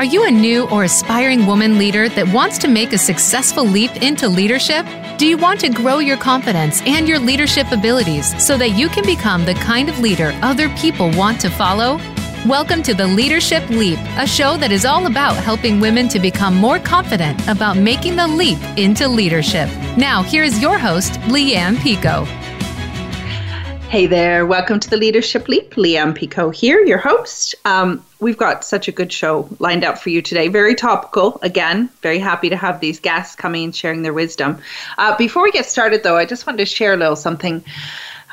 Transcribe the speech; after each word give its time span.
Are 0.00 0.12
you 0.12 0.24
a 0.24 0.30
new 0.30 0.66
or 0.70 0.84
aspiring 0.84 1.44
woman 1.44 1.76
leader 1.76 2.08
that 2.08 2.32
wants 2.32 2.56
to 2.60 2.68
make 2.68 2.94
a 2.94 2.96
successful 2.96 3.66
leap 3.66 3.96
into 3.96 4.30
leadership? 4.30 4.86
Do 5.18 5.26
you 5.26 5.36
want 5.36 5.60
to 5.60 5.68
grow 5.68 5.98
your 5.98 6.16
confidence 6.16 6.80
and 6.86 7.06
your 7.06 7.18
leadership 7.18 7.70
abilities 7.70 8.32
so 8.42 8.56
that 8.56 8.70
you 8.70 8.88
can 8.88 9.04
become 9.04 9.44
the 9.44 9.52
kind 9.52 9.90
of 9.90 9.98
leader 9.98 10.32
other 10.40 10.70
people 10.76 11.10
want 11.10 11.38
to 11.42 11.50
follow? 11.50 12.00
Welcome 12.46 12.82
to 12.84 12.94
the 12.94 13.06
Leadership 13.06 13.68
Leap, 13.68 13.98
a 14.16 14.26
show 14.26 14.56
that 14.56 14.72
is 14.72 14.86
all 14.86 15.04
about 15.04 15.36
helping 15.36 15.80
women 15.80 16.08
to 16.08 16.18
become 16.18 16.54
more 16.54 16.78
confident 16.78 17.46
about 17.46 17.76
making 17.76 18.16
the 18.16 18.26
leap 18.26 18.58
into 18.78 19.06
leadership. 19.06 19.68
Now, 19.98 20.22
here 20.22 20.44
is 20.44 20.62
your 20.62 20.78
host, 20.78 21.12
Leanne 21.28 21.76
Picot. 21.76 22.26
Hey 23.90 24.06
there, 24.06 24.46
welcome 24.46 24.78
to 24.78 24.88
the 24.88 24.96
Leadership 24.96 25.48
Leap. 25.48 25.72
Leanne 25.72 26.14
Picot 26.14 26.54
here, 26.54 26.78
your 26.78 26.98
host. 26.98 27.56
Um, 27.64 28.06
we've 28.20 28.36
got 28.36 28.64
such 28.64 28.86
a 28.86 28.92
good 28.92 29.12
show 29.12 29.48
lined 29.58 29.82
up 29.82 29.98
for 29.98 30.10
you 30.10 30.22
today. 30.22 30.46
Very 30.46 30.76
topical, 30.76 31.40
again. 31.42 31.90
Very 32.00 32.20
happy 32.20 32.48
to 32.50 32.56
have 32.56 32.78
these 32.78 33.00
guests 33.00 33.34
coming 33.34 33.64
and 33.64 33.74
sharing 33.74 34.02
their 34.02 34.12
wisdom. 34.12 34.58
Uh, 34.96 35.16
before 35.16 35.42
we 35.42 35.50
get 35.50 35.66
started, 35.66 36.04
though, 36.04 36.16
I 36.16 36.24
just 36.24 36.46
wanted 36.46 36.58
to 36.58 36.66
share 36.66 36.94
a 36.94 36.96
little 36.96 37.16
something. 37.16 37.64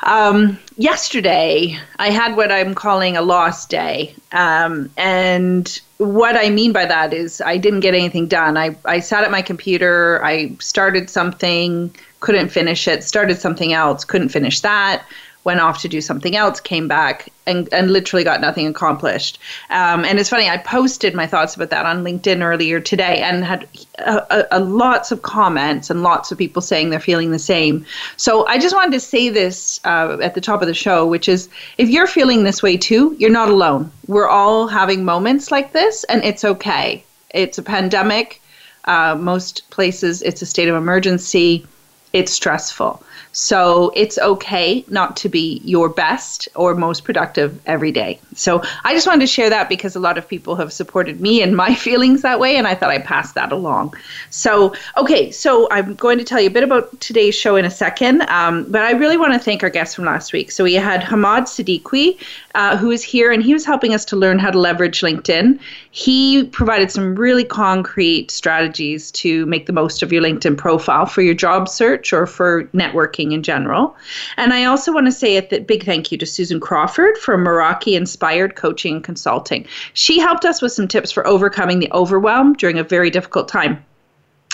Um, 0.04 0.60
yesterday, 0.76 1.76
I 1.98 2.10
had 2.10 2.36
what 2.36 2.52
I'm 2.52 2.76
calling 2.76 3.16
a 3.16 3.22
lost 3.22 3.68
day. 3.68 4.14
Um, 4.30 4.90
and 4.96 5.80
what 5.96 6.36
I 6.36 6.50
mean 6.50 6.72
by 6.72 6.86
that 6.86 7.12
is 7.12 7.40
I 7.40 7.56
didn't 7.56 7.80
get 7.80 7.94
anything 7.94 8.28
done. 8.28 8.56
I, 8.56 8.76
I 8.84 9.00
sat 9.00 9.24
at 9.24 9.32
my 9.32 9.42
computer, 9.42 10.24
I 10.24 10.52
started 10.60 11.10
something, 11.10 11.92
couldn't 12.20 12.50
finish 12.50 12.86
it, 12.86 13.02
started 13.02 13.40
something 13.40 13.72
else, 13.72 14.04
couldn't 14.04 14.28
finish 14.28 14.60
that 14.60 15.04
went 15.44 15.60
off 15.60 15.80
to 15.80 15.88
do 15.88 16.00
something 16.00 16.36
else, 16.36 16.60
came 16.60 16.88
back, 16.88 17.28
and, 17.46 17.72
and 17.72 17.90
literally 17.90 18.24
got 18.24 18.40
nothing 18.40 18.66
accomplished. 18.66 19.38
Um, 19.70 20.04
and 20.04 20.18
it's 20.18 20.28
funny, 20.28 20.48
I 20.48 20.58
posted 20.58 21.14
my 21.14 21.26
thoughts 21.26 21.56
about 21.56 21.70
that 21.70 21.86
on 21.86 22.04
LinkedIn 22.04 22.42
earlier 22.42 22.80
today 22.80 23.22
and 23.22 23.44
had 23.44 23.66
a, 23.98 24.16
a, 24.30 24.58
a 24.58 24.60
lots 24.60 25.10
of 25.10 25.22
comments 25.22 25.88
and 25.90 26.02
lots 26.02 26.30
of 26.30 26.38
people 26.38 26.60
saying 26.60 26.90
they're 26.90 27.00
feeling 27.00 27.30
the 27.30 27.38
same. 27.38 27.86
So 28.16 28.46
I 28.46 28.58
just 28.58 28.74
wanted 28.74 28.92
to 28.92 29.00
say 29.00 29.30
this 29.30 29.80
uh, 29.84 30.18
at 30.22 30.34
the 30.34 30.40
top 30.40 30.60
of 30.60 30.68
the 30.68 30.74
show, 30.74 31.06
which 31.06 31.28
is 31.28 31.48
if 31.78 31.88
you're 31.88 32.06
feeling 32.06 32.44
this 32.44 32.62
way 32.62 32.76
too, 32.76 33.16
you're 33.18 33.30
not 33.30 33.48
alone. 33.48 33.90
We're 34.06 34.28
all 34.28 34.66
having 34.66 35.04
moments 35.04 35.50
like 35.50 35.72
this, 35.72 36.04
and 36.04 36.22
it's 36.24 36.44
okay. 36.44 37.02
It's 37.30 37.58
a 37.58 37.62
pandemic. 37.62 38.42
Uh, 38.84 39.16
most 39.18 39.68
places, 39.70 40.22
it's 40.22 40.42
a 40.42 40.46
state 40.46 40.68
of 40.68 40.76
emergency. 40.76 41.66
It's 42.12 42.32
stressful. 42.32 43.02
So 43.32 43.92
it's 43.94 44.18
okay 44.18 44.84
not 44.88 45.16
to 45.18 45.28
be 45.28 45.60
your 45.64 45.88
best 45.88 46.48
or 46.54 46.74
most 46.74 47.04
productive 47.04 47.60
every 47.66 47.92
day. 47.92 48.18
So 48.34 48.62
I 48.84 48.94
just 48.94 49.06
wanted 49.06 49.20
to 49.20 49.26
share 49.26 49.50
that 49.50 49.68
because 49.68 49.96
a 49.96 50.00
lot 50.00 50.18
of 50.18 50.26
people 50.26 50.56
have 50.56 50.72
supported 50.72 51.20
me 51.20 51.42
and 51.42 51.56
my 51.56 51.74
feelings 51.86 52.22
that 52.22 52.40
way, 52.40 52.56
and 52.56 52.66
I 52.66 52.74
thought 52.74 52.90
I'd 52.90 53.04
pass 53.04 53.32
that 53.32 53.52
along. 53.52 53.94
So, 54.30 54.74
okay, 54.96 55.30
so 55.30 55.68
I'm 55.70 55.94
going 55.94 56.18
to 56.18 56.24
tell 56.24 56.40
you 56.40 56.48
a 56.48 56.52
bit 56.52 56.64
about 56.64 57.00
today's 57.00 57.34
show 57.34 57.56
in 57.56 57.64
a 57.64 57.70
second, 57.70 58.22
um, 58.22 58.64
but 58.70 58.82
I 58.82 58.92
really 58.92 59.16
want 59.16 59.32
to 59.34 59.38
thank 59.38 59.62
our 59.62 59.70
guests 59.70 59.94
from 59.94 60.04
last 60.04 60.32
week. 60.32 60.50
So 60.50 60.64
we 60.64 60.74
had 60.74 61.00
Hamad 61.00 61.42
Siddiqui, 61.42 62.18
uh, 62.54 62.76
who 62.76 62.90
is 62.90 63.02
here, 63.02 63.32
and 63.32 63.42
he 63.42 63.52
was 63.52 63.64
helping 63.64 63.94
us 63.94 64.04
to 64.06 64.16
learn 64.16 64.38
how 64.38 64.50
to 64.50 64.58
leverage 64.58 65.00
LinkedIn. 65.00 65.58
He 65.90 66.44
provided 66.44 66.90
some 66.90 67.16
really 67.16 67.44
concrete 67.44 68.30
strategies 68.30 69.10
to 69.12 69.46
make 69.46 69.66
the 69.66 69.72
most 69.72 70.02
of 70.02 70.12
your 70.12 70.22
LinkedIn 70.22 70.56
profile 70.56 71.06
for 71.06 71.22
your 71.22 71.34
job 71.34 71.68
search 71.68 72.12
or 72.12 72.26
for 72.26 72.64
networking 72.66 73.17
in 73.18 73.42
general. 73.42 73.96
And 74.36 74.52
I 74.52 74.64
also 74.64 74.92
want 74.92 75.06
to 75.06 75.12
say 75.12 75.36
a 75.36 75.60
big 75.60 75.84
thank 75.84 76.12
you 76.12 76.18
to 76.18 76.26
Susan 76.26 76.60
Crawford 76.60 77.18
from 77.18 77.44
Meraki 77.44 77.96
Inspired 77.96 78.56
Coaching 78.56 78.96
and 78.96 79.04
Consulting. 79.04 79.66
She 79.94 80.18
helped 80.18 80.44
us 80.44 80.62
with 80.62 80.72
some 80.72 80.88
tips 80.88 81.10
for 81.10 81.26
overcoming 81.26 81.78
the 81.78 81.92
overwhelm 81.92 82.54
during 82.54 82.78
a 82.78 82.84
very 82.84 83.10
difficult 83.10 83.48
time. 83.48 83.84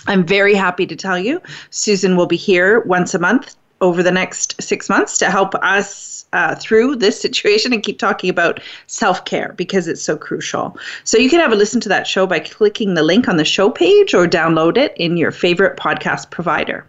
I'm 0.06 0.25
very 0.27 0.55
happy 0.55 0.87
to 0.87 0.97
tell 0.97 1.19
you, 1.19 1.41
Susan 1.71 2.16
will 2.16 2.27
be 2.27 2.37
here 2.37 2.81
once 2.81 3.15
a 3.15 3.19
month 3.19 3.56
over 3.81 4.03
the 4.03 4.11
next 4.11 4.61
six 4.62 4.89
months 4.89 5.19
to 5.19 5.31
help 5.31 5.55
us 5.56 6.25
uh, 6.33 6.55
through 6.56 6.97
this 6.97 7.21
situation 7.21 7.72
and 7.72 7.83
keep 7.83 7.99
talking 7.99 8.28
about 8.28 8.60
self 8.87 9.25
care 9.25 9.55
because 9.56 9.87
it's 9.87 10.03
so 10.03 10.16
crucial. 10.16 10.77
So 11.05 11.16
you 11.16 11.31
can 11.31 11.41
have 11.41 11.53
a 11.53 11.56
listen 11.56 11.81
to 11.83 11.89
that 11.91 12.06
show 12.06 12.27
by 12.27 12.41
clicking 12.41 12.94
the 12.94 13.03
link 13.03 13.28
on 13.28 13.37
the 13.37 13.44
show 13.44 13.71
page 13.71 14.15
or 14.15 14.27
download 14.27 14.77
it 14.77 14.94
in 14.97 15.16
your 15.16 15.31
favorite 15.31 15.78
podcast 15.78 16.31
provider. 16.31 16.84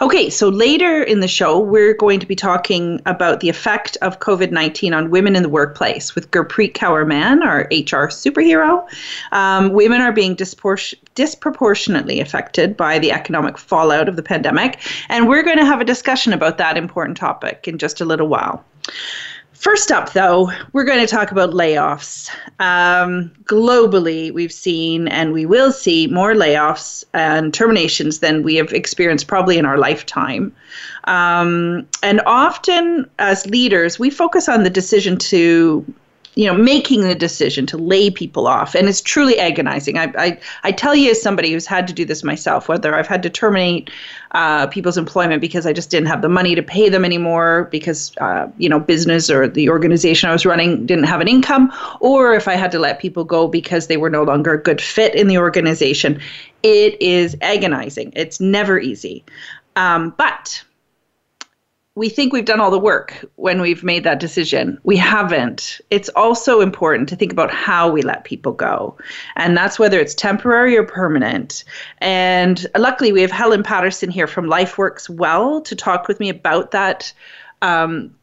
Okay, 0.00 0.30
so 0.30 0.48
later 0.48 1.02
in 1.02 1.20
the 1.20 1.28
show, 1.28 1.58
we're 1.60 1.94
going 1.94 2.18
to 2.20 2.26
be 2.26 2.34
talking 2.34 3.00
about 3.06 3.40
the 3.40 3.48
effect 3.48 3.96
of 4.02 4.18
COVID 4.18 4.50
19 4.50 4.92
on 4.92 5.10
women 5.10 5.36
in 5.36 5.42
the 5.42 5.48
workplace 5.48 6.14
with 6.14 6.30
Gurpreet 6.30 6.72
Kaur 6.72 7.06
Mann, 7.06 7.42
our 7.42 7.60
HR 7.70 8.08
superhero. 8.08 8.86
Um, 9.32 9.72
women 9.72 10.00
are 10.00 10.12
being 10.12 10.34
dispor- 10.34 10.94
disproportionately 11.14 12.20
affected 12.20 12.76
by 12.76 12.98
the 12.98 13.12
economic 13.12 13.58
fallout 13.58 14.08
of 14.08 14.16
the 14.16 14.22
pandemic, 14.22 14.80
and 15.08 15.28
we're 15.28 15.42
going 15.42 15.58
to 15.58 15.64
have 15.64 15.80
a 15.80 15.84
discussion 15.84 16.32
about 16.32 16.58
that 16.58 16.76
important 16.76 17.16
topic 17.16 17.68
in 17.68 17.78
just 17.78 18.00
a 18.00 18.04
little 18.04 18.28
while. 18.28 18.64
First 19.60 19.92
up, 19.92 20.14
though, 20.14 20.50
we're 20.72 20.84
going 20.84 21.00
to 21.00 21.06
talk 21.06 21.32
about 21.32 21.50
layoffs. 21.50 22.30
Um, 22.60 23.30
globally, 23.44 24.32
we've 24.32 24.50
seen 24.50 25.06
and 25.06 25.34
we 25.34 25.44
will 25.44 25.70
see 25.70 26.06
more 26.06 26.32
layoffs 26.32 27.04
and 27.12 27.52
terminations 27.52 28.20
than 28.20 28.42
we 28.42 28.54
have 28.54 28.72
experienced 28.72 29.26
probably 29.26 29.58
in 29.58 29.66
our 29.66 29.76
lifetime. 29.76 30.56
Um, 31.04 31.86
and 32.02 32.22
often, 32.24 33.04
as 33.18 33.44
leaders, 33.48 33.98
we 33.98 34.08
focus 34.08 34.48
on 34.48 34.62
the 34.62 34.70
decision 34.70 35.18
to 35.18 35.84
you 36.40 36.46
know 36.46 36.54
making 36.54 37.02
the 37.02 37.14
decision 37.14 37.66
to 37.66 37.76
lay 37.76 38.10
people 38.10 38.46
off. 38.46 38.74
And 38.74 38.88
it's 38.88 39.00
truly 39.00 39.38
agonizing. 39.38 39.98
I, 39.98 40.12
I, 40.16 40.40
I 40.62 40.72
tell 40.72 40.94
you 40.94 41.10
as 41.10 41.20
somebody 41.20 41.52
who's 41.52 41.66
had 41.66 41.86
to 41.88 41.92
do 41.92 42.04
this 42.04 42.24
myself 42.24 42.68
whether 42.68 42.94
i've 42.94 43.06
had 43.06 43.22
to 43.22 43.30
terminate 43.30 43.90
uh, 44.32 44.66
people's 44.68 44.96
employment 44.96 45.40
because 45.40 45.66
i 45.66 45.72
just 45.72 45.90
didn't 45.90 46.06
have 46.06 46.22
the 46.22 46.28
money 46.28 46.54
to 46.54 46.62
pay 46.62 46.88
them 46.88 47.04
anymore 47.04 47.68
because 47.70 48.16
uh, 48.18 48.48
you 48.58 48.68
know 48.68 48.78
business 48.78 49.30
or 49.30 49.48
the 49.48 49.68
organization 49.68 50.30
i 50.30 50.32
was 50.32 50.46
running 50.46 50.86
didn't 50.86 51.04
have 51.04 51.20
an 51.20 51.28
income 51.28 51.72
or 52.00 52.34
if 52.34 52.46
i 52.48 52.54
had 52.54 52.70
to 52.70 52.78
let 52.78 53.00
people 53.00 53.24
go 53.24 53.48
because 53.48 53.86
they 53.88 53.96
were 53.96 54.10
no 54.10 54.22
longer 54.22 54.54
a 54.54 54.62
good 54.62 54.80
fit 54.80 55.14
in 55.14 55.26
the 55.26 55.38
organization 55.38 56.20
it 56.62 57.00
is 57.00 57.36
agonizing. 57.40 58.12
It's 58.14 58.40
never 58.40 58.78
easy. 58.78 59.24
Um, 59.76 60.14
but 60.16 60.62
we 62.00 62.08
think 62.08 62.32
we've 62.32 62.46
done 62.46 62.60
all 62.60 62.70
the 62.70 62.78
work 62.78 63.26
when 63.36 63.60
we've 63.60 63.84
made 63.84 64.04
that 64.04 64.20
decision. 64.20 64.80
We 64.84 64.96
haven't. 64.96 65.82
It's 65.90 66.08
also 66.16 66.62
important 66.62 67.10
to 67.10 67.16
think 67.16 67.30
about 67.30 67.50
how 67.50 67.90
we 67.90 68.00
let 68.00 68.24
people 68.24 68.54
go. 68.54 68.96
And 69.36 69.54
that's 69.54 69.78
whether 69.78 70.00
it's 70.00 70.14
temporary 70.14 70.78
or 70.78 70.82
permanent. 70.82 71.62
And 71.98 72.66
luckily, 72.74 73.12
we 73.12 73.20
have 73.20 73.30
Helen 73.30 73.62
Patterson 73.62 74.10
here 74.10 74.26
from 74.26 74.46
LifeWorks 74.46 75.10
Well 75.10 75.60
to 75.60 75.76
talk 75.76 76.08
with 76.08 76.20
me 76.20 76.30
about 76.30 76.70
that. 76.70 77.12
Um, 77.60 78.14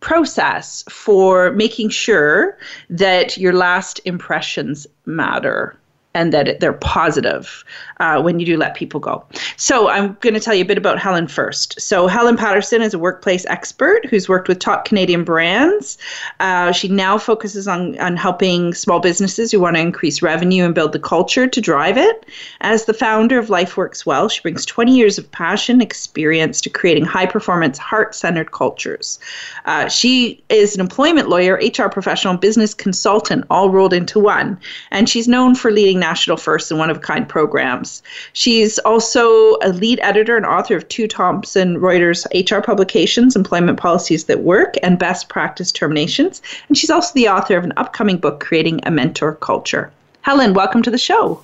process 0.00 0.84
for 0.90 1.52
making 1.52 1.88
sure 1.88 2.58
that 2.90 3.38
your 3.38 3.54
last 3.54 4.02
impressions 4.04 4.86
matter 5.06 5.78
and 6.14 6.32
that 6.32 6.60
they're 6.60 6.72
positive 6.72 7.64
uh, 8.00 8.20
when 8.22 8.38
you 8.38 8.46
do 8.46 8.56
let 8.56 8.74
people 8.74 9.00
go. 9.00 9.24
So 9.56 9.88
I'm 9.88 10.16
going 10.20 10.34
to 10.34 10.40
tell 10.40 10.54
you 10.54 10.62
a 10.62 10.66
bit 10.66 10.78
about 10.78 10.98
Helen 10.98 11.26
first. 11.26 11.80
So 11.80 12.06
Helen 12.06 12.36
Patterson 12.36 12.82
is 12.82 12.94
a 12.94 12.98
workplace 12.98 13.44
expert 13.46 14.06
who's 14.06 14.28
worked 14.28 14.48
with 14.48 14.58
top 14.58 14.84
Canadian 14.84 15.24
brands. 15.24 15.98
Uh, 16.40 16.72
she 16.72 16.88
now 16.88 17.18
focuses 17.18 17.66
on, 17.66 17.98
on 17.98 18.16
helping 18.16 18.74
small 18.74 19.00
businesses 19.00 19.50
who 19.50 19.60
want 19.60 19.76
to 19.76 19.80
increase 19.80 20.22
revenue 20.22 20.64
and 20.64 20.74
build 20.74 20.92
the 20.92 20.98
culture 20.98 21.46
to 21.46 21.60
drive 21.60 21.98
it. 21.98 22.26
As 22.60 22.84
the 22.84 22.94
founder 22.94 23.38
of 23.38 23.48
LifeWorks 23.48 24.06
Well, 24.06 24.28
she 24.28 24.40
brings 24.40 24.64
20 24.64 24.94
years 24.94 25.18
of 25.18 25.30
passion 25.30 25.80
experience 25.80 26.60
to 26.62 26.70
creating 26.70 27.04
high 27.04 27.26
performance, 27.26 27.78
heart 27.78 28.14
centered 28.14 28.52
cultures. 28.52 29.18
Uh, 29.64 29.88
she 29.88 30.42
is 30.48 30.74
an 30.74 30.80
employment 30.80 31.28
lawyer, 31.28 31.54
HR 31.56 31.88
professional, 31.88 32.36
business 32.36 32.74
consultant, 32.74 33.44
all 33.50 33.70
rolled 33.70 33.92
into 33.92 34.20
one. 34.20 34.58
And 34.90 35.08
she's 35.08 35.26
known 35.26 35.54
for 35.54 35.70
leading 35.70 36.03
national 36.04 36.36
first 36.36 36.70
and 36.70 36.78
one 36.78 36.90
of 36.90 36.98
a 36.98 37.00
kind 37.00 37.26
programs. 37.26 38.02
She's 38.34 38.78
also 38.80 39.56
a 39.62 39.70
lead 39.72 39.98
editor 40.02 40.36
and 40.36 40.44
author 40.44 40.76
of 40.76 40.86
two 40.88 41.08
Thomson 41.08 41.76
Reuters 41.78 42.26
HR 42.34 42.60
publications, 42.60 43.34
Employment 43.34 43.78
Policies 43.78 44.24
That 44.24 44.40
Work 44.40 44.74
and 44.82 44.98
Best 44.98 45.30
Practice 45.30 45.72
Terminations. 45.72 46.42
And 46.68 46.76
she's 46.76 46.90
also 46.90 47.12
the 47.14 47.28
author 47.28 47.56
of 47.56 47.64
an 47.64 47.72
upcoming 47.78 48.18
book, 48.18 48.40
Creating 48.40 48.80
a 48.84 48.90
Mentor 48.90 49.36
Culture. 49.36 49.90
Helen, 50.20 50.52
welcome 50.52 50.82
to 50.82 50.90
the 50.90 50.98
show. 50.98 51.42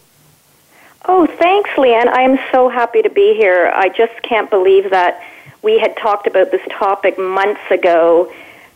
Oh, 1.07 1.27
thanks, 1.27 1.71
Leanne. 1.71 2.09
I 2.09 2.23
am 2.23 2.39
so 2.53 2.69
happy 2.69 3.01
to 3.01 3.11
be 3.11 3.35
here. 3.35 3.73
I 3.75 3.89
just 3.89 4.21
can't 4.23 4.51
believe 4.51 4.91
that 4.91 5.23
we 5.63 5.79
had 5.79 5.97
talked 5.97 6.27
about 6.27 6.51
this 6.51 6.67
topic 6.71 7.19
months 7.19 7.63
ago 7.71 8.31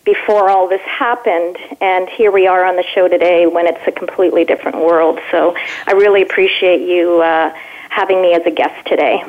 before 0.05 0.51
all 0.51 0.69
this 0.69 0.83
happened, 0.83 1.57
and 1.81 2.09
here 2.09 2.31
we 2.31 2.47
are 2.47 2.65
on 2.65 2.77
the 2.77 2.85
show 2.95 3.09
today 3.09 3.47
when 3.47 3.67
it's 3.67 3.87
a 3.87 3.93
completely 3.93 4.45
different 4.45 4.79
world. 4.79 5.19
So 5.31 5.57
I 5.87 5.93
really 5.93 6.23
appreciate 6.23 6.87
you 6.87 7.23
uh, 7.23 7.53
having 7.89 8.21
me 8.21 8.35
as 8.35 8.43
a 8.45 8.51
guest 8.51 8.87
today. 8.87 9.25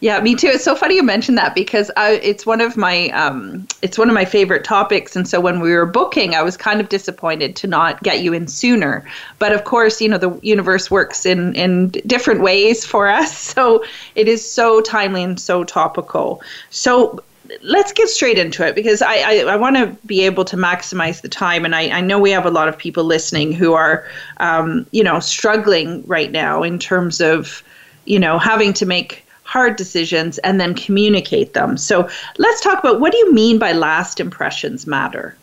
Yeah, 0.00 0.20
me 0.20 0.34
too. 0.34 0.48
It's 0.48 0.64
so 0.64 0.74
funny 0.74 0.96
you 0.96 1.02
mentioned 1.02 1.38
that 1.38 1.54
because 1.54 1.90
I, 1.96 2.14
it's 2.22 2.46
one 2.46 2.60
of 2.60 2.76
my 2.76 3.08
um, 3.10 3.66
it's 3.82 3.98
one 3.98 4.08
of 4.08 4.14
my 4.14 4.24
favorite 4.24 4.64
topics. 4.64 5.16
And 5.16 5.26
so 5.26 5.40
when 5.40 5.60
we 5.60 5.72
were 5.72 5.86
booking, 5.86 6.34
I 6.34 6.42
was 6.42 6.56
kind 6.56 6.80
of 6.80 6.88
disappointed 6.88 7.56
to 7.56 7.66
not 7.66 8.02
get 8.02 8.20
you 8.20 8.32
in 8.32 8.46
sooner. 8.46 9.04
But 9.38 9.52
of 9.52 9.64
course, 9.64 10.00
you 10.00 10.08
know 10.08 10.18
the 10.18 10.38
universe 10.42 10.90
works 10.90 11.26
in 11.26 11.54
in 11.54 11.88
different 12.06 12.40
ways 12.40 12.84
for 12.84 13.08
us, 13.08 13.36
so 13.54 13.84
it 14.14 14.28
is 14.28 14.48
so 14.48 14.80
timely 14.80 15.22
and 15.22 15.38
so 15.38 15.64
topical. 15.64 16.42
So 16.70 17.20
let's 17.62 17.92
get 17.92 18.08
straight 18.08 18.38
into 18.38 18.66
it 18.66 18.74
because 18.74 19.02
I, 19.02 19.14
I, 19.14 19.34
I 19.40 19.56
want 19.56 19.76
to 19.76 19.96
be 20.06 20.24
able 20.24 20.44
to 20.46 20.56
maximize 20.56 21.22
the 21.22 21.28
time. 21.28 21.64
And 21.64 21.74
I, 21.74 21.88
I 21.90 22.00
know 22.00 22.18
we 22.18 22.30
have 22.30 22.46
a 22.46 22.50
lot 22.50 22.68
of 22.68 22.76
people 22.76 23.04
listening 23.04 23.52
who 23.52 23.72
are, 23.72 24.06
um, 24.38 24.86
you 24.90 25.02
know, 25.02 25.20
struggling 25.20 26.06
right 26.06 26.30
now 26.30 26.62
in 26.62 26.78
terms 26.78 27.20
of, 27.20 27.62
you 28.04 28.18
know, 28.18 28.38
having 28.38 28.72
to 28.74 28.86
make 28.86 29.24
hard 29.44 29.76
decisions 29.76 30.38
and 30.38 30.60
then 30.60 30.74
communicate 30.74 31.54
them. 31.54 31.76
So 31.78 32.08
let's 32.36 32.60
talk 32.60 32.78
about 32.78 33.00
what 33.00 33.12
do 33.12 33.18
you 33.18 33.32
mean 33.32 33.58
by 33.58 33.72
last 33.72 34.20
impressions 34.20 34.86
matter? 34.86 35.34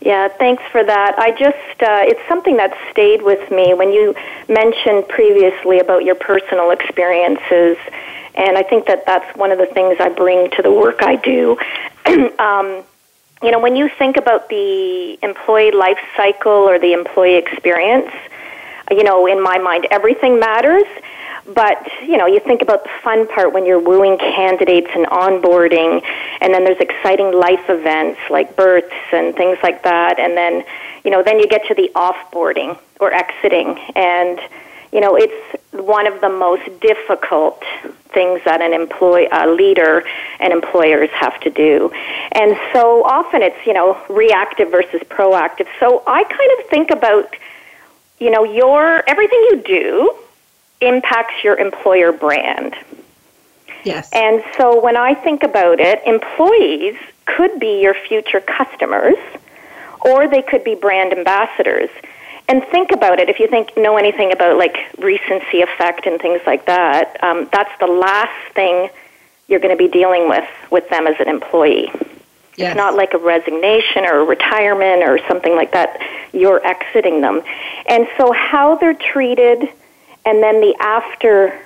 Yeah, 0.00 0.28
thanks 0.28 0.62
for 0.72 0.82
that. 0.82 1.18
I 1.18 1.30
just, 1.32 1.82
uh, 1.82 2.00
it's 2.08 2.26
something 2.26 2.56
that 2.56 2.74
stayed 2.90 3.20
with 3.22 3.50
me 3.50 3.74
when 3.74 3.92
you 3.92 4.14
mentioned 4.48 5.06
previously 5.08 5.78
about 5.78 6.04
your 6.04 6.14
personal 6.14 6.70
experiences 6.70 7.76
and 8.40 8.56
I 8.56 8.62
think 8.62 8.86
that 8.86 9.04
that's 9.04 9.36
one 9.36 9.52
of 9.52 9.58
the 9.58 9.66
things 9.66 9.96
I 10.00 10.08
bring 10.08 10.50
to 10.52 10.62
the 10.62 10.72
work 10.72 11.02
I 11.02 11.16
do. 11.16 11.58
um, 12.38 12.82
you 13.42 13.50
know, 13.50 13.58
when 13.58 13.76
you 13.76 13.88
think 13.88 14.16
about 14.16 14.48
the 14.48 15.18
employee 15.22 15.70
life 15.70 15.98
cycle 16.16 16.52
or 16.52 16.78
the 16.78 16.92
employee 16.92 17.36
experience, 17.36 18.10
you 18.90 19.04
know, 19.04 19.26
in 19.26 19.42
my 19.42 19.58
mind, 19.58 19.86
everything 19.90 20.40
matters. 20.40 20.84
But, 21.54 21.86
you 22.02 22.16
know, 22.16 22.26
you 22.26 22.38
think 22.40 22.62
about 22.62 22.84
the 22.84 22.90
fun 23.02 23.26
part 23.26 23.52
when 23.52 23.66
you're 23.66 23.80
wooing 23.80 24.18
candidates 24.18 24.88
and 24.94 25.06
onboarding, 25.06 26.02
and 26.40 26.54
then 26.54 26.64
there's 26.64 26.80
exciting 26.80 27.32
life 27.32 27.68
events 27.68 28.20
like 28.30 28.56
births 28.56 28.94
and 29.12 29.34
things 29.34 29.58
like 29.62 29.82
that. 29.82 30.18
And 30.18 30.36
then, 30.36 30.64
you 31.04 31.10
know, 31.10 31.22
then 31.22 31.40
you 31.40 31.48
get 31.48 31.66
to 31.66 31.74
the 31.74 31.90
offboarding 31.94 32.78
or 33.00 33.12
exiting. 33.12 33.78
And, 33.96 34.38
you 34.92 35.00
know, 35.00 35.16
it's 35.16 35.59
one 35.72 36.06
of 36.06 36.20
the 36.20 36.28
most 36.28 36.64
difficult 36.80 37.62
things 38.08 38.40
that 38.44 38.60
an 38.60 38.72
employee, 38.72 39.28
a 39.30 39.46
leader 39.46 40.04
and 40.40 40.52
employers 40.52 41.10
have 41.10 41.38
to 41.40 41.50
do. 41.50 41.90
And 42.32 42.58
so 42.72 43.04
often 43.04 43.42
it's, 43.42 43.66
you 43.66 43.72
know, 43.72 44.00
reactive 44.08 44.70
versus 44.70 45.00
proactive. 45.02 45.68
So 45.78 46.02
I 46.06 46.24
kind 46.24 46.50
of 46.58 46.66
think 46.70 46.90
about, 46.90 47.36
you 48.18 48.30
know, 48.30 48.44
your, 48.44 49.02
everything 49.08 49.38
you 49.50 49.62
do 49.64 50.14
impacts 50.80 51.44
your 51.44 51.56
employer 51.56 52.10
brand. 52.10 52.74
Yes. 53.84 54.10
And 54.12 54.42
so 54.56 54.80
when 54.80 54.96
I 54.96 55.14
think 55.14 55.42
about 55.42 55.78
it, 55.78 56.02
employees 56.04 56.96
could 57.26 57.60
be 57.60 57.80
your 57.80 57.94
future 57.94 58.40
customers 58.40 59.16
or 60.00 60.28
they 60.28 60.42
could 60.42 60.64
be 60.64 60.74
brand 60.74 61.12
ambassadors 61.12 61.90
and 62.50 62.64
think 62.64 62.90
about 62.90 63.20
it. 63.20 63.28
If 63.28 63.38
you 63.38 63.46
think 63.46 63.76
know 63.76 63.96
anything 63.96 64.32
about 64.32 64.58
like 64.58 64.76
recency 64.98 65.62
effect 65.62 66.06
and 66.06 66.20
things 66.20 66.40
like 66.44 66.66
that 66.66 67.22
um, 67.22 67.48
that's 67.52 67.70
the 67.78 67.86
last 67.86 68.54
thing 68.54 68.90
you're 69.46 69.60
going 69.60 69.76
to 69.76 69.82
be 69.82 69.88
dealing 69.88 70.28
with 70.28 70.48
with 70.70 70.88
them 70.90 71.06
as 71.06 71.14
an 71.20 71.28
employee. 71.28 71.90
Yes. 72.56 72.72
it's 72.72 72.76
not 72.76 72.94
like 72.94 73.14
a 73.14 73.18
resignation 73.18 74.04
or 74.04 74.20
a 74.20 74.24
retirement 74.24 75.02
or 75.02 75.18
something 75.28 75.54
like 75.54 75.72
that. 75.72 75.98
You're 76.32 76.64
exiting 76.66 77.20
them. 77.22 77.40
And 77.88 78.06
so 78.18 78.32
how 78.32 78.76
they're 78.76 78.94
treated 78.94 79.68
and 80.26 80.42
then 80.42 80.60
the 80.60 80.74
after 80.80 81.58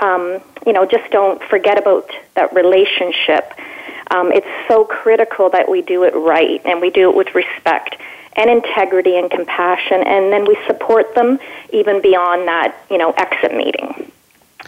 um, 0.00 0.40
you 0.66 0.72
know 0.72 0.86
just 0.86 1.10
don't 1.10 1.42
forget 1.44 1.78
about 1.78 2.10
that 2.34 2.54
relationship. 2.54 3.52
Um, 4.10 4.32
it's 4.32 4.68
so 4.68 4.84
critical 4.84 5.50
that 5.50 5.68
we 5.68 5.82
do 5.82 6.02
it 6.04 6.14
right 6.14 6.62
and 6.64 6.80
we 6.80 6.88
do 6.88 7.10
it 7.10 7.14
with 7.14 7.34
respect 7.34 7.96
and 8.34 8.48
integrity 8.48 9.16
and 9.16 9.30
compassion, 9.30 10.02
and 10.06 10.32
then 10.32 10.46
we 10.46 10.56
support 10.66 11.14
them 11.14 11.38
even 11.72 12.00
beyond 12.00 12.46
that, 12.48 12.84
you 12.90 12.98
know, 12.98 13.12
exit 13.12 13.54
meeting. 13.54 14.10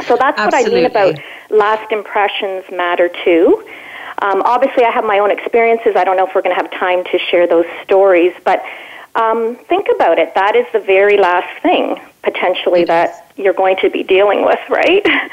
So 0.05 0.17
that's 0.17 0.39
Absolutely. 0.39 0.83
what 0.83 0.97
I 0.97 1.05
mean 1.05 1.15
about 1.15 1.25
last 1.51 1.93
impressions 1.93 2.65
matter 2.73 3.11
too. 3.25 3.65
Um, 4.19 4.43
obviously, 4.43 4.85
I 4.85 4.91
have 4.91 5.05
my 5.05 5.19
own 5.19 5.31
experiences. 5.31 5.95
I 5.97 6.05
don't 6.05 6.17
know 6.17 6.27
if 6.27 6.35
we're 6.35 6.43
going 6.43 6.57
to 6.57 6.63
have 6.63 6.71
time 6.71 7.05
to 7.05 7.19
share 7.19 7.47
those 7.47 7.67
stories, 7.83 8.33
but 8.45 8.65
um, 9.15 9.57
think 9.69 9.89
about 9.95 10.19
it. 10.19 10.35
That 10.35 10.57
is 10.57 10.67
the 10.73 10.81
very 10.81 11.19
last 11.19 11.61
thing 11.63 12.01
potentially 12.23 12.85
that 12.85 13.22
you're 13.37 13.53
going 13.53 13.77
to 13.77 13.91
be 13.91 14.03
dealing 14.03 14.45
with, 14.45 14.61
right? 14.69 15.05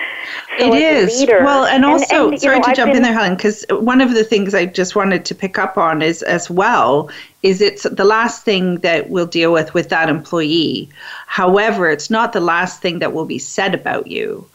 So 0.58 0.74
it 0.74 0.82
is. 0.82 1.22
Leader, 1.22 1.42
well, 1.44 1.66
and 1.66 1.86
also, 1.86 2.26
and, 2.26 2.34
and, 2.34 2.42
sorry 2.42 2.58
know, 2.58 2.64
to 2.64 2.70
I've 2.70 2.76
jump 2.76 2.90
been, 2.90 2.98
in 2.98 3.04
there, 3.04 3.14
Helen, 3.14 3.36
because 3.36 3.66
one 3.70 4.02
of 4.02 4.14
the 4.14 4.26
things 4.26 4.54
I 4.54 4.66
just 4.66 4.94
wanted 4.94 5.24
to 5.26 5.36
pick 5.36 5.58
up 5.58 5.78
on 5.78 6.02
is 6.02 6.22
as 6.24 6.50
well 6.50 7.10
is 7.44 7.62
it's 7.62 7.84
the 7.84 8.04
last 8.04 8.44
thing 8.44 8.80
that 8.80 9.10
we'll 9.10 9.26
deal 9.26 9.54
with 9.54 9.74
with 9.74 9.88
that 9.90 10.10
employee. 10.10 10.90
However, 11.28 11.90
it's 11.90 12.10
not 12.10 12.34
the 12.34 12.42
last 12.42 12.82
thing 12.82 13.00
that 13.00 13.14
will 13.14 13.26
be 13.26 13.40
said 13.40 13.74
about 13.74 14.08
you. 14.08 14.46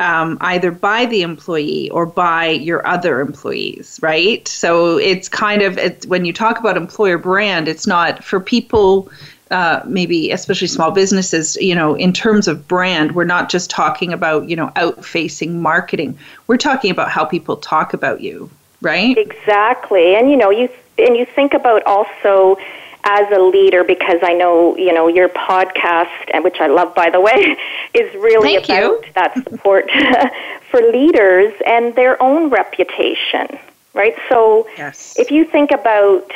Um, 0.00 0.36
either 0.40 0.72
by 0.72 1.06
the 1.06 1.22
employee 1.22 1.88
or 1.90 2.06
by 2.06 2.48
your 2.48 2.84
other 2.84 3.20
employees, 3.20 4.00
right? 4.02 4.48
So 4.48 4.96
it's 4.96 5.28
kind 5.28 5.62
of 5.62 5.78
it's, 5.78 6.06
when 6.06 6.24
you 6.24 6.32
talk 6.32 6.58
about 6.58 6.76
employer 6.76 7.18
brand, 7.18 7.68
it's 7.68 7.86
not 7.86 8.24
for 8.24 8.40
people 8.40 9.08
uh, 9.52 9.82
maybe 9.86 10.30
especially 10.30 10.66
small 10.66 10.90
businesses, 10.90 11.56
you 11.56 11.74
know, 11.74 11.94
in 11.94 12.12
terms 12.12 12.48
of 12.48 12.66
brand, 12.66 13.12
we're 13.14 13.24
not 13.24 13.50
just 13.50 13.68
talking 13.70 14.12
about, 14.12 14.48
you 14.48 14.56
know, 14.56 14.72
out 14.76 15.04
facing 15.04 15.60
marketing. 15.60 16.18
We're 16.46 16.56
talking 16.56 16.90
about 16.90 17.10
how 17.10 17.26
people 17.26 17.58
talk 17.58 17.92
about 17.92 18.22
you, 18.22 18.50
right? 18.80 19.16
Exactly. 19.16 20.16
And, 20.16 20.30
you 20.30 20.36
know, 20.36 20.50
you, 20.50 20.70
and 20.98 21.16
you 21.16 21.26
think 21.26 21.52
about 21.52 21.82
also 21.84 22.56
as 23.04 23.30
a 23.30 23.40
leader 23.40 23.84
because 23.84 24.20
I 24.22 24.32
know, 24.32 24.76
you 24.76 24.92
know, 24.92 25.08
your 25.08 25.28
podcast, 25.28 26.42
which 26.42 26.60
I 26.60 26.68
love, 26.68 26.94
by 26.94 27.10
the 27.10 27.20
way, 27.20 27.56
is 27.94 28.14
really 28.14 28.54
Thank 28.54 28.64
about 28.64 29.06
you. 29.06 29.12
that 29.14 29.34
support 29.34 29.90
for 30.70 30.80
leaders 30.80 31.52
and 31.66 31.94
their 31.94 32.20
own 32.22 32.48
reputation, 32.48 33.58
right? 33.92 34.14
So 34.30 34.66
yes. 34.78 35.18
if 35.18 35.30
you 35.30 35.44
think 35.44 35.72
about 35.72 36.30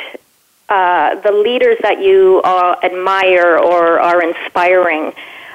uh, 0.69 1.15
the 1.21 1.31
leaders 1.31 1.77
that 1.81 2.01
you 2.01 2.41
uh, 2.43 2.75
admire 2.83 3.57
or 3.57 3.99
are 3.99 4.21
inspiring, 4.21 5.13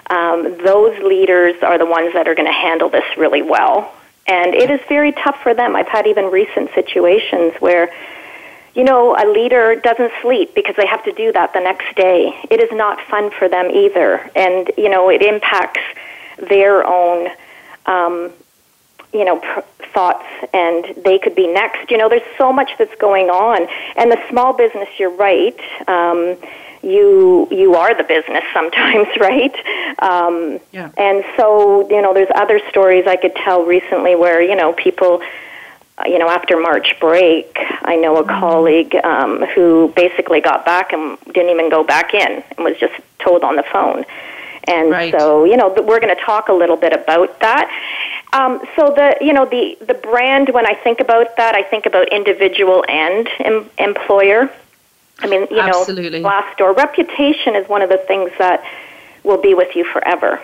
um, 0.08 0.56
those 0.64 0.98
leaders 1.02 1.54
are 1.62 1.78
the 1.78 1.86
ones 1.86 2.12
that 2.14 2.28
are 2.28 2.34
going 2.34 2.48
to 2.48 2.52
handle 2.52 2.88
this 2.88 3.04
really 3.16 3.42
well. 3.42 3.92
And 4.26 4.54
it 4.54 4.70
is 4.70 4.80
very 4.88 5.12
tough 5.12 5.42
for 5.42 5.52
them. 5.52 5.76
I've 5.76 5.88
had 5.88 6.06
even 6.06 6.26
recent 6.26 6.72
situations 6.74 7.54
where, 7.60 7.92
you 8.74 8.84
know, 8.84 9.16
a 9.16 9.26
leader 9.30 9.74
doesn't 9.76 10.12
sleep 10.22 10.54
because 10.54 10.76
they 10.76 10.86
have 10.86 11.04
to 11.04 11.12
do 11.12 11.32
that 11.32 11.52
the 11.52 11.60
next 11.60 11.94
day. 11.96 12.34
It 12.50 12.60
is 12.60 12.70
not 12.72 13.00
fun 13.02 13.30
for 13.30 13.48
them 13.48 13.70
either. 13.70 14.30
And, 14.34 14.70
you 14.78 14.88
know, 14.88 15.10
it 15.10 15.22
impacts 15.22 15.82
their 16.38 16.86
own 16.86 17.28
um, 17.86 18.32
you 19.12 19.24
know 19.24 19.38
pr- 19.38 19.60
thoughts 19.92 20.24
and 20.52 20.84
they 21.04 21.18
could 21.18 21.34
be 21.34 21.46
next 21.46 21.90
you 21.90 21.96
know 21.96 22.08
there's 22.08 22.26
so 22.38 22.52
much 22.52 22.70
that's 22.78 22.94
going 22.96 23.28
on 23.30 23.66
and 23.96 24.10
the 24.10 24.18
small 24.28 24.52
business 24.52 24.88
you're 24.98 25.14
right 25.16 25.58
um, 25.88 26.36
you 26.82 27.46
you 27.50 27.74
are 27.74 27.94
the 27.94 28.04
business 28.04 28.44
sometimes 28.52 29.08
right 29.18 29.54
um, 30.00 30.58
yeah. 30.72 30.90
and 30.96 31.24
so 31.36 31.88
you 31.90 32.02
know 32.02 32.12
there's 32.14 32.30
other 32.34 32.60
stories 32.68 33.06
i 33.06 33.16
could 33.16 33.34
tell 33.36 33.64
recently 33.64 34.14
where 34.14 34.42
you 34.42 34.56
know 34.56 34.72
people 34.72 35.22
uh, 35.98 36.04
you 36.06 36.18
know 36.18 36.28
after 36.28 36.58
march 36.58 36.98
break 37.00 37.56
i 37.82 37.96
know 37.96 38.16
a 38.16 38.22
mm-hmm. 38.22 38.40
colleague 38.40 38.94
um, 39.04 39.44
who 39.54 39.92
basically 39.94 40.40
got 40.40 40.64
back 40.64 40.92
and 40.92 41.18
didn't 41.32 41.50
even 41.50 41.70
go 41.70 41.84
back 41.84 42.14
in 42.14 42.42
and 42.56 42.64
was 42.64 42.76
just 42.78 42.94
told 43.18 43.42
on 43.42 43.56
the 43.56 43.64
phone 43.72 44.04
and 44.64 44.90
right. 44.90 45.12
so, 45.18 45.44
you 45.44 45.56
know, 45.56 45.68
we're 45.68 46.00
going 46.00 46.14
to 46.14 46.22
talk 46.22 46.48
a 46.48 46.52
little 46.52 46.76
bit 46.76 46.92
about 46.92 47.40
that. 47.40 47.68
Um, 48.32 48.60
so 48.76 48.92
the, 48.94 49.16
you 49.20 49.32
know, 49.32 49.44
the 49.44 49.76
the 49.84 49.94
brand. 49.94 50.48
When 50.48 50.66
I 50.66 50.74
think 50.74 51.00
about 51.00 51.36
that, 51.36 51.54
I 51.54 51.62
think 51.62 51.86
about 51.86 52.12
individual 52.12 52.84
and 52.88 53.28
em- 53.40 53.70
employer. 53.78 54.50
I 55.18 55.26
mean, 55.28 55.46
you 55.50 55.60
Absolutely. 55.60 56.20
know, 56.20 56.28
Glassdoor 56.28 56.76
reputation 56.76 57.54
is 57.54 57.68
one 57.68 57.82
of 57.82 57.90
the 57.90 57.98
things 57.98 58.30
that 58.38 58.64
will 59.22 59.40
be 59.40 59.54
with 59.54 59.76
you 59.76 59.84
forever. 59.84 60.40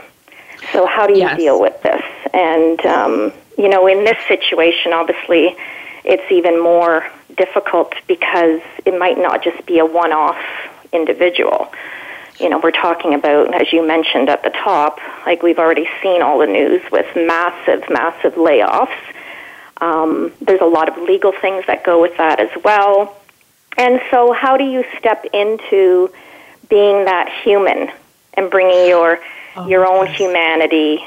So 0.72 0.86
how 0.86 1.06
do 1.06 1.14
you 1.14 1.20
yes. 1.20 1.36
deal 1.36 1.60
with 1.60 1.80
this? 1.82 2.02
And 2.32 2.84
um, 2.84 3.32
you 3.56 3.68
know, 3.68 3.86
in 3.86 4.04
this 4.04 4.18
situation, 4.28 4.92
obviously, 4.92 5.56
it's 6.04 6.30
even 6.30 6.62
more 6.62 7.10
difficult 7.36 7.94
because 8.06 8.60
it 8.84 8.98
might 8.98 9.18
not 9.18 9.42
just 9.42 9.64
be 9.66 9.78
a 9.78 9.86
one-off 9.86 10.38
individual 10.92 11.72
you 12.38 12.48
know, 12.48 12.60
we're 12.62 12.70
talking 12.70 13.14
about, 13.14 13.54
as 13.54 13.72
you 13.72 13.86
mentioned 13.86 14.28
at 14.28 14.42
the 14.42 14.50
top, 14.50 15.00
like 15.26 15.42
we've 15.42 15.58
already 15.58 15.88
seen 16.02 16.22
all 16.22 16.38
the 16.38 16.46
news 16.46 16.82
with 16.90 17.06
massive, 17.16 17.88
massive 17.90 18.34
layoffs. 18.34 18.96
Um, 19.80 20.32
there's 20.40 20.60
a 20.60 20.66
lot 20.66 20.88
of 20.88 21.02
legal 21.02 21.32
things 21.32 21.64
that 21.66 21.84
go 21.84 22.00
with 22.00 22.16
that 22.16 22.40
as 22.40 22.50
well. 22.64 23.16
And 23.76 24.00
so, 24.10 24.32
how 24.32 24.56
do 24.56 24.64
you 24.64 24.84
step 24.98 25.24
into 25.32 26.12
being 26.68 27.04
that 27.04 27.28
human 27.42 27.90
and 28.34 28.50
bringing 28.50 28.88
your 28.88 29.20
oh, 29.56 29.68
your 29.68 29.86
own 29.86 30.06
yes. 30.06 30.16
humanity 30.16 31.04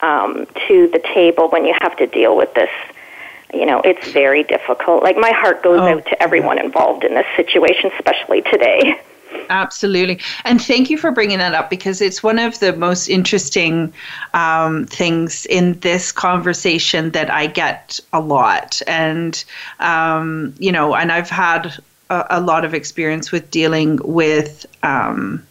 um, 0.00 0.46
to 0.68 0.88
the 0.88 1.00
table 1.14 1.48
when 1.48 1.64
you 1.64 1.74
have 1.80 1.96
to 1.98 2.06
deal 2.06 2.36
with 2.36 2.52
this. 2.54 2.70
You 3.52 3.66
know, 3.66 3.80
it's 3.80 4.10
very 4.12 4.44
difficult. 4.44 5.02
Like 5.02 5.16
my 5.16 5.32
heart 5.32 5.62
goes 5.62 5.80
oh. 5.80 5.88
out 5.88 6.06
to 6.06 6.22
everyone 6.22 6.58
involved 6.58 7.04
in 7.04 7.14
this 7.14 7.26
situation, 7.36 7.90
especially 7.98 8.42
today. 8.42 9.00
Absolutely. 9.50 10.20
And 10.44 10.62
thank 10.62 10.90
you 10.90 10.96
for 10.96 11.10
bringing 11.10 11.38
that 11.38 11.54
up 11.54 11.70
because 11.70 12.00
it's 12.00 12.22
one 12.22 12.38
of 12.38 12.60
the 12.60 12.72
most 12.72 13.08
interesting 13.08 13.92
um, 14.32 14.86
things 14.86 15.44
in 15.46 15.78
this 15.80 16.12
conversation 16.12 17.10
that 17.10 17.30
I 17.30 17.48
get 17.48 17.98
a 18.12 18.20
lot. 18.20 18.80
And, 18.86 19.44
um, 19.80 20.54
you 20.58 20.70
know, 20.70 20.94
and 20.94 21.10
I've 21.10 21.28
had 21.28 21.74
a, 22.10 22.26
a, 22.30 22.40
lot 22.40 22.64
of 22.64 22.74
experience 22.74 23.32
with 23.32 23.50
dealing 23.50 23.98
with 24.04 24.66
um, 24.84 25.44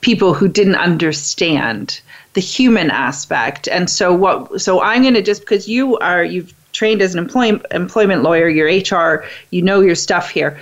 people 0.00 0.32
who 0.32 0.46
didn't 0.46 0.76
understand 0.76 2.00
the 2.34 2.40
human 2.40 2.88
aspect. 2.90 3.66
And 3.66 3.90
so, 3.90 4.14
what, 4.14 4.60
so 4.60 4.80
I'm 4.80 5.02
going 5.02 5.14
to 5.14 5.22
just, 5.22 5.40
because 5.40 5.66
you 5.66 5.98
are, 5.98 6.22
you've 6.22 6.54
trained 6.72 7.02
as 7.02 7.14
an 7.14 7.18
employ, 7.18 7.60
employment 7.72 8.22
lawyer, 8.22 8.48
you're 8.48 8.68
HR, 8.68 9.24
you 9.50 9.60
know 9.62 9.80
your 9.80 9.96
stuff 9.96 10.30
here 10.30 10.60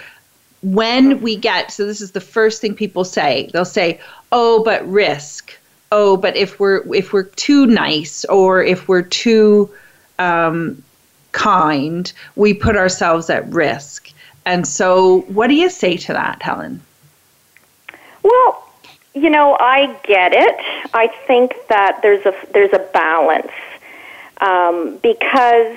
when 0.67 1.21
we 1.21 1.37
get 1.37 1.71
so 1.71 1.87
this 1.87 2.01
is 2.01 2.11
the 2.11 2.21
first 2.21 2.61
thing 2.61 2.75
people 2.75 3.05
say. 3.05 3.49
They'll 3.53 3.65
say 3.65 4.01
oh 4.33 4.65
but 4.65 4.87
risk. 4.89 5.57
Oh 5.93 6.17
but 6.17 6.37
if 6.37 6.59
we're 6.59 6.83
if 6.93 7.13
we're 7.13 7.23
too 7.23 7.67
nice 7.67 8.25
or 8.25 8.65
if 8.65 8.89
we're 8.89 9.03
too 9.03 9.71
um, 10.19 10.83
kind 11.31 12.13
we 12.35 12.53
put 12.53 12.77
ourselves 12.77 13.31
at 13.31 13.49
risk. 13.53 14.11
And 14.45 14.67
so 14.67 15.21
what 15.23 15.47
do 15.47 15.55
you 15.55 15.71
say 15.71 15.97
to 15.99 16.13
that 16.13 16.43
helen? 16.43 16.83
Well 18.23 18.63
you 19.15 19.31
know 19.31 19.57
i 19.61 19.97
get 20.03 20.33
it. 20.33 20.91
I 20.93 21.07
think 21.29 21.55
that 21.69 22.01
there's 22.03 22.27
a 22.27 22.35
there's 22.53 22.73
a 22.73 22.85
balance 22.93 23.53
um, 24.41 24.99
because 25.01 25.77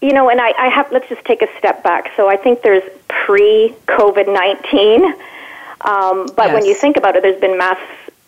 you 0.00 0.12
know, 0.12 0.28
and 0.28 0.40
I, 0.40 0.52
I 0.56 0.68
have, 0.68 0.92
let's 0.92 1.08
just 1.08 1.24
take 1.24 1.42
a 1.42 1.48
step 1.58 1.82
back. 1.82 2.12
So 2.16 2.28
I 2.28 2.36
think 2.36 2.62
there's 2.62 2.84
pre 3.08 3.74
COVID 3.86 4.32
19. 4.32 5.04
Um, 5.80 6.26
but 6.34 6.46
yes. 6.46 6.54
when 6.54 6.64
you 6.64 6.74
think 6.74 6.96
about 6.96 7.16
it, 7.16 7.22
there's 7.22 7.40
been 7.40 7.58
mass 7.58 7.78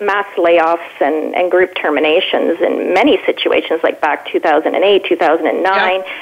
mass 0.01 0.27
layoffs 0.37 1.01
and, 1.01 1.35
and 1.35 1.51
group 1.51 1.75
terminations 1.75 2.61
in 2.61 2.95
many 2.95 3.23
situations, 3.27 3.81
like 3.83 4.01
back 4.01 4.27
2008, 4.27 5.05
2009. 5.05 5.63
Yeah. 5.65 6.13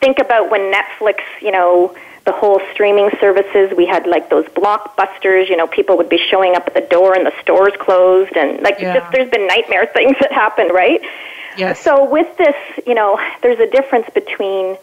Think 0.00 0.18
about 0.18 0.50
when 0.50 0.72
Netflix, 0.72 1.18
you 1.40 1.50
know, 1.50 1.94
the 2.24 2.32
whole 2.32 2.60
streaming 2.72 3.10
services, 3.20 3.72
we 3.76 3.86
had 3.86 4.06
like 4.06 4.30
those 4.30 4.46
blockbusters, 4.46 5.48
you 5.48 5.56
know, 5.56 5.66
people 5.66 5.96
would 5.96 6.08
be 6.08 6.18
showing 6.30 6.54
up 6.54 6.66
at 6.66 6.74
the 6.74 6.82
door 6.82 7.14
and 7.14 7.26
the 7.26 7.32
stores 7.42 7.72
closed 7.80 8.36
and 8.36 8.62
like 8.62 8.78
yeah. 8.78 8.98
just 8.98 9.12
there's 9.12 9.30
been 9.30 9.46
nightmare 9.46 9.86
things 9.92 10.16
that 10.20 10.32
happened, 10.32 10.70
right? 10.72 11.00
Yes. 11.56 11.80
So 11.80 12.08
with 12.08 12.36
this, 12.36 12.54
you 12.86 12.94
know, 12.94 13.18
there's 13.42 13.58
a 13.58 13.66
difference 13.66 14.06
between, 14.14 14.76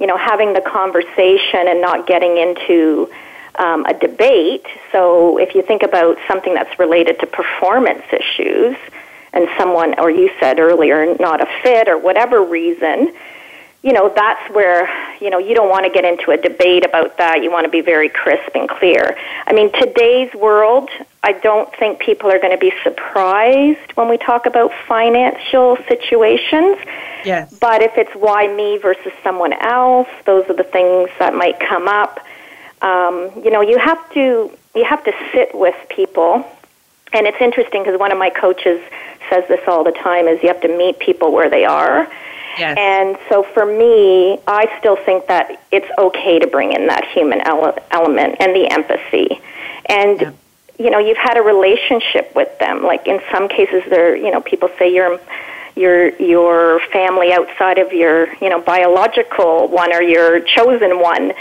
you 0.00 0.06
know, 0.06 0.16
having 0.16 0.54
the 0.54 0.62
conversation 0.62 1.68
and 1.68 1.80
not 1.80 2.06
getting 2.06 2.36
into 2.36 3.08
um, 3.56 3.84
a 3.86 3.94
debate. 3.94 4.66
So 4.90 5.38
if 5.38 5.54
you 5.54 5.62
think 5.62 5.82
about 5.82 6.16
something 6.26 6.54
that's 6.54 6.76
related 6.78 7.20
to 7.20 7.26
performance 7.26 8.02
issues, 8.10 8.76
and 9.32 9.48
someone, 9.56 9.98
or 10.00 10.10
you 10.10 10.30
said 10.40 10.58
earlier, 10.58 11.14
not 11.20 11.40
a 11.40 11.46
fit 11.62 11.88
or 11.88 11.96
whatever 11.98 12.42
reason, 12.42 13.14
you 13.82 13.92
know, 13.92 14.12
that's 14.14 14.54
where, 14.54 14.90
you 15.20 15.30
know, 15.30 15.38
you 15.38 15.54
don't 15.54 15.70
want 15.70 15.86
to 15.86 15.90
get 15.90 16.04
into 16.04 16.32
a 16.32 16.36
debate 16.36 16.84
about 16.84 17.16
that. 17.18 17.42
You 17.42 17.50
want 17.50 17.64
to 17.64 17.70
be 17.70 17.80
very 17.80 18.10
crisp 18.10 18.50
and 18.54 18.68
clear. 18.68 19.16
I 19.46 19.52
mean, 19.54 19.72
today's 19.72 20.34
world, 20.34 20.90
I 21.22 21.32
don't 21.32 21.74
think 21.76 21.98
people 22.00 22.30
are 22.30 22.38
going 22.38 22.52
to 22.52 22.58
be 22.58 22.72
surprised 22.82 23.92
when 23.94 24.08
we 24.10 24.18
talk 24.18 24.44
about 24.46 24.70
financial 24.86 25.78
situations. 25.88 26.76
Yes. 27.24 27.56
But 27.58 27.82
if 27.82 27.96
it's 27.96 28.12
why 28.14 28.46
me 28.54 28.78
versus 28.78 29.12
someone 29.22 29.52
else, 29.52 30.08
those 30.26 30.48
are 30.48 30.56
the 30.56 30.64
things 30.64 31.10
that 31.18 31.34
might 31.34 31.58
come 31.60 31.88
up. 31.88 32.20
Um, 32.82 33.30
you 33.44 33.50
know, 33.50 33.60
you 33.60 33.78
have 33.78 34.10
to 34.14 34.50
you 34.74 34.84
have 34.84 35.04
to 35.04 35.12
sit 35.32 35.54
with 35.54 35.76
people, 35.88 36.46
and 37.12 37.26
it's 37.26 37.40
interesting 37.40 37.82
because 37.82 37.98
one 37.98 38.12
of 38.12 38.18
my 38.18 38.30
coaches 38.30 38.80
says 39.28 39.44
this 39.48 39.60
all 39.66 39.84
the 39.84 39.92
time: 39.92 40.28
is 40.28 40.42
you 40.42 40.48
have 40.48 40.62
to 40.62 40.76
meet 40.76 40.98
people 40.98 41.32
where 41.32 41.50
they 41.50 41.64
are 41.64 42.10
Yes. 42.58 42.76
And 42.78 43.16
so 43.28 43.42
for 43.42 43.64
me, 43.64 44.38
I 44.46 44.74
still 44.78 44.96
think 44.96 45.26
that 45.28 45.62
it's 45.70 45.88
okay 45.98 46.38
to 46.38 46.46
bring 46.46 46.72
in 46.72 46.86
that 46.88 47.04
human 47.06 47.40
ele- 47.40 47.78
element 47.90 48.36
and 48.40 48.54
the 48.54 48.70
empathy. 48.70 49.40
And 49.86 50.20
yeah. 50.20 50.32
you 50.78 50.90
know, 50.90 50.98
you've 50.98 51.16
had 51.16 51.36
a 51.36 51.42
relationship 51.42 52.34
with 52.34 52.56
them. 52.58 52.82
Like 52.82 53.06
in 53.06 53.20
some 53.30 53.48
cases 53.48 53.82
there, 53.88 54.16
you 54.16 54.30
know, 54.30 54.40
people 54.40 54.68
say 54.78 54.92
you're 54.92 55.20
your 55.76 56.08
your 56.16 56.80
family 56.92 57.32
outside 57.32 57.78
of 57.78 57.92
your, 57.92 58.32
you 58.36 58.48
know, 58.48 58.60
biological 58.60 59.68
one 59.68 59.92
or 59.92 60.02
your 60.02 60.40
chosen 60.40 61.00
one. 61.00 61.32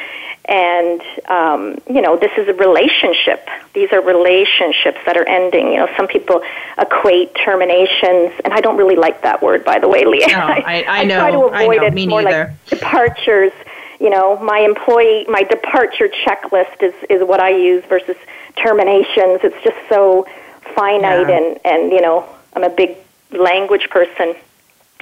And 0.45 1.01
um, 1.27 1.77
you 1.87 2.01
know 2.01 2.17
this 2.17 2.31
is 2.35 2.47
a 2.47 2.53
relationship. 2.53 3.47
These 3.75 3.91
are 3.91 4.01
relationships 4.01 4.97
that 5.05 5.15
are 5.15 5.27
ending. 5.27 5.67
You 5.67 5.77
know 5.77 5.89
some 5.95 6.07
people 6.07 6.41
equate 6.79 7.35
terminations 7.35 8.33
and 8.43 8.53
i 8.53 8.61
don't 8.61 8.77
really 8.77 8.95
like 8.95 9.21
that 9.21 9.43
word 9.43 9.63
by 9.63 9.77
the 9.77 9.87
way 9.87 10.05
leah. 10.05 10.27
No, 10.27 10.39
I, 10.39 10.63
I, 10.65 10.85
I, 10.87 11.03
know. 11.03 11.19
try 11.19 11.31
to 11.31 11.39
avoid 11.39 11.81
know, 11.81 11.87
it 11.87 11.93
me 11.93 12.07
more 12.07 12.23
neither. 12.23 12.47
like 12.47 12.79
departures. 12.79 13.51
You 13.99 14.09
know 14.09 14.39
my 14.39 14.59
employee 14.59 15.25
my 15.29 15.43
departure 15.43 16.09
checklist 16.25 16.81
is 16.81 16.95
is 17.11 17.21
what 17.27 17.39
i 17.39 17.49
use 17.49 17.83
versus 17.85 18.15
terminations. 18.55 19.41
It's 19.43 19.63
just 19.63 19.77
so 19.87 20.25
finite 20.73 21.29
yeah. 21.29 21.37
and 21.37 21.59
and 21.63 21.91
you 21.91 22.01
know 22.01 22.27
i'm 22.55 22.63
a 22.63 22.69
big 22.69 22.97
language 23.31 23.89
person 23.89 24.35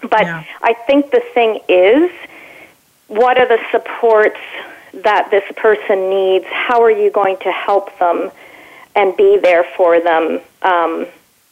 but 0.01 0.23
yeah. 0.23 0.43
i 0.61 0.73
think 0.73 1.11
the 1.11 1.21
thing 1.33 1.59
is 1.67 2.11
what 3.07 3.37
are 3.37 3.47
the 3.47 3.59
supports 3.71 4.39
that 4.93 5.29
this 5.31 5.43
person 5.55 6.09
needs, 6.09 6.45
how 6.49 6.81
are 6.81 6.91
you 6.91 7.09
going 7.11 7.37
to 7.37 7.51
help 7.51 7.97
them 7.99 8.31
and 8.95 9.15
be 9.15 9.37
there 9.37 9.65
for 9.75 9.99
them? 9.99 10.39
Um, 10.61 11.05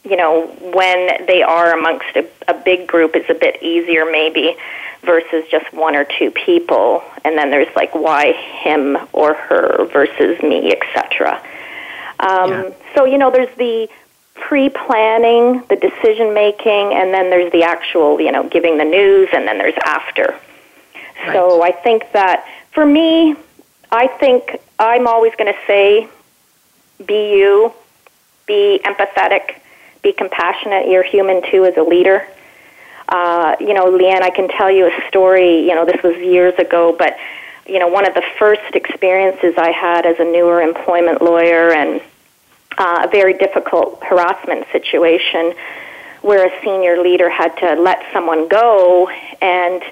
you 0.03 0.15
know, 0.15 0.48
when 0.74 1.25
they 1.25 1.41
are 1.41 1.77
amongst 1.77 2.15
a, 2.15 2.27
a 2.48 2.53
big 2.53 2.88
group, 2.88 3.15
it's 3.15 3.29
a 3.29 3.34
bit 3.34 3.62
easier 3.62 4.05
maybe 4.05 4.55
versus 5.03 5.44
just 5.50 5.72
one 5.74 5.96
or 5.96 6.05
two 6.17 6.32
people. 6.32 7.03
And 7.24 7.38
then 7.38 7.50
there's 7.50 7.74
like 7.75 7.94
why 7.96 8.34
him 8.34 8.98
or 9.13 9.34
her 9.34 9.86
versus 9.91 10.41
me, 10.41 10.72
etc. 10.74 11.41
Um, 12.20 12.51
yeah. 12.51 12.70
So 12.96 13.05
you 13.05 13.17
know, 13.17 13.32
there's 13.32 13.55
the 13.58 13.89
pre-planning, 14.35 15.63
the 15.69 15.75
decision 15.75 16.33
making, 16.33 16.93
and 16.93 17.13
then 17.13 17.29
there's 17.29 17.51
the 17.51 17.63
actual, 17.63 18.19
you 18.21 18.31
know, 18.31 18.47
giving 18.47 18.77
the 18.77 18.85
news, 18.85 19.29
and 19.33 19.47
then 19.47 19.57
there's 19.57 19.77
after. 19.85 20.37
Right. 21.25 21.33
So 21.33 21.63
I 21.63 21.71
think 21.71 22.11
that 22.11 22.47
for 22.71 22.85
me, 22.85 23.35
I 23.91 24.07
think 24.07 24.59
I'm 24.77 25.07
always 25.07 25.33
going 25.35 25.51
to 25.51 25.59
say 25.65 26.07
be 27.05 27.37
you, 27.37 27.73
be 28.45 28.79
empathetic, 28.83 29.59
be 30.03 30.13
compassionate. 30.13 30.87
You're 30.87 31.03
human 31.03 31.41
too 31.49 31.65
as 31.65 31.75
a 31.77 31.83
leader. 31.83 32.27
Uh, 33.07 33.55
you 33.59 33.73
know, 33.73 33.85
Leanne, 33.85 34.21
I 34.21 34.29
can 34.29 34.49
tell 34.49 34.69
you 34.69 34.87
a 34.87 35.07
story. 35.07 35.61
You 35.67 35.75
know, 35.75 35.85
this 35.85 36.01
was 36.03 36.15
years 36.17 36.53
ago, 36.59 36.95
but 36.97 37.17
you 37.67 37.79
know, 37.79 37.87
one 37.87 38.05
of 38.05 38.13
the 38.13 38.23
first 38.37 38.75
experiences 38.75 39.55
I 39.57 39.71
had 39.71 40.05
as 40.05 40.17
a 40.19 40.23
newer 40.23 40.61
employment 40.61 41.21
lawyer 41.21 41.73
and 41.73 42.01
a 43.05 43.09
very 43.09 43.33
difficult 43.33 44.03
harassment 44.03 44.65
situation 44.71 45.53
where 46.21 46.47
a 46.47 46.62
senior 46.63 47.01
leader 47.01 47.29
had 47.29 47.55
to 47.57 47.75
let 47.81 48.03
someone 48.12 48.47
go 48.47 49.09
and 49.41 49.83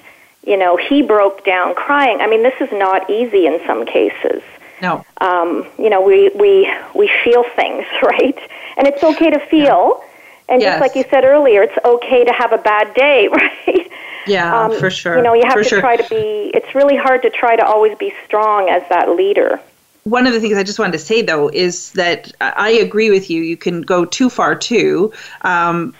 you 0.46 0.56
know, 0.56 0.76
he 0.76 1.02
broke 1.02 1.44
down 1.44 1.74
crying. 1.74 2.20
I 2.20 2.26
mean, 2.26 2.42
this 2.42 2.60
is 2.60 2.68
not 2.72 3.08
easy 3.08 3.46
in 3.46 3.60
some 3.66 3.86
cases. 3.86 4.42
No. 4.82 5.04
Um, 5.20 5.66
you 5.78 5.88
know, 5.88 6.02
we, 6.02 6.28
we, 6.30 6.70
we 6.94 7.10
feel 7.24 7.44
things, 7.56 7.86
right? 8.02 8.38
And 8.76 8.86
it's 8.86 9.02
okay 9.02 9.30
to 9.30 9.38
feel. 9.46 10.00
Yeah. 10.00 10.08
And 10.46 10.60
yes. 10.60 10.72
just 10.72 10.80
like 10.82 10.96
you 10.96 11.10
said 11.10 11.24
earlier, 11.24 11.62
it's 11.62 11.78
okay 11.84 12.24
to 12.24 12.32
have 12.32 12.52
a 12.52 12.58
bad 12.58 12.94
day, 12.94 13.28
right? 13.32 13.90
Yeah, 14.26 14.64
um, 14.64 14.78
for 14.78 14.90
sure. 14.90 15.16
You 15.16 15.22
know, 15.22 15.34
you 15.34 15.44
have 15.44 15.54
for 15.54 15.62
to 15.62 15.68
sure. 15.68 15.80
try 15.80 15.96
to 15.96 16.08
be, 16.08 16.50
it's 16.54 16.74
really 16.74 16.96
hard 16.96 17.22
to 17.22 17.30
try 17.30 17.56
to 17.56 17.64
always 17.64 17.96
be 17.96 18.12
strong 18.26 18.68
as 18.68 18.82
that 18.90 19.10
leader. 19.10 19.60
One 20.04 20.26
of 20.26 20.32
the 20.34 20.40
things 20.40 20.56
I 20.56 20.62
just 20.62 20.78
wanted 20.78 20.92
to 20.92 20.98
say, 20.98 21.22
though, 21.22 21.48
is 21.48 21.90
that 21.92 22.32
I 22.40 22.70
agree 22.70 23.10
with 23.10 23.30
you. 23.30 23.42
You 23.42 23.56
can 23.56 23.80
go 23.82 24.04
too 24.04 24.28
far, 24.28 24.54
too. 24.54 25.12
Um, 25.42 25.94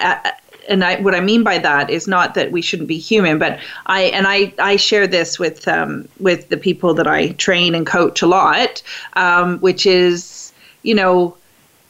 and 0.68 0.84
I, 0.84 1.00
what 1.00 1.14
I 1.14 1.20
mean 1.20 1.42
by 1.42 1.58
that 1.58 1.90
is 1.90 2.06
not 2.06 2.34
that 2.34 2.52
we 2.52 2.62
shouldn't 2.62 2.88
be 2.88 2.98
human, 2.98 3.38
but 3.38 3.58
I 3.86 4.02
and 4.02 4.26
I, 4.26 4.52
I 4.58 4.76
share 4.76 5.06
this 5.06 5.38
with 5.38 5.66
um, 5.68 6.08
with 6.20 6.48
the 6.48 6.56
people 6.56 6.94
that 6.94 7.06
I 7.06 7.28
train 7.32 7.74
and 7.74 7.86
coach 7.86 8.22
a 8.22 8.26
lot, 8.26 8.82
um, 9.14 9.58
which 9.60 9.86
is 9.86 10.52
you 10.82 10.94
know. 10.94 11.36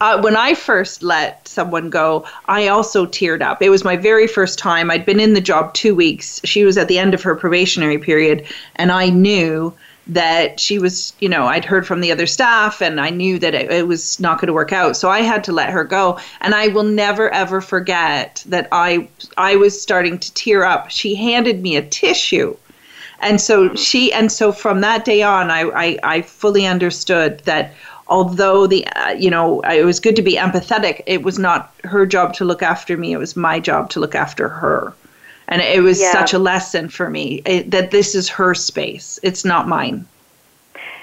uh, 0.00 0.22
when 0.22 0.36
I 0.36 0.54
first 0.54 1.02
let 1.02 1.48
someone 1.48 1.90
go, 1.90 2.24
I 2.46 2.68
also 2.68 3.04
teared 3.04 3.42
up. 3.42 3.60
It 3.60 3.68
was 3.68 3.82
my 3.82 3.96
very 3.96 4.28
first 4.28 4.60
time. 4.60 4.92
I'd 4.92 5.04
been 5.04 5.18
in 5.18 5.32
the 5.32 5.40
job 5.40 5.74
two 5.74 5.92
weeks. 5.92 6.40
She 6.44 6.62
was 6.64 6.78
at 6.78 6.86
the 6.86 7.00
end 7.00 7.12
of 7.12 7.20
her 7.24 7.34
probationary 7.34 7.98
period, 7.98 8.46
and 8.76 8.92
I 8.92 9.10
knew 9.10 9.74
that 10.06 10.58
she 10.58 10.78
was, 10.78 11.12
you 11.20 11.28
know, 11.28 11.46
I'd 11.46 11.64
heard 11.64 11.86
from 11.86 12.00
the 12.00 12.10
other 12.10 12.26
staff 12.26 12.80
and 12.82 13.00
I 13.00 13.10
knew 13.10 13.38
that 13.38 13.54
it, 13.54 13.70
it 13.70 13.86
was 13.86 14.18
not 14.18 14.38
going 14.38 14.48
to 14.48 14.52
work 14.52 14.72
out. 14.72 14.96
So 14.96 15.08
I 15.08 15.20
had 15.20 15.44
to 15.44 15.52
let 15.52 15.70
her 15.70 15.84
go. 15.84 16.18
And 16.40 16.54
I 16.54 16.68
will 16.68 16.82
never 16.84 17.30
ever 17.30 17.60
forget 17.60 18.42
that 18.48 18.68
I 18.72 19.08
I 19.36 19.56
was 19.56 19.80
starting 19.80 20.18
to 20.18 20.34
tear 20.34 20.64
up. 20.64 20.90
She 20.90 21.14
handed 21.14 21.62
me 21.62 21.76
a 21.76 21.82
tissue. 21.82 22.56
And 23.20 23.40
so 23.40 23.74
she 23.76 24.12
and 24.12 24.32
so 24.32 24.50
from 24.50 24.80
that 24.80 25.04
day 25.04 25.22
on 25.22 25.50
I 25.50 25.62
I, 25.70 25.98
I 26.02 26.22
fully 26.22 26.66
understood 26.66 27.38
that 27.40 27.72
although 28.08 28.66
the 28.66 28.86
uh, 28.88 29.10
you 29.10 29.30
know 29.30 29.60
it 29.60 29.84
was 29.84 30.00
good 30.00 30.16
to 30.16 30.22
be 30.22 30.34
empathetic 30.36 31.02
it 31.06 31.22
was 31.22 31.38
not 31.38 31.72
her 31.84 32.04
job 32.04 32.34
to 32.34 32.44
look 32.44 32.62
after 32.62 32.96
me 32.96 33.12
it 33.12 33.18
was 33.18 33.36
my 33.36 33.60
job 33.60 33.88
to 33.90 34.00
look 34.00 34.16
after 34.16 34.48
her 34.48 34.92
and 35.52 35.60
it 35.60 35.82
was 35.82 36.00
yeah. 36.00 36.12
such 36.12 36.32
a 36.32 36.38
lesson 36.38 36.88
for 36.88 37.10
me 37.10 37.42
it, 37.44 37.70
that 37.70 37.90
this 37.90 38.14
is 38.14 38.28
her 38.28 38.54
space 38.54 39.20
it's 39.22 39.44
not 39.44 39.68
mine. 39.68 40.06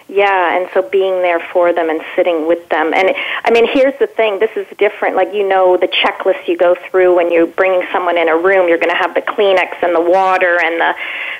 Yeah 0.08 0.58
and 0.58 0.68
so 0.74 0.82
being 0.82 1.22
there 1.22 1.40
for 1.40 1.72
them 1.72 1.88
and 1.88 2.02
sitting 2.16 2.48
with 2.48 2.68
them. 2.70 2.94
And 2.94 3.14
i 3.46 3.52
mean 3.52 3.68
here's 3.72 3.98
the 4.00 4.08
thing 4.08 4.40
this 4.40 4.56
is 4.56 4.66
different 4.78 5.16
like 5.16 5.32
you 5.34 5.48
know 5.48 5.78
the 5.78 5.88
checklist 5.88 6.48
you 6.48 6.58
go 6.58 6.76
through 6.90 7.16
when 7.16 7.32
you're 7.32 7.48
bringing 7.48 7.86
someone 7.92 8.18
in 8.18 8.28
a 8.28 8.36
room 8.36 8.68
you're 8.68 8.80
going 8.80 8.90
to 8.90 9.02
have 9.06 9.14
the 9.14 9.22
kleenex 9.22 9.84
and 9.84 9.96
the 9.96 10.02
water 10.02 10.60
and 10.64 10.82
the 10.82 10.96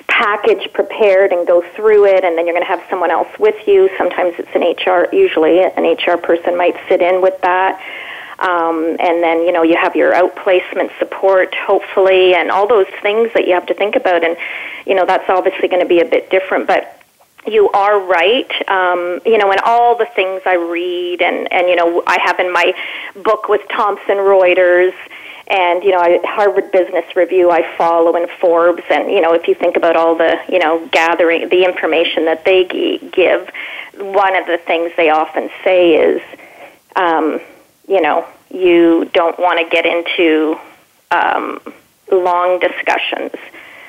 package 0.06 0.72
prepared 0.72 1.32
and 1.32 1.46
go 1.46 1.62
through 1.74 2.04
it 2.04 2.22
and 2.24 2.38
then 2.38 2.46
you're 2.46 2.54
going 2.54 2.66
to 2.66 2.76
have 2.76 2.84
someone 2.88 3.10
else 3.10 3.28
with 3.38 3.66
you. 3.66 3.90
Sometimes 3.98 4.34
it's 4.38 4.54
an 4.54 4.62
hr 4.62 5.08
usually 5.12 5.62
an 5.62 5.84
hr 5.84 6.16
person 6.16 6.56
might 6.56 6.76
sit 6.88 7.02
in 7.02 7.20
with 7.20 7.40
that 7.40 7.80
um, 8.40 8.96
and 8.98 9.22
then 9.22 9.42
you 9.44 9.52
know 9.52 9.62
you 9.62 9.76
have 9.76 9.94
your 9.94 10.12
outplacement 10.12 10.90
support 10.98 11.54
hopefully 11.54 12.34
and 12.34 12.50
all 12.50 12.66
those 12.66 12.88
things 13.02 13.30
that 13.34 13.46
you 13.46 13.54
have 13.54 13.66
to 13.66 13.74
think 13.74 13.96
about 13.96 14.24
and 14.24 14.36
you 14.86 14.94
know 14.94 15.04
that's 15.06 15.28
obviously 15.28 15.68
going 15.68 15.82
to 15.82 15.88
be 15.88 16.00
a 16.00 16.04
bit 16.04 16.30
different 16.30 16.66
but 16.66 16.96
you 17.46 17.70
are 17.70 17.98
right. 18.00 18.50
Um, 18.68 19.20
you 19.24 19.38
know, 19.38 19.50
and 19.50 19.60
all 19.64 19.96
the 19.96 20.06
things 20.14 20.42
I 20.44 20.56
read, 20.56 21.22
and 21.22 21.50
and 21.52 21.68
you 21.68 21.76
know, 21.76 22.02
I 22.06 22.18
have 22.20 22.38
in 22.38 22.52
my 22.52 22.74
book 23.22 23.48
with 23.48 23.62
Thomson 23.68 24.16
Reuters, 24.16 24.94
and 25.48 25.82
you 25.82 25.90
know, 25.90 25.98
I, 25.98 26.20
Harvard 26.24 26.70
Business 26.70 27.04
Review. 27.16 27.50
I 27.50 27.76
follow 27.76 28.14
in 28.16 28.28
Forbes, 28.40 28.82
and 28.90 29.10
you 29.10 29.20
know, 29.20 29.32
if 29.32 29.48
you 29.48 29.54
think 29.54 29.76
about 29.76 29.96
all 29.96 30.16
the 30.16 30.38
you 30.48 30.58
know 30.58 30.86
gathering 30.92 31.48
the 31.48 31.64
information 31.64 32.26
that 32.26 32.44
they 32.44 32.64
give, 33.12 33.50
one 33.98 34.36
of 34.36 34.46
the 34.46 34.58
things 34.58 34.92
they 34.96 35.10
often 35.10 35.50
say 35.64 35.94
is, 35.94 36.22
um, 36.96 37.40
you 37.90 38.00
know, 38.00 38.24
you 38.50 39.10
don't 39.12 39.38
want 39.38 39.58
to 39.58 39.68
get 39.68 39.84
into 39.84 40.56
um, 41.10 41.60
long 42.12 42.60
discussions. 42.60 43.32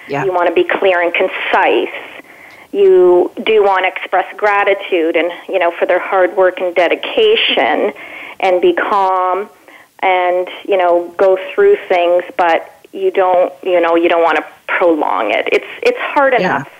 Yeah. 0.08 0.25
You 0.25 0.34
want 0.34 0.48
to 0.50 0.55
be 0.55 0.63
clear 0.63 1.01
and 1.01 1.13
concise. 1.13 1.93
You 2.74 3.31
do 3.43 3.63
want 3.63 3.86
to 3.86 3.89
express 3.89 4.25
gratitude 4.38 5.15
and 5.15 5.31
you 5.48 5.60
know 5.60 5.72
for 5.72 5.86
their 5.86 6.00
hard 6.00 6.36
work 6.36 6.60
and 6.60 6.74
dedication, 6.74 7.93
and 8.39 8.60
be 8.60 8.74
calm, 8.74 9.50
and 10.00 10.50
you 10.67 10.77
know 10.77 11.13
go 11.17 11.38
through 11.53 11.77
things, 11.88 12.24
but 12.38 12.74
you 12.91 13.12
don't 13.12 13.53
you 13.63 13.79
know 13.79 13.96
you 13.96 14.10
don't 14.10 14.24
want 14.24 14.38
to 14.38 14.46
prolong 14.67 15.31
it. 15.31 15.48
It's 15.51 15.67
it's 15.84 16.00
hard 16.00 16.34
yeah. 16.34 16.39
enough 16.39 16.72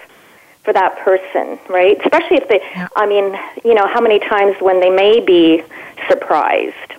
for 0.64 0.74
that 0.74 0.98
person, 1.00 1.60
right? 1.70 2.00
Especially 2.00 2.38
if 2.38 2.48
they, 2.48 2.62
yeah. 2.76 2.88
I 2.96 3.08
mean, 3.08 3.36
you 3.66 3.74
know, 3.74 3.88
how 3.88 4.00
many 4.00 4.20
times 4.20 4.56
when 4.60 4.80
they 4.80 4.92
may 4.92 5.20
be 5.20 5.64
surprised 6.08 6.94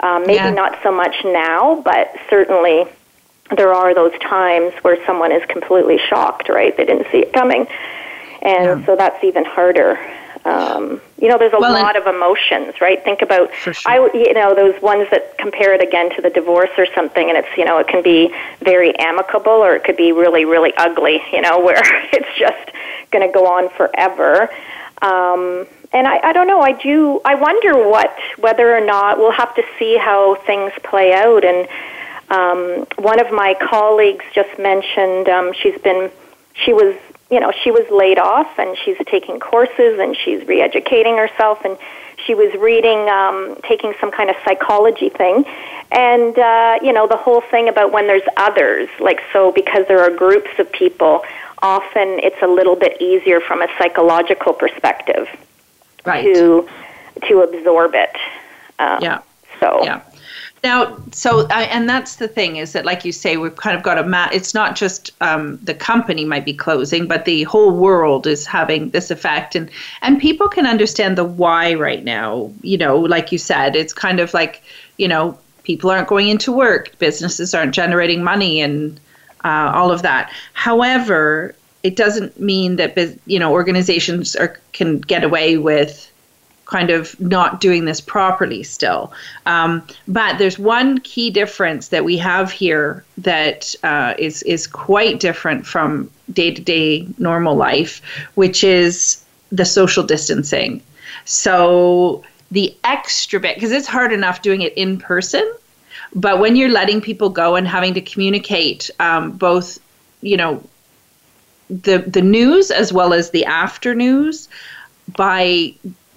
um, 0.00 0.22
maybe 0.22 0.34
yeah. 0.34 0.50
not 0.50 0.78
so 0.82 0.90
much 0.90 1.14
now, 1.24 1.80
but 1.82 2.14
certainly 2.28 2.84
there 3.56 3.72
are 3.72 3.94
those 3.94 4.16
times 4.20 4.72
where 4.82 5.04
someone 5.06 5.32
is 5.32 5.42
completely 5.48 5.98
shocked, 6.08 6.48
right? 6.48 6.76
They 6.76 6.84
didn't 6.84 7.10
see 7.10 7.18
it 7.18 7.32
coming. 7.32 7.66
And 8.42 8.80
yeah. 8.80 8.86
so 8.86 8.96
that's 8.96 9.22
even 9.24 9.44
harder. 9.44 9.98
Um, 10.44 11.02
you 11.20 11.28
know, 11.28 11.36
there's 11.36 11.52
a 11.52 11.58
well, 11.58 11.72
lot 11.72 11.96
of 11.96 12.06
emotions, 12.06 12.80
right? 12.80 13.02
Think 13.04 13.20
about, 13.20 13.52
sure. 13.54 13.74
I, 13.84 13.96
you 14.14 14.32
know, 14.32 14.54
those 14.54 14.80
ones 14.80 15.06
that 15.10 15.36
compare 15.36 15.74
it 15.74 15.82
again 15.82 16.14
to 16.16 16.22
the 16.22 16.30
divorce 16.30 16.70
or 16.78 16.86
something, 16.94 17.28
and 17.28 17.36
it's, 17.36 17.48
you 17.58 17.66
know, 17.66 17.76
it 17.78 17.88
can 17.88 18.02
be 18.02 18.34
very 18.60 18.98
amicable 18.98 19.52
or 19.52 19.74
it 19.74 19.84
could 19.84 19.98
be 19.98 20.12
really, 20.12 20.46
really 20.46 20.72
ugly, 20.78 21.20
you 21.32 21.42
know, 21.42 21.60
where 21.64 21.82
it's 22.12 22.38
just 22.38 22.70
going 23.10 23.26
to 23.26 23.32
go 23.32 23.46
on 23.46 23.68
forever. 23.70 24.48
Um, 25.02 25.66
and 25.92 26.06
I, 26.06 26.20
I 26.22 26.32
don't 26.32 26.46
know. 26.46 26.60
I 26.60 26.72
do. 26.72 27.20
I 27.24 27.34
wonder 27.34 27.88
what 27.88 28.16
whether 28.38 28.74
or 28.74 28.84
not 28.84 29.18
we'll 29.18 29.32
have 29.32 29.54
to 29.56 29.62
see 29.78 29.96
how 29.96 30.36
things 30.46 30.72
play 30.84 31.12
out. 31.12 31.44
And 31.44 31.68
um, 32.30 32.86
one 32.96 33.18
of 33.18 33.32
my 33.32 33.54
colleagues 33.54 34.24
just 34.32 34.56
mentioned 34.58 35.28
um, 35.28 35.52
she's 35.52 35.78
been 35.80 36.10
she 36.54 36.72
was 36.72 36.96
you 37.30 37.40
know 37.40 37.52
she 37.62 37.70
was 37.70 37.86
laid 37.90 38.18
off 38.18 38.58
and 38.58 38.76
she's 38.84 38.96
taking 39.06 39.40
courses 39.40 39.98
and 39.98 40.16
she's 40.16 40.46
re-educating 40.46 41.16
herself 41.16 41.64
and 41.64 41.76
she 42.26 42.34
was 42.34 42.52
reading 42.54 43.08
um, 43.08 43.56
taking 43.68 43.94
some 44.00 44.10
kind 44.10 44.30
of 44.30 44.36
psychology 44.44 45.08
thing 45.08 45.44
and 45.90 46.38
uh, 46.38 46.78
you 46.82 46.92
know 46.92 47.06
the 47.06 47.16
whole 47.16 47.40
thing 47.40 47.68
about 47.68 47.92
when 47.92 48.06
there's 48.06 48.28
others 48.36 48.88
like 49.00 49.20
so 49.32 49.50
because 49.50 49.86
there 49.88 50.00
are 50.00 50.10
groups 50.10 50.50
of 50.58 50.70
people 50.72 51.22
often 51.62 52.20
it's 52.22 52.40
a 52.42 52.46
little 52.46 52.76
bit 52.76 53.00
easier 53.00 53.40
from 53.40 53.62
a 53.62 53.68
psychological 53.78 54.52
perspective 54.52 55.28
right. 56.04 56.24
to 56.24 56.68
to 57.28 57.40
absorb 57.40 57.94
it. 57.94 58.16
Um, 58.78 58.98
yeah. 59.02 59.20
So 59.58 59.84
yeah. 59.84 60.02
Now, 60.62 60.98
so 61.10 61.46
uh, 61.46 61.66
and 61.70 61.88
that's 61.88 62.16
the 62.16 62.28
thing 62.28 62.56
is 62.56 62.72
that, 62.74 62.84
like 62.84 63.04
you 63.04 63.12
say, 63.12 63.38
we've 63.38 63.56
kind 63.56 63.76
of 63.76 63.82
got 63.82 63.96
a 63.96 64.02
mat. 64.02 64.34
It's 64.34 64.52
not 64.52 64.76
just 64.76 65.10
um, 65.22 65.58
the 65.62 65.72
company 65.72 66.26
might 66.26 66.44
be 66.44 66.52
closing, 66.52 67.08
but 67.08 67.24
the 67.24 67.44
whole 67.44 67.74
world 67.74 68.26
is 68.26 68.46
having 68.46 68.90
this 68.90 69.10
effect, 69.10 69.54
and 69.54 69.70
and 70.02 70.18
people 70.18 70.48
can 70.48 70.66
understand 70.66 71.16
the 71.16 71.24
why 71.24 71.74
right 71.74 72.04
now. 72.04 72.52
You 72.60 72.76
know, 72.76 72.98
like 72.98 73.32
you 73.32 73.38
said, 73.38 73.74
it's 73.74 73.94
kind 73.94 74.20
of 74.20 74.34
like 74.34 74.62
you 74.98 75.08
know 75.08 75.38
people 75.62 75.90
aren't 75.90 76.08
going 76.08 76.28
into 76.28 76.52
work, 76.52 76.98
businesses 76.98 77.54
aren't 77.54 77.74
generating 77.74 78.22
money, 78.22 78.60
and 78.60 79.00
uh, 79.44 79.72
all 79.74 79.90
of 79.90 80.02
that. 80.02 80.30
However, 80.52 81.54
it 81.82 81.96
doesn't 81.96 82.38
mean 82.40 82.76
that 82.76 82.96
you 83.26 83.38
know 83.38 83.52
organizations 83.52 84.36
are 84.36 84.58
can 84.72 84.98
get 84.98 85.24
away 85.24 85.56
with 85.56 86.10
kind 86.70 86.90
of 86.90 87.20
not 87.20 87.60
doing 87.60 87.84
this 87.84 88.00
properly 88.00 88.62
still. 88.62 89.12
Um, 89.44 89.82
but 90.06 90.38
there's 90.38 90.58
one 90.58 90.98
key 91.00 91.28
difference 91.28 91.88
that 91.88 92.04
we 92.04 92.16
have 92.18 92.52
here 92.52 93.04
that 93.18 93.74
uh, 93.82 94.14
is 94.18 94.42
is 94.44 94.66
quite 94.66 95.20
different 95.20 95.66
from 95.66 96.10
day 96.32 96.54
to 96.54 96.62
day 96.62 97.06
normal 97.18 97.56
life, 97.56 98.00
which 98.36 98.62
is 98.62 99.24
the 99.50 99.64
social 99.64 100.04
distancing. 100.04 100.80
So 101.24 102.22
the 102.52 102.74
extra 102.84 103.40
bit 103.40 103.56
because 103.56 103.72
it's 103.72 103.88
hard 103.88 104.12
enough 104.12 104.42
doing 104.42 104.62
it 104.62 104.72
in 104.74 104.98
person, 104.98 105.52
but 106.14 106.38
when 106.38 106.56
you're 106.56 106.70
letting 106.70 107.00
people 107.00 107.30
go 107.30 107.56
and 107.56 107.66
having 107.66 107.94
to 107.94 108.00
communicate 108.00 108.90
um, 109.00 109.32
both, 109.32 109.78
you 110.22 110.36
know, 110.36 110.62
the 111.70 111.98
the 111.98 112.22
news 112.22 112.70
as 112.70 112.92
well 112.92 113.12
as 113.12 113.30
the 113.30 113.44
after 113.44 113.94
news 113.94 114.48
by 115.16 115.74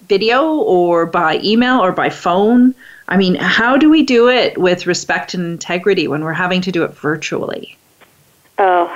video 0.07 0.55
or 0.55 1.05
by 1.05 1.39
email 1.43 1.79
or 1.79 1.91
by 1.91 2.09
phone. 2.09 2.75
I 3.07 3.17
mean, 3.17 3.35
how 3.35 3.77
do 3.77 3.89
we 3.89 4.03
do 4.03 4.29
it 4.29 4.57
with 4.57 4.87
respect 4.87 5.33
and 5.33 5.43
integrity 5.45 6.07
when 6.07 6.23
we're 6.23 6.33
having 6.33 6.61
to 6.61 6.71
do 6.71 6.83
it 6.83 6.91
virtually? 6.91 7.77
Oh, 8.57 8.87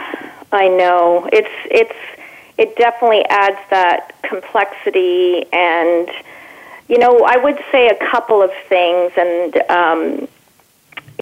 I 0.52 0.68
know. 0.68 1.30
It's 1.32 1.54
it's 1.66 1.96
it 2.58 2.76
definitely 2.76 3.26
adds 3.26 3.60
that 3.70 4.20
complexity 4.24 5.46
and 5.54 6.10
you 6.88 6.98
know, 6.98 7.20
I 7.26 7.38
would 7.38 7.60
say 7.72 7.88
a 7.88 7.96
couple 8.10 8.42
of 8.42 8.52
things 8.70 9.12
and 9.18 9.58
um, 9.70 10.28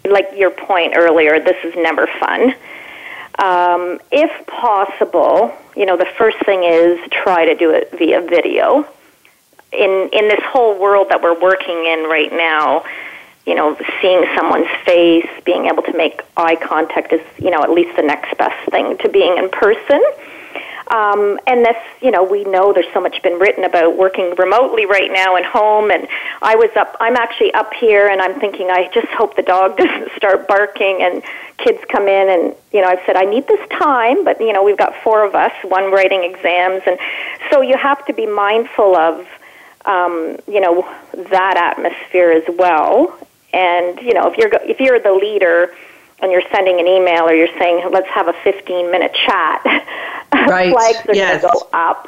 like 0.06 0.30
your 0.36 0.52
point 0.52 0.94
earlier, 0.96 1.40
this 1.40 1.58
is 1.64 1.74
never 1.76 2.08
fun. 2.20 2.54
Um, 3.38 4.00
if 4.12 4.48
possible, 4.48 5.54
you 5.76 5.86
know, 5.86 5.98
the 5.98 6.08
first 6.18 6.38
thing 6.46 6.64
is 6.64 7.00
try 7.12 7.46
to 7.46 7.56
do 7.56 7.72
it 7.72 7.92
via 7.98 8.22
video. 8.22 8.88
In 9.74 10.10
in 10.14 10.30
this 10.30 10.40
whole 10.44 10.80
world 10.80 11.10
that 11.10 11.22
we're 11.22 11.40
working 11.40 11.86
in 11.86 12.04
right 12.04 12.32
now, 12.32 12.86
you 13.46 13.56
know, 13.56 13.78
seeing 14.02 14.26
someone's 14.36 14.70
face, 14.86 15.28
being 15.44 15.66
able 15.66 15.84
to 15.84 15.96
make 15.96 16.22
eye 16.38 16.56
contact 16.56 17.12
is, 17.14 17.22
you 17.38 17.52
know, 17.52 17.62
at 17.62 17.70
least 17.70 17.96
the 17.96 18.04
next 18.04 18.38
best 18.38 18.70
thing 18.72 18.98
to 19.00 19.10
being 19.10 19.38
in 19.38 19.50
person. 19.50 20.02
Um, 20.88 21.40
and 21.48 21.66
this, 21.66 21.78
you 22.02 22.12
know, 22.12 22.24
we 22.24 22.44
know 22.44 22.72
there's 22.72 22.92
so 22.94 23.02
much 23.02 23.22
been 23.24 23.40
written 23.40 23.64
about 23.64 23.98
working 23.98 24.36
remotely 24.36 24.86
right 24.86 25.12
now 25.12 25.36
and 25.36 25.46
home. 25.46 25.90
And 25.90 26.08
I 26.42 26.56
was 26.56 26.70
up, 26.76 26.96
I'm 27.00 27.16
actually 27.16 27.54
up 27.54 27.74
here 27.74 28.08
and 28.08 28.22
I'm 28.22 28.40
thinking, 28.40 28.70
I 28.70 28.90
just 28.94 29.08
hope 29.08 29.36
the 29.36 29.42
dog 29.42 29.78
doesn't 29.78 30.12
start 30.16 30.48
barking 30.48 31.02
and 31.02 31.24
kids 31.58 31.80
come 31.90 32.08
in. 32.08 32.30
And, 32.30 32.56
you 32.72 32.82
know, 32.82 32.88
I've 32.88 33.02
said, 33.06 33.16
I 33.16 33.26
need 33.26 33.48
this 33.48 33.68
time, 33.70 34.24
but, 34.24 34.40
you 34.40 34.54
know, 34.54 34.64
we've 34.64 34.78
got 34.78 34.94
four 35.04 35.26
of 35.26 35.34
us, 35.34 35.52
one 35.64 35.92
writing 35.92 36.24
exams. 36.24 36.84
And 36.86 37.00
so 37.52 37.62
you 37.62 37.78
have 37.78 38.06
to 38.06 38.14
be 38.14 38.28
mindful 38.28 38.96
of, 38.96 39.28
um, 39.86 40.38
you 40.48 40.62
know, 40.62 40.88
that 41.14 41.58
atmosphere 41.58 42.32
as 42.32 42.44
well. 42.58 43.18
And, 43.54 44.00
you 44.02 44.14
know, 44.14 44.30
if 44.32 44.38
you're, 44.38 44.52
if 44.64 44.80
you're 44.80 45.00
the 45.00 45.14
leader, 45.14 45.74
and 46.26 46.32
you're 46.32 46.50
sending 46.52 46.80
an 46.80 46.88
email 46.88 47.24
or 47.24 47.34
you're 47.34 47.56
saying, 47.60 47.88
let's 47.92 48.10
have 48.10 48.28
a 48.28 48.34
15 48.44 48.92
minute 48.92 49.14
chat, 49.14 49.62
right. 50.34 50.74
flags 50.74 51.08
are 51.08 51.16
yes. 51.16 51.42
going 51.42 51.54
to 51.54 51.60
go 51.62 51.70
up. 51.72 52.08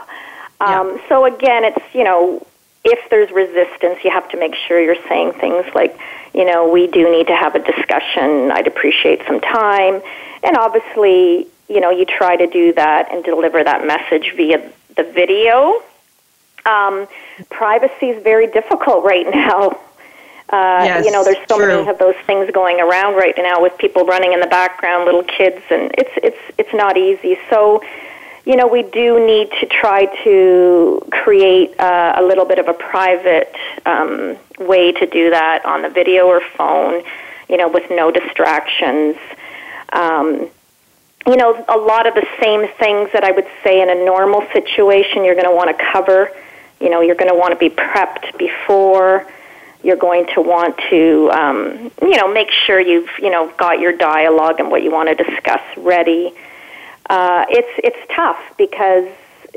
Um, 0.59 0.97
Yeah. 0.97 1.07
So 1.07 1.25
again, 1.25 1.63
it's 1.63 1.85
you 1.93 2.03
know, 2.03 2.45
if 2.83 3.09
there's 3.09 3.31
resistance, 3.31 3.99
you 4.03 4.09
have 4.11 4.27
to 4.29 4.37
make 4.39 4.55
sure 4.55 4.81
you're 4.81 5.01
saying 5.07 5.33
things 5.33 5.65
like, 5.75 5.97
you 6.33 6.45
know, 6.45 6.67
we 6.67 6.87
do 6.87 7.09
need 7.11 7.27
to 7.27 7.35
have 7.35 7.53
a 7.55 7.59
discussion. 7.59 8.51
I'd 8.51 8.67
appreciate 8.67 9.21
some 9.27 9.39
time, 9.39 10.01
and 10.43 10.57
obviously, 10.57 11.47
you 11.69 11.79
know, 11.79 11.91
you 11.91 12.05
try 12.05 12.35
to 12.35 12.47
do 12.47 12.73
that 12.73 13.11
and 13.11 13.23
deliver 13.23 13.63
that 13.63 13.85
message 13.85 14.33
via 14.35 14.71
the 14.95 15.03
video. 15.03 15.81
Um, 16.65 17.07
privacy 17.49 18.07
is 18.07 18.23
very 18.23 18.47
difficult 18.47 19.03
right 19.03 19.27
now. 19.33 19.79
Uh, 20.49 20.81
Yes, 20.85 21.05
you 21.05 21.11
know, 21.11 21.23
there's 21.23 21.45
so 21.49 21.57
true. 21.57 21.67
many 21.67 21.89
of 21.89 21.97
those 21.97 22.15
things 22.25 22.49
going 22.51 22.79
around 22.79 23.15
right 23.15 23.35
now 23.37 23.61
with 23.61 23.77
people 23.77 24.05
running 24.05 24.31
in 24.31 24.39
the 24.39 24.47
background, 24.47 25.05
little 25.05 25.23
kids, 25.23 25.61
and 25.69 25.91
it's 25.97 26.11
it's 26.17 26.39
it's 26.57 26.73
not 26.73 26.97
easy. 26.97 27.37
So, 27.49 27.83
you 28.45 28.55
know, 28.55 28.65
we 28.67 28.83
do 28.83 29.25
need 29.25 29.51
to 29.59 29.65
try 29.65 30.05
to 30.23 31.05
create 31.11 31.77
uh, 31.79 32.13
a 32.15 32.23
little 32.23 32.45
bit 32.45 32.59
of 32.59 32.67
a 32.69 32.73
private 32.73 33.53
um, 33.85 34.37
way 34.57 34.93
to 34.93 35.05
do 35.05 35.29
that 35.31 35.65
on 35.65 35.81
the 35.81 35.89
video 35.89 36.27
or 36.27 36.39
phone. 36.55 37.03
You 37.49 37.57
know, 37.57 37.67
with 37.69 37.89
no 37.89 38.11
distractions. 38.11 39.17
Um, 39.91 40.49
you 41.25 41.35
know, 41.35 41.65
a 41.67 41.77
lot 41.77 42.07
of 42.07 42.13
the 42.13 42.25
same 42.41 42.67
things 42.79 43.09
that 43.11 43.23
I 43.25 43.31
would 43.31 43.47
say 43.63 43.81
in 43.81 43.89
a 43.89 43.95
normal 44.05 44.45
situation 44.53 45.25
you're 45.25 45.35
going 45.35 45.45
to 45.47 45.55
want 45.55 45.77
to 45.77 45.85
cover. 45.91 46.29
You 46.79 46.89
know, 46.89 47.01
you're 47.01 47.15
going 47.15 47.29
to 47.29 47.35
want 47.37 47.51
to 47.51 47.57
be 47.57 47.69
prepped 47.69 48.37
before. 48.37 49.27
You're 49.83 49.97
going 49.97 50.27
to 50.35 50.41
want 50.41 50.77
to, 50.89 51.29
um, 51.31 51.91
you 52.01 52.17
know, 52.17 52.31
make 52.31 52.49
sure 52.51 52.79
you've, 52.79 53.09
you 53.19 53.29
know, 53.29 53.51
got 53.57 53.79
your 53.79 53.95
dialogue 53.95 54.59
and 54.59 54.69
what 54.69 54.83
you 54.83 54.91
want 54.91 55.09
to 55.09 55.23
discuss 55.23 55.61
ready. 55.77 56.33
Uh, 57.09 57.45
it's 57.49 57.79
it's 57.83 58.13
tough 58.13 58.39
because 58.57 59.07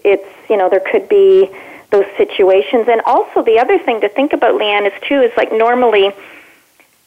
it's, 0.05 0.29
you 0.49 0.57
know, 0.57 0.69
there 0.69 0.81
could 0.81 1.09
be 1.09 1.51
those 1.91 2.07
situations, 2.17 2.87
and 2.89 3.01
also 3.03 3.43
the 3.43 3.59
other 3.59 3.79
thing 3.79 4.01
to 4.03 4.09
think 4.09 4.33
about, 4.33 4.55
Leanne, 4.55 4.87
is 4.87 4.93
too 5.09 5.21
is 5.21 5.33
like 5.37 5.51
normally 5.53 6.13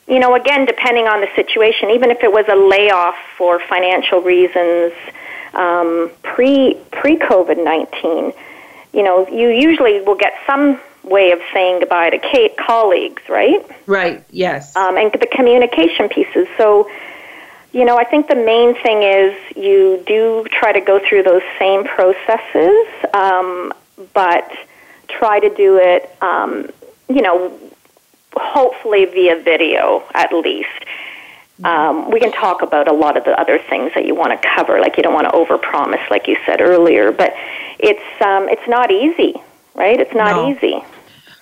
you 0.07 0.19
know, 0.19 0.35
again, 0.35 0.65
depending 0.65 1.07
on 1.07 1.21
the 1.21 1.29
situation, 1.35 1.89
even 1.91 2.11
if 2.11 2.23
it 2.23 2.31
was 2.31 2.45
a 2.49 2.55
layoff 2.55 3.15
for 3.37 3.59
financial 3.59 4.21
reasons, 4.21 4.91
um, 5.53 6.11
pre 6.23 6.77
pre 6.91 7.17
COVID 7.17 7.63
nineteen, 7.63 8.33
you 8.91 9.03
know, 9.03 9.27
you 9.27 9.49
usually 9.49 10.01
will 10.01 10.15
get 10.15 10.33
some 10.45 10.79
way 11.03 11.31
of 11.31 11.39
saying 11.53 11.79
goodbye 11.79 12.09
to 12.09 12.49
colleagues, 12.57 13.21
right? 13.29 13.65
Right. 13.87 14.23
Yes. 14.31 14.75
Um, 14.75 14.97
and 14.97 15.11
the 15.11 15.27
communication 15.27 16.09
pieces. 16.09 16.47
So, 16.57 16.89
you 17.71 17.85
know, 17.85 17.97
I 17.97 18.03
think 18.03 18.27
the 18.27 18.35
main 18.35 18.75
thing 18.81 19.03
is 19.03 19.35
you 19.55 20.03
do 20.05 20.45
try 20.51 20.71
to 20.71 20.81
go 20.81 20.99
through 20.99 21.23
those 21.23 21.41
same 21.59 21.83
processes, 21.83 22.87
um, 23.13 23.73
but 24.13 24.51
try 25.07 25.39
to 25.39 25.49
do 25.53 25.77
it, 25.77 26.15
um, 26.21 26.69
you 27.09 27.21
know, 27.21 27.59
hopefully 28.35 29.05
via 29.05 29.41
video 29.41 30.03
at 30.13 30.33
least. 30.33 30.69
Um, 31.63 32.09
we 32.11 32.19
can 32.19 32.31
talk 32.31 32.61
about 32.61 32.87
a 32.87 32.93
lot 32.93 33.15
of 33.15 33.23
the 33.23 33.39
other 33.39 33.57
things 33.57 33.91
that 33.95 34.05
you 34.05 34.15
want 34.15 34.31
to 34.31 34.49
cover, 34.55 34.79
like 34.79 34.97
you 34.97 35.03
don't 35.03 35.13
want 35.13 35.29
to 35.29 35.33
overpromise, 35.33 36.09
like 36.09 36.27
you 36.27 36.35
said 36.45 36.59
earlier. 36.59 37.11
But 37.11 37.33
it's 37.79 38.21
um, 38.21 38.49
it's 38.49 38.67
not 38.67 38.91
easy, 38.91 39.35
right? 39.75 39.99
It's 39.99 40.13
not 40.13 40.35
No. 40.35 40.49
easy. 40.49 40.83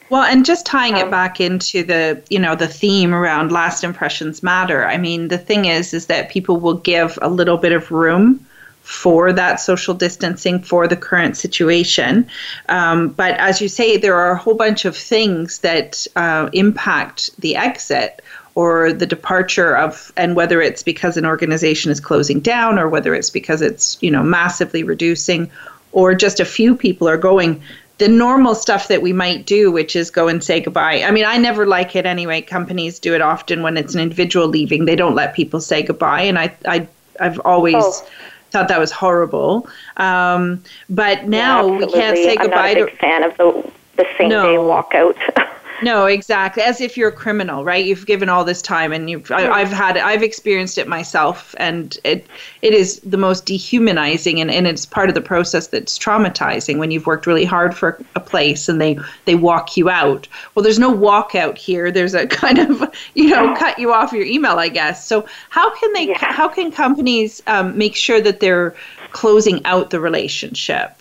Well, 0.10 0.24
and 0.24 0.46
just 0.46 0.66
tying 0.66 0.96
Um, 0.96 1.08
it 1.08 1.12
back 1.12 1.40
into 1.40 1.84
the, 1.84 2.22
you 2.30 2.38
know, 2.40 2.54
the 2.54 2.68
theme 2.68 3.14
around 3.14 3.52
last 3.52 3.84
impressions 3.84 4.44
matter. 4.44 4.86
I 4.86 4.98
mean, 4.98 5.30
the 5.30 5.38
thing 5.38 5.66
is 5.66 5.94
is 5.94 6.08
that 6.08 6.30
people 6.30 6.60
will 6.60 6.74
give 6.74 7.18
a 7.22 7.30
little 7.30 7.58
bit 7.58 7.72
of 7.72 7.92
room 7.92 8.46
for 8.84 9.32
that 9.32 9.60
social 9.62 9.94
distancing 9.94 10.60
for 10.60 10.86
the 10.88 10.98
current 10.98 11.38
situation. 11.38 12.28
Um, 12.68 13.10
but 13.10 13.38
as 13.38 13.62
you 13.62 13.70
say, 13.70 13.96
there 13.96 14.16
are 14.16 14.32
a 14.32 14.38
whole 14.38 14.56
bunch 14.56 14.84
of 14.84 14.98
things 14.98 15.60
that 15.60 16.06
uh, 16.18 16.50
impact 16.52 17.30
the 17.40 17.56
exit 17.56 18.22
or 18.56 18.92
the 18.92 19.06
departure 19.06 19.78
of 19.78 20.12
and 20.18 20.36
whether 20.36 20.62
it's 20.62 20.84
because 20.84 21.16
an 21.16 21.26
organization 21.26 21.90
is 21.90 22.02
closing 22.02 22.42
down 22.42 22.78
or 22.78 22.90
whether 22.90 23.16
it's 23.16 23.30
because 23.30 23.62
it's 23.62 23.98
you 24.02 24.12
know 24.12 24.24
massively 24.24 24.84
reducing 24.84 25.50
or 25.94 26.14
just 26.14 26.40
a 26.40 26.46
few 26.46 26.76
people 26.76 27.08
are 27.08 27.18
going 27.18 27.62
the 28.02 28.08
normal 28.08 28.56
stuff 28.56 28.88
that 28.88 29.02
we 29.04 29.14
might 29.14 29.46
do 29.46 29.72
which 29.72 29.96
is 29.96 30.10
go 30.10 30.28
and 30.28 30.44
say 30.44 30.60
goodbye 30.60 31.04
i 31.04 31.12
mean 31.12 31.24
i 31.26 31.38
never 31.38 31.68
like 31.68 31.96
it 31.96 32.06
anyway 32.06 32.42
companies 32.42 33.00
do 33.00 33.14
it 33.14 33.22
often 33.22 33.62
when 33.62 33.78
it's 33.78 33.94
an 33.94 34.02
individual 34.02 34.48
leaving 34.48 34.86
they 34.86 34.96
don't 34.96 35.14
let 35.16 35.36
people 35.36 35.62
say 35.62 35.84
goodbye 35.84 36.22
and 36.22 36.40
i, 36.40 36.52
I 36.66 36.88
i've 37.20 37.40
always 37.46 37.76
Oh. 37.76 38.08
thought 38.52 38.68
that 38.70 38.80
was 38.80 38.92
horrible 38.92 39.68
um, 39.98 40.64
but 40.90 41.28
now 41.28 41.68
Yeah, 41.68 41.78
we 41.78 41.92
can't 41.94 42.18
say 42.18 42.36
I'm 42.38 42.42
goodbye 42.44 42.74
not 42.74 42.78
a 42.78 42.80
to 42.80 42.86
big 42.86 42.98
fan 43.00 43.24
of 43.24 43.38
the 43.38 43.72
the 43.98 44.08
same 44.18 44.30
No. 44.30 44.44
day 44.44 44.58
walkout. 44.58 45.16
No, 45.82 46.06
exactly. 46.06 46.62
As 46.64 46.80
if 46.80 46.96
you're 46.96 47.10
a 47.10 47.14
criminal, 47.14 47.64
right? 47.64 47.84
You've 47.84 48.06
given 48.06 48.30
all 48.30 48.44
this 48.44 48.62
time, 48.62 48.92
and 48.94 49.10
you've. 49.10 49.32
I, 49.32 49.50
I've 49.50 49.72
had. 49.72 49.98
it, 49.98 50.04
I've 50.04 50.22
experienced 50.22 50.78
it 50.78 50.88
myself, 50.88 51.56
and 51.58 51.98
it 52.04 52.28
it 52.62 52.74
is 52.74 53.00
the 53.00 53.18
most 53.18 53.46
dehumanizing, 53.46 54.40
and, 54.40 54.52
and 54.52 54.68
it's 54.68 54.86
part 54.86 55.10
of 55.10 55.16
the 55.16 55.22
process 55.22 55.68
that's 55.68 55.98
traumatizing 55.98 56.78
when 56.78 56.92
you've 56.92 57.08
worked 57.08 57.26
really 57.26 57.46
hard 57.46 57.76
for 57.76 58.00
a 58.16 58.20
place 58.20 58.70
and 58.70 58.80
they 58.80 58.98
they 59.26 59.36
walk 59.36 59.76
you 59.76 59.90
out. 59.90 60.28
Well, 60.54 60.64
there's 60.64 60.80
no 60.80 60.96
walkout 60.96 61.58
here. 61.58 61.92
There's 61.92 62.14
a 62.14 62.28
kind 62.42 62.60
of 62.60 62.84
you 63.16 63.30
know 63.30 63.56
cut 63.56 63.80
you 63.80 63.92
off 63.94 64.14
your 64.14 64.26
email, 64.26 64.60
I 64.60 64.70
guess. 64.70 65.08
So 65.08 65.26
how 65.50 65.74
can 65.76 65.94
they? 65.94 66.10
Yeah. 66.10 66.18
How 66.18 66.48
can 66.48 66.72
companies 66.72 67.42
um, 67.48 67.78
make 67.78 67.96
sure 67.96 68.22
that 68.22 68.40
they're 68.40 68.76
closing 69.12 69.66
out 69.66 69.90
the 69.90 70.00
relationship? 70.00 70.96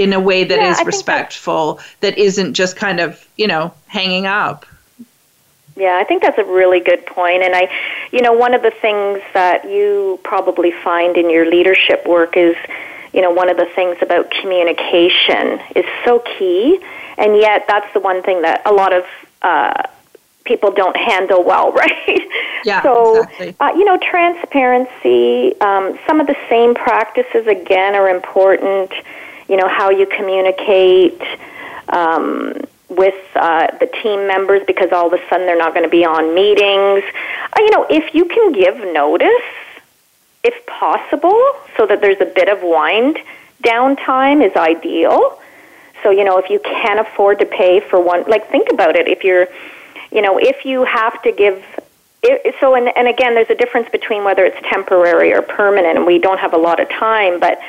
In 0.00 0.14
a 0.14 0.20
way 0.20 0.44
that 0.44 0.58
Yeah, 0.58 0.70
is 0.70 0.86
respectful, 0.86 1.78
that 2.00 2.16
isn't 2.16 2.54
just 2.54 2.74
kind 2.74 3.00
of, 3.00 3.22
you 3.36 3.46
know, 3.46 3.74
hanging 3.86 4.24
up. 4.24 4.64
Yeah, 5.76 5.96
I 6.00 6.04
think 6.04 6.22
that's 6.22 6.38
a 6.38 6.44
really 6.44 6.80
good 6.80 7.04
point. 7.04 7.42
And 7.42 7.54
I, 7.54 7.70
you 8.10 8.22
know, 8.22 8.32
one 8.32 8.54
of 8.54 8.62
the 8.62 8.70
things 8.70 9.20
that 9.34 9.64
you 9.64 10.18
probably 10.22 10.72
find 10.72 11.16
in 11.16 11.28
your 11.28 11.50
leadership 11.50 12.06
work 12.06 12.36
is, 12.36 12.56
you 13.12 13.20
know, 13.20 13.30
one 13.30 13.48
of 13.50 13.56
the 13.56 13.66
things 13.74 13.96
about 14.00 14.30
communication 14.30 15.60
is 15.76 15.84
so 16.04 16.20
key. 16.38 16.80
And 17.18 17.36
yet, 17.36 17.66
that's 17.66 17.92
the 17.92 18.00
one 18.00 18.22
thing 18.22 18.40
that 18.42 18.62
a 18.64 18.72
lot 18.72 18.92
of 18.94 19.04
uh, 19.42 19.82
people 20.44 20.70
don't 20.70 20.96
handle 20.96 21.44
well, 21.44 21.72
right? 21.84 22.28
Yeah, 22.64 22.82
so, 22.82 23.22
exactly. 23.22 23.56
uh, 23.60 23.72
you 23.76 23.84
know, 23.84 23.98
transparency, 23.98 25.60
um, 25.60 25.98
some 26.06 26.20
of 26.20 26.26
the 26.26 26.36
same 26.48 26.74
practices, 26.74 27.46
again, 27.46 27.94
are 27.94 28.08
important. 28.08 28.92
You 29.50 29.56
know, 29.56 29.68
how 29.68 29.90
you 29.90 30.06
communicate. 30.06 31.20
Um, 31.88 32.54
with 32.88 33.14
uh, 33.36 33.68
the 33.78 33.86
team 34.02 34.26
members 34.26 34.62
because 34.66 34.90
all 34.90 35.06
of 35.06 35.12
a 35.12 35.28
sudden 35.28 35.46
they're 35.46 35.56
not 35.56 35.72
going 35.72 35.84
to 35.84 35.90
be 35.90 36.04
on 36.04 36.34
meetings. 36.34 37.04
Uh, 37.52 37.60
you 37.60 37.70
know, 37.70 37.86
if 37.88 38.14
you 38.14 38.24
can 38.24 38.52
give 38.52 38.76
notice, 38.92 39.28
if 40.42 40.66
possible, 40.66 41.40
so 41.76 41.86
that 41.86 42.00
there's 42.00 42.20
a 42.20 42.26
bit 42.26 42.48
of 42.48 42.62
wind 42.62 43.18
down 43.62 43.96
time 43.96 44.42
is 44.42 44.54
ideal. 44.56 45.38
So, 46.02 46.10
you 46.10 46.24
know, 46.24 46.38
if 46.38 46.48
you 46.50 46.60
can 46.60 46.98
afford 46.98 47.38
to 47.40 47.46
pay 47.46 47.80
for 47.80 48.00
one, 48.00 48.24
like 48.24 48.50
think 48.50 48.72
about 48.72 48.96
it. 48.96 49.06
If 49.06 49.22
you're, 49.22 49.48
you 50.10 50.22
know, 50.22 50.38
if 50.38 50.64
you 50.64 50.84
have 50.84 51.20
to 51.22 51.32
give, 51.32 51.62
it, 52.22 52.54
so, 52.58 52.74
and, 52.74 52.90
and 52.96 53.06
again, 53.06 53.34
there's 53.34 53.50
a 53.50 53.54
difference 53.54 53.88
between 53.90 54.24
whether 54.24 54.44
it's 54.44 54.56
temporary 54.68 55.32
or 55.32 55.42
permanent, 55.42 55.98
and 55.98 56.06
we 56.06 56.18
don't 56.18 56.40
have 56.40 56.54
a 56.54 56.58
lot 56.58 56.80
of 56.80 56.88
time, 56.88 57.38
but 57.38 57.60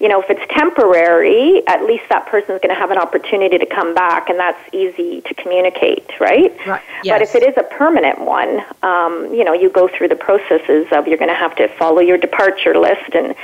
you 0.00 0.08
know, 0.08 0.22
if 0.22 0.30
it's 0.30 0.40
temporary, 0.50 1.62
at 1.66 1.84
least 1.84 2.04
that 2.08 2.26
person 2.26 2.54
is 2.54 2.60
going 2.62 2.74
to 2.74 2.80
have 2.80 2.90
an 2.90 2.96
opportunity 2.96 3.58
to 3.58 3.66
come 3.66 3.94
back, 3.94 4.30
and 4.30 4.38
that's 4.38 4.58
easy 4.74 5.20
to 5.20 5.34
communicate, 5.34 6.08
right? 6.18 6.56
Right, 6.66 6.82
But 7.04 7.20
if 7.22 7.34
it 7.34 7.42
is 7.42 7.54
a 7.58 7.62
permanent 7.62 8.18
one, 8.18 8.64
um, 8.82 9.32
you 9.32 9.44
know, 9.44 9.52
you 9.52 9.68
go 9.68 9.88
through 9.88 10.08
the 10.08 10.16
processes 10.16 10.86
of 10.90 11.06
you're 11.06 11.18
going 11.18 11.28
to 11.28 11.34
have 11.34 11.54
to 11.56 11.68
follow 11.68 12.00
your 12.00 12.16
departure 12.16 12.76
list, 12.78 13.14
and 13.14 13.34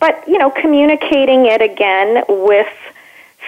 but 0.00 0.26
you 0.26 0.38
know, 0.38 0.50
communicating 0.50 1.44
it 1.44 1.60
again 1.60 2.24
with 2.26 2.72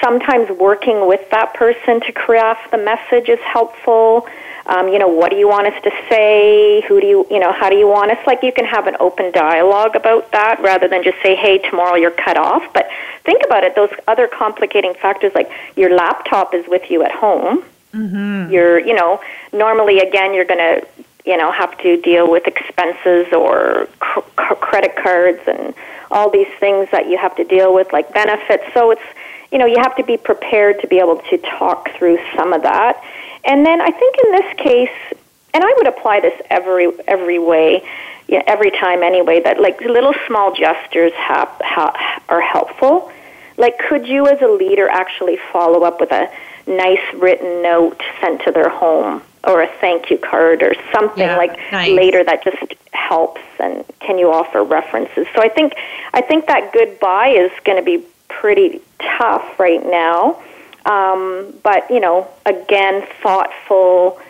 sometimes 0.02 0.50
working 0.50 1.06
with 1.06 1.28
that 1.30 1.54
person 1.54 2.00
to 2.00 2.12
craft 2.12 2.70
the 2.70 2.78
message 2.78 3.30
is 3.30 3.40
helpful. 3.40 4.26
Um, 4.70 4.86
you 4.86 5.00
know, 5.00 5.08
what 5.08 5.32
do 5.32 5.36
you 5.36 5.48
want 5.48 5.66
us 5.66 5.82
to 5.82 5.90
say? 6.08 6.80
Who 6.86 7.00
do 7.00 7.06
you, 7.06 7.26
you 7.28 7.40
know, 7.40 7.52
how 7.52 7.68
do 7.68 7.76
you 7.76 7.88
want 7.88 8.12
us? 8.12 8.24
Like, 8.24 8.44
you 8.44 8.52
can 8.52 8.64
have 8.64 8.86
an 8.86 8.96
open 9.00 9.32
dialogue 9.32 9.96
about 9.96 10.30
that 10.30 10.60
rather 10.62 10.86
than 10.86 11.02
just 11.02 11.20
say, 11.24 11.34
hey, 11.34 11.58
tomorrow 11.58 11.96
you're 11.96 12.12
cut 12.12 12.36
off. 12.36 12.62
But 12.72 12.88
think 13.24 13.42
about 13.44 13.64
it, 13.64 13.74
those 13.74 13.90
other 14.06 14.28
complicating 14.28 14.94
factors, 14.94 15.32
like 15.34 15.50
your 15.74 15.92
laptop 15.92 16.54
is 16.54 16.64
with 16.68 16.88
you 16.88 17.02
at 17.02 17.10
home. 17.10 17.64
Mm-hmm. 17.92 18.52
You're, 18.52 18.78
you 18.78 18.94
know, 18.94 19.20
normally, 19.52 19.98
again, 19.98 20.34
you're 20.34 20.44
going 20.44 20.58
to, 20.60 20.86
you 21.26 21.36
know, 21.36 21.50
have 21.50 21.76
to 21.78 22.00
deal 22.00 22.30
with 22.30 22.46
expenses 22.46 23.26
or 23.32 23.88
cr- 23.98 24.20
cr- 24.36 24.54
credit 24.54 24.94
cards 24.94 25.40
and 25.48 25.74
all 26.12 26.30
these 26.30 26.52
things 26.60 26.88
that 26.92 27.08
you 27.08 27.18
have 27.18 27.34
to 27.36 27.44
deal 27.44 27.74
with, 27.74 27.92
like 27.92 28.14
benefits. 28.14 28.62
So 28.72 28.92
it's, 28.92 29.02
you 29.50 29.58
know, 29.58 29.66
you 29.66 29.78
have 29.78 29.96
to 29.96 30.04
be 30.04 30.16
prepared 30.16 30.80
to 30.80 30.86
be 30.86 31.00
able 31.00 31.18
to 31.30 31.38
talk 31.38 31.90
through 31.96 32.18
some 32.36 32.52
of 32.52 32.62
that. 32.62 33.02
And 33.44 33.64
then 33.66 33.80
I 33.80 33.90
think 33.90 34.16
in 34.24 34.32
this 34.32 34.54
case, 34.58 35.18
and 35.54 35.64
I 35.64 35.72
would 35.78 35.86
apply 35.88 36.20
this 36.20 36.40
every 36.50 36.88
every 37.08 37.38
way, 37.38 37.82
yeah, 38.28 38.42
every 38.46 38.70
time 38.70 39.02
anyway. 39.02 39.40
That 39.40 39.60
like 39.60 39.80
little 39.80 40.14
small 40.26 40.54
gestures 40.54 41.12
have, 41.14 41.48
ha, 41.60 42.20
are 42.28 42.40
helpful. 42.40 43.10
like, 43.56 43.78
could 43.78 44.06
you 44.06 44.26
as 44.26 44.40
a 44.40 44.48
leader 44.48 44.88
actually 44.88 45.38
follow 45.52 45.82
up 45.82 46.00
with 46.00 46.12
a 46.12 46.30
nice 46.66 47.00
written 47.14 47.62
note 47.62 48.00
sent 48.20 48.42
to 48.42 48.50
their 48.52 48.68
home 48.68 49.22
or 49.44 49.62
a 49.62 49.66
thank 49.80 50.10
you 50.10 50.18
card 50.18 50.62
or 50.62 50.74
something 50.92 51.24
Yeah, 51.26 51.36
like 51.36 51.58
nice. 51.72 51.90
later 51.90 52.22
that 52.24 52.44
just 52.44 52.74
helps 52.92 53.40
and 53.58 53.84
can 54.00 54.18
you 54.18 54.30
offer 54.30 54.62
references 54.62 55.26
so 55.34 55.40
i 55.42 55.48
think 55.48 55.72
i 56.12 56.20
think 56.20 56.46
that 56.46 56.72
goodbye 56.72 57.28
is 57.28 57.50
going 57.64 57.78
to 57.78 57.82
be 57.82 58.04
pretty 58.28 58.80
tough 59.18 59.58
right 59.58 59.84
now 59.84 60.40
um, 60.86 61.52
but 61.62 61.90
you 61.90 62.00
know 62.00 62.28
again 62.46 63.06
thoughtful 63.22 64.20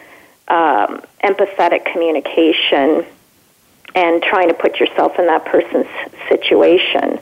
um, 0.48 1.02
empathetic 1.22 1.84
communication 1.92 3.04
and 3.94 4.22
trying 4.22 4.48
to 4.48 4.54
put 4.54 4.78
yourself 4.80 5.18
in 5.18 5.26
that 5.26 5.44
person's 5.44 5.86
situation 6.28 7.18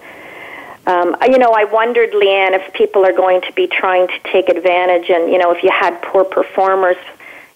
um, 0.89 1.17
you 1.29 1.37
know, 1.39 1.53
I 1.53 1.65
wondered, 1.65 2.13
Leanne, 2.13 2.53
if 2.59 2.73
people 2.73 3.05
are 3.05 3.13
going 3.13 3.43
to 3.43 3.53
be 3.53 3.67
trying 3.67 4.09
to 4.09 4.19
take 4.33 4.49
advantage, 4.49 5.11
and 5.11 5.31
you 5.31 5.37
know, 5.37 5.51
if 5.53 5.63
you 5.63 5.71
had 5.71 6.01
poor 6.01 6.25
performers, 6.25 6.97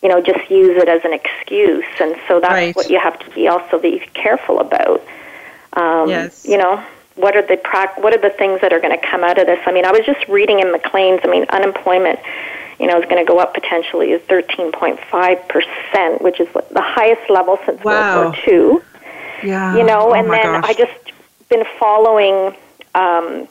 you 0.03 0.11
know, 0.11 0.21
just 0.21 0.51
use 0.51 0.77
it 0.77 0.87
as 0.87 1.03
an 1.05 1.15
excuse, 1.15 1.87
and 1.99 2.15
so 2.29 2.41
that's 2.41 2.53
Right. 2.53 2.77
what 2.77 2.91
you 2.91 2.99
have 3.01 3.19
to 3.21 3.31
be 3.31 3.49
also 3.49 3.79
be 3.79 4.01
careful 4.13 4.61
about. 4.61 5.01
Um, 5.73 6.11
Yes. 6.11 6.45
You 6.47 6.59
know, 6.59 6.85
what 7.16 7.37
are 7.37 7.42
the 7.42 7.57
prac- 7.57 7.98
what 8.03 8.14
are 8.14 8.20
the 8.20 8.31
things 8.37 8.61
that 8.62 8.72
are 8.72 8.81
going 8.81 8.98
to 8.98 9.07
come 9.07 9.22
out 9.25 9.38
of 9.38 9.46
this? 9.46 9.61
I 9.66 9.72
mean, 9.72 9.85
I 9.85 9.90
was 9.92 10.05
just 10.07 10.27
reading 10.29 10.61
in 10.61 10.72
Maclean's. 10.72 11.20
I 11.25 11.29
mean, 11.29 11.44
unemployment, 11.51 12.18
you 12.81 12.87
know, 12.87 12.98
is 12.98 13.05
going 13.05 13.25
to 13.25 13.29
go 13.31 13.38
up 13.38 13.55
potentially 13.55 14.12
is 14.12 14.22
thirteen 14.22 14.72
point 14.72 14.98
five 15.11 15.46
percent, 15.48 16.22
which 16.22 16.40
is 16.40 16.48
the 16.53 16.83
highest 16.83 17.29
level 17.31 17.59
since 17.66 17.83
Wow. 17.85 17.92
World 17.92 18.35
War 18.37 18.44
Two 18.44 18.83
Yeah. 19.46 19.77
you 19.77 19.85
know 19.85 20.11
Oh 20.11 20.14
and 20.14 20.31
then 20.31 20.61
gosh. 20.61 20.64
i 20.70 20.72
just 20.75 21.12
been 21.48 21.64
following 21.79 22.57
um 22.94 23.48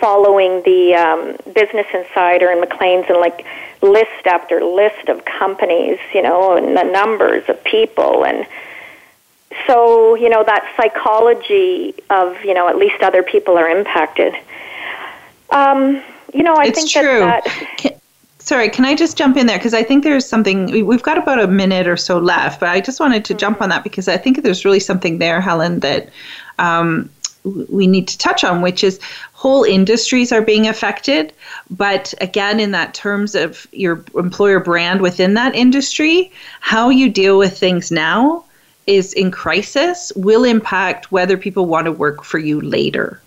following 0.00 0.62
the 0.64 0.94
um 0.94 1.36
business 1.54 1.86
insider 1.94 2.50
and 2.50 2.60
Maclean's 2.60 3.06
and 3.08 3.18
like 3.18 3.44
list 3.82 4.26
after 4.26 4.62
list 4.62 5.08
of 5.08 5.24
companies 5.24 5.98
you 6.12 6.22
know 6.22 6.56
and 6.56 6.76
the 6.76 6.82
numbers 6.84 7.48
of 7.48 7.62
people 7.64 8.24
and 8.24 8.46
so 9.66 10.14
you 10.14 10.28
know 10.28 10.44
that 10.44 10.72
psychology 10.76 11.94
of 12.10 12.42
you 12.44 12.54
know 12.54 12.68
at 12.68 12.76
least 12.76 13.02
other 13.02 13.22
people 13.22 13.56
are 13.56 13.68
impacted 13.68 14.34
um 15.50 16.02
you 16.34 16.42
know 16.42 16.54
i 16.54 16.66
it's 16.66 16.78
think 16.78 16.90
true. 16.90 17.20
that 17.20 17.44
that 17.44 17.76
Can, 17.78 17.92
sorry, 18.48 18.70
can 18.70 18.84
I 18.86 18.94
just 18.94 19.16
jump 19.16 19.36
in 19.36 19.46
there? 19.46 19.58
Because 19.58 19.74
I 19.74 19.82
think 19.82 20.04
there's 20.04 20.26
something, 20.26 20.70
we- 20.70 20.82
we've 20.82 21.02
got 21.02 21.18
about 21.18 21.38
a 21.38 21.46
minute 21.46 21.86
or 21.86 21.98
so 21.98 22.18
left, 22.18 22.60
but 22.60 22.70
I 22.70 22.80
just 22.80 22.98
wanted 22.98 23.24
to 23.26 23.34
jump 23.34 23.60
on 23.60 23.68
that 23.68 23.84
because 23.84 24.08
I 24.08 24.16
think 24.16 24.42
there's 24.42 24.64
really 24.64 24.80
something 24.80 25.18
there, 25.18 25.40
Helen, 25.40 25.80
that 25.80 26.08
um, 26.58 27.10
we 27.70 27.86
need 27.86 28.08
to 28.08 28.16
touch 28.16 28.44
on, 28.44 28.62
which 28.62 28.82
is 28.82 28.98
whole 29.34 29.64
industries 29.64 30.32
are 30.32 30.40
being 30.40 30.66
affected. 30.66 31.32
But 31.70 32.14
again, 32.22 32.58
in 32.58 32.70
that 32.72 32.94
terms 32.94 33.34
of 33.34 33.66
your 33.72 34.02
employer 34.16 34.60
brand 34.60 35.02
within 35.02 35.34
that 35.34 35.54
industry, 35.54 36.32
how 36.60 36.88
you 36.88 37.10
deal 37.10 37.38
with 37.38 37.58
things 37.58 37.90
now 37.90 38.44
is 38.88 39.12
in 39.12 39.30
crisis 39.30 40.10
will 40.16 40.44
impact 40.44 41.12
whether 41.12 41.36
people 41.36 41.66
want 41.66 41.84
to 41.84 41.92
work 41.92 42.24
for 42.24 42.38
you 42.38 42.60
later. 42.60 43.20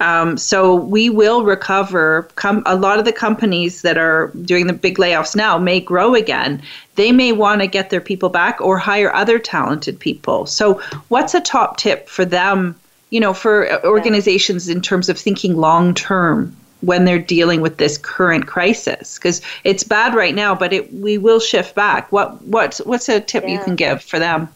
Um, 0.00 0.36
so 0.36 0.74
we 0.74 1.08
will 1.08 1.44
recover. 1.44 2.28
Com- 2.34 2.64
a 2.66 2.76
lot 2.76 2.98
of 2.98 3.04
the 3.04 3.12
companies 3.12 3.82
that 3.82 3.96
are 3.96 4.32
doing 4.42 4.66
the 4.66 4.72
big 4.72 4.98
layoffs 4.98 5.34
now 5.34 5.58
may 5.58 5.80
grow 5.80 6.14
again. 6.14 6.60
They 6.96 7.12
may 7.12 7.32
want 7.32 7.62
to 7.62 7.66
get 7.66 7.90
their 7.90 8.00
people 8.00 8.28
back 8.28 8.60
or 8.60 8.78
hire 8.78 9.14
other 9.14 9.38
talented 9.38 9.98
people. 9.98 10.44
So 10.46 10.80
what's 11.08 11.34
a 11.34 11.40
top 11.40 11.76
tip 11.76 12.08
for 12.08 12.24
them? 12.24 12.74
You 13.10 13.20
know, 13.20 13.32
for 13.32 13.84
organizations 13.86 14.68
in 14.68 14.80
terms 14.80 15.08
of 15.08 15.18
thinking 15.18 15.56
long 15.56 15.94
term 15.94 16.54
when 16.80 17.04
they're 17.04 17.18
dealing 17.18 17.60
with 17.60 17.76
this 17.76 17.96
current 17.96 18.46
crisis 18.46 19.16
because 19.18 19.40
it's 19.62 19.84
bad 19.84 20.14
right 20.14 20.34
now, 20.34 20.54
but 20.54 20.72
it 20.72 20.92
we 20.92 21.16
will 21.16 21.38
shift 21.40 21.74
back. 21.74 22.10
What 22.10 22.42
what's 22.42 22.78
what's 22.78 23.08
a 23.08 23.20
tip 23.20 23.48
you 23.48 23.60
can 23.60 23.76
give 23.76 24.02
for 24.02 24.18
them? 24.18 24.48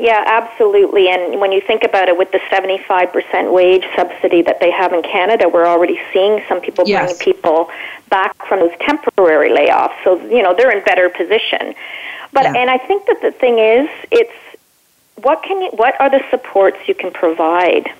Yeah, 0.00 0.24
absolutely. 0.26 1.10
And 1.10 1.40
when 1.40 1.52
you 1.52 1.60
think 1.60 1.84
about 1.84 2.08
it, 2.08 2.16
with 2.16 2.32
the 2.32 2.40
75% 2.50 3.52
wage 3.52 3.84
subsidy 3.94 4.40
that 4.42 4.58
they 4.58 4.70
have 4.70 4.94
in 4.94 5.02
Canada, 5.02 5.46
we're 5.46 5.66
already 5.66 6.00
seeing 6.12 6.42
some 6.48 6.60
people 6.60 6.84
Yes. 6.86 7.18
bringing 7.18 7.34
people 7.34 7.70
back 8.08 8.34
from 8.46 8.60
those 8.60 8.72
temporary 8.80 9.50
layoffs. 9.50 9.92
So, 10.02 10.18
you 10.20 10.42
know, 10.42 10.54
they're 10.54 10.70
in 10.70 10.82
better 10.84 11.10
position. 11.10 11.74
But, 12.32 12.44
Yeah. 12.44 12.54
and 12.56 12.70
I 12.70 12.78
think 12.78 13.06
that 13.06 13.20
the 13.20 13.30
thing 13.30 13.58
is, 13.58 13.90
it's 14.10 14.32
what 15.16 15.42
can 15.42 15.60
you, 15.60 15.68
what 15.72 16.00
are 16.00 16.08
the 16.08 16.22
supports 16.30 16.78
you 16.88 16.94
can 16.94 17.10
provide? 17.10 17.92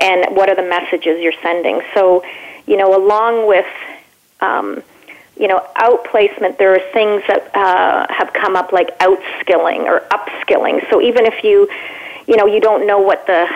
And 0.00 0.34
what 0.34 0.48
are 0.48 0.56
the 0.56 0.62
messages 0.62 1.20
you're 1.20 1.40
sending? 1.42 1.80
So, 1.94 2.24
you 2.66 2.76
know, 2.76 2.96
along 2.96 3.46
with, 3.46 3.66
um, 4.40 4.82
you 5.40 5.48
know, 5.48 5.66
outplacement, 5.76 6.58
there 6.58 6.74
are 6.74 6.92
things 6.92 7.22
that 7.26 7.50
uh, 7.56 8.06
have 8.12 8.30
come 8.34 8.56
up 8.56 8.72
like 8.72 8.96
outskilling 8.98 9.84
or 9.84 10.00
upskilling. 10.10 10.88
So 10.90 11.00
even 11.00 11.24
if 11.24 11.42
you, 11.42 11.66
you 12.28 12.36
know, 12.36 12.44
you 12.44 12.60
don't 12.60 12.86
know 12.86 12.98
what 12.98 13.26
the 13.26 13.48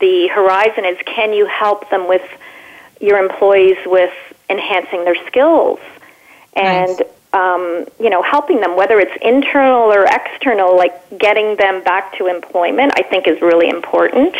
the 0.00 0.28
horizon 0.28 0.84
is, 0.84 0.98
can 1.06 1.32
you 1.32 1.46
help 1.46 1.88
them 1.88 2.06
with 2.06 2.22
your 3.00 3.18
employees 3.18 3.78
with 3.86 4.12
enhancing 4.50 5.04
their 5.04 5.16
skills 5.26 5.78
and 6.54 6.98
Nice. 6.98 7.08
um, 7.32 7.86
you 7.98 8.10
know 8.10 8.22
helping 8.22 8.60
them 8.60 8.76
whether 8.76 9.00
it's 9.00 9.16
internal 9.22 9.90
or 9.90 10.04
external, 10.04 10.76
like 10.76 10.94
getting 11.18 11.56
them 11.56 11.82
back 11.82 12.18
to 12.18 12.26
employment. 12.26 12.92
I 12.96 13.02
think 13.02 13.26
is 13.26 13.40
really 13.40 13.70
important. 13.70 14.36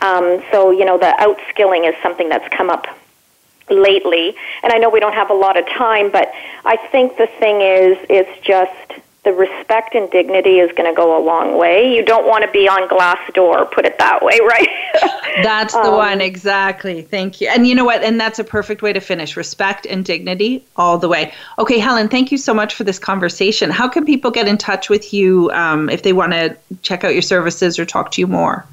Um, 0.00 0.42
so 0.50 0.70
you 0.70 0.86
know, 0.86 0.96
the 0.96 1.14
outskilling 1.18 1.86
is 1.86 1.94
something 2.02 2.30
that's 2.30 2.48
come 2.56 2.70
up 2.70 2.86
lately. 3.70 4.34
And 4.62 4.72
I 4.72 4.78
know 4.78 4.90
we 4.90 5.00
don't 5.00 5.14
have 5.14 5.30
a 5.30 5.34
lot 5.34 5.56
of 5.58 5.66
time, 5.68 6.10
but 6.10 6.32
I 6.64 6.76
think 6.76 7.16
the 7.16 7.26
thing 7.26 7.60
is, 7.60 7.98
it's 8.08 8.46
just 8.46 9.02
the 9.24 9.32
respect 9.32 9.94
and 9.94 10.10
dignity 10.10 10.58
is 10.58 10.72
going 10.72 10.92
to 10.92 10.96
go 10.96 11.16
a 11.16 11.22
long 11.24 11.56
way. 11.56 11.94
You 11.94 12.04
don't 12.04 12.26
want 12.26 12.44
to 12.44 12.50
be 12.50 12.68
on 12.68 12.88
glass 12.88 13.20
door, 13.34 13.64
put 13.66 13.84
it 13.86 13.96
that 14.00 14.20
way, 14.20 14.40
right? 14.44 14.68
That's 15.44 15.74
the 15.74 15.80
Um, 15.80 15.94
one, 15.94 16.20
exactly. 16.20 17.02
Thank 17.02 17.40
you. 17.40 17.46
And 17.48 17.64
you 17.64 17.76
know 17.76 17.84
what? 17.84 18.02
And 18.02 18.20
that's 18.20 18.40
a 18.40 18.44
perfect 18.44 18.82
way 18.82 18.92
to 18.92 18.98
finish 19.00 19.36
respect 19.36 19.86
and 19.86 20.04
dignity 20.04 20.64
all 20.74 20.98
the 20.98 21.08
way. 21.08 21.32
Okay, 21.56 21.78
Helen, 21.78 22.08
thank 22.08 22.32
you 22.32 22.38
so 22.38 22.52
much 22.52 22.74
for 22.74 22.82
this 22.82 22.98
conversation. 22.98 23.70
How 23.70 23.88
can 23.88 24.04
people 24.04 24.32
get 24.32 24.48
in 24.48 24.58
touch 24.58 24.90
with 24.90 25.14
you 25.14 25.52
um, 25.52 25.88
if 25.88 26.02
they 26.02 26.12
want 26.12 26.32
to 26.32 26.56
check 26.82 27.04
out 27.04 27.12
your 27.12 27.22
services 27.22 27.78
or 27.78 27.84
talk 27.86 28.10
to 28.12 28.20
you 28.20 28.26
more? 28.26 28.66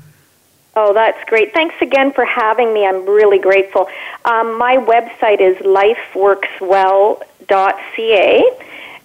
Oh, 0.82 0.94
that's 0.94 1.22
great. 1.26 1.52
Thanks 1.52 1.76
again 1.82 2.14
for 2.14 2.24
having 2.24 2.74
me. 2.74 2.88
I'm 2.88 3.06
really 3.06 3.38
grateful. 3.38 3.90
Um, 4.24 4.58
my 4.58 4.78
website 4.78 5.42
is 5.42 5.58
lifeworkswell.ca. 5.58 8.44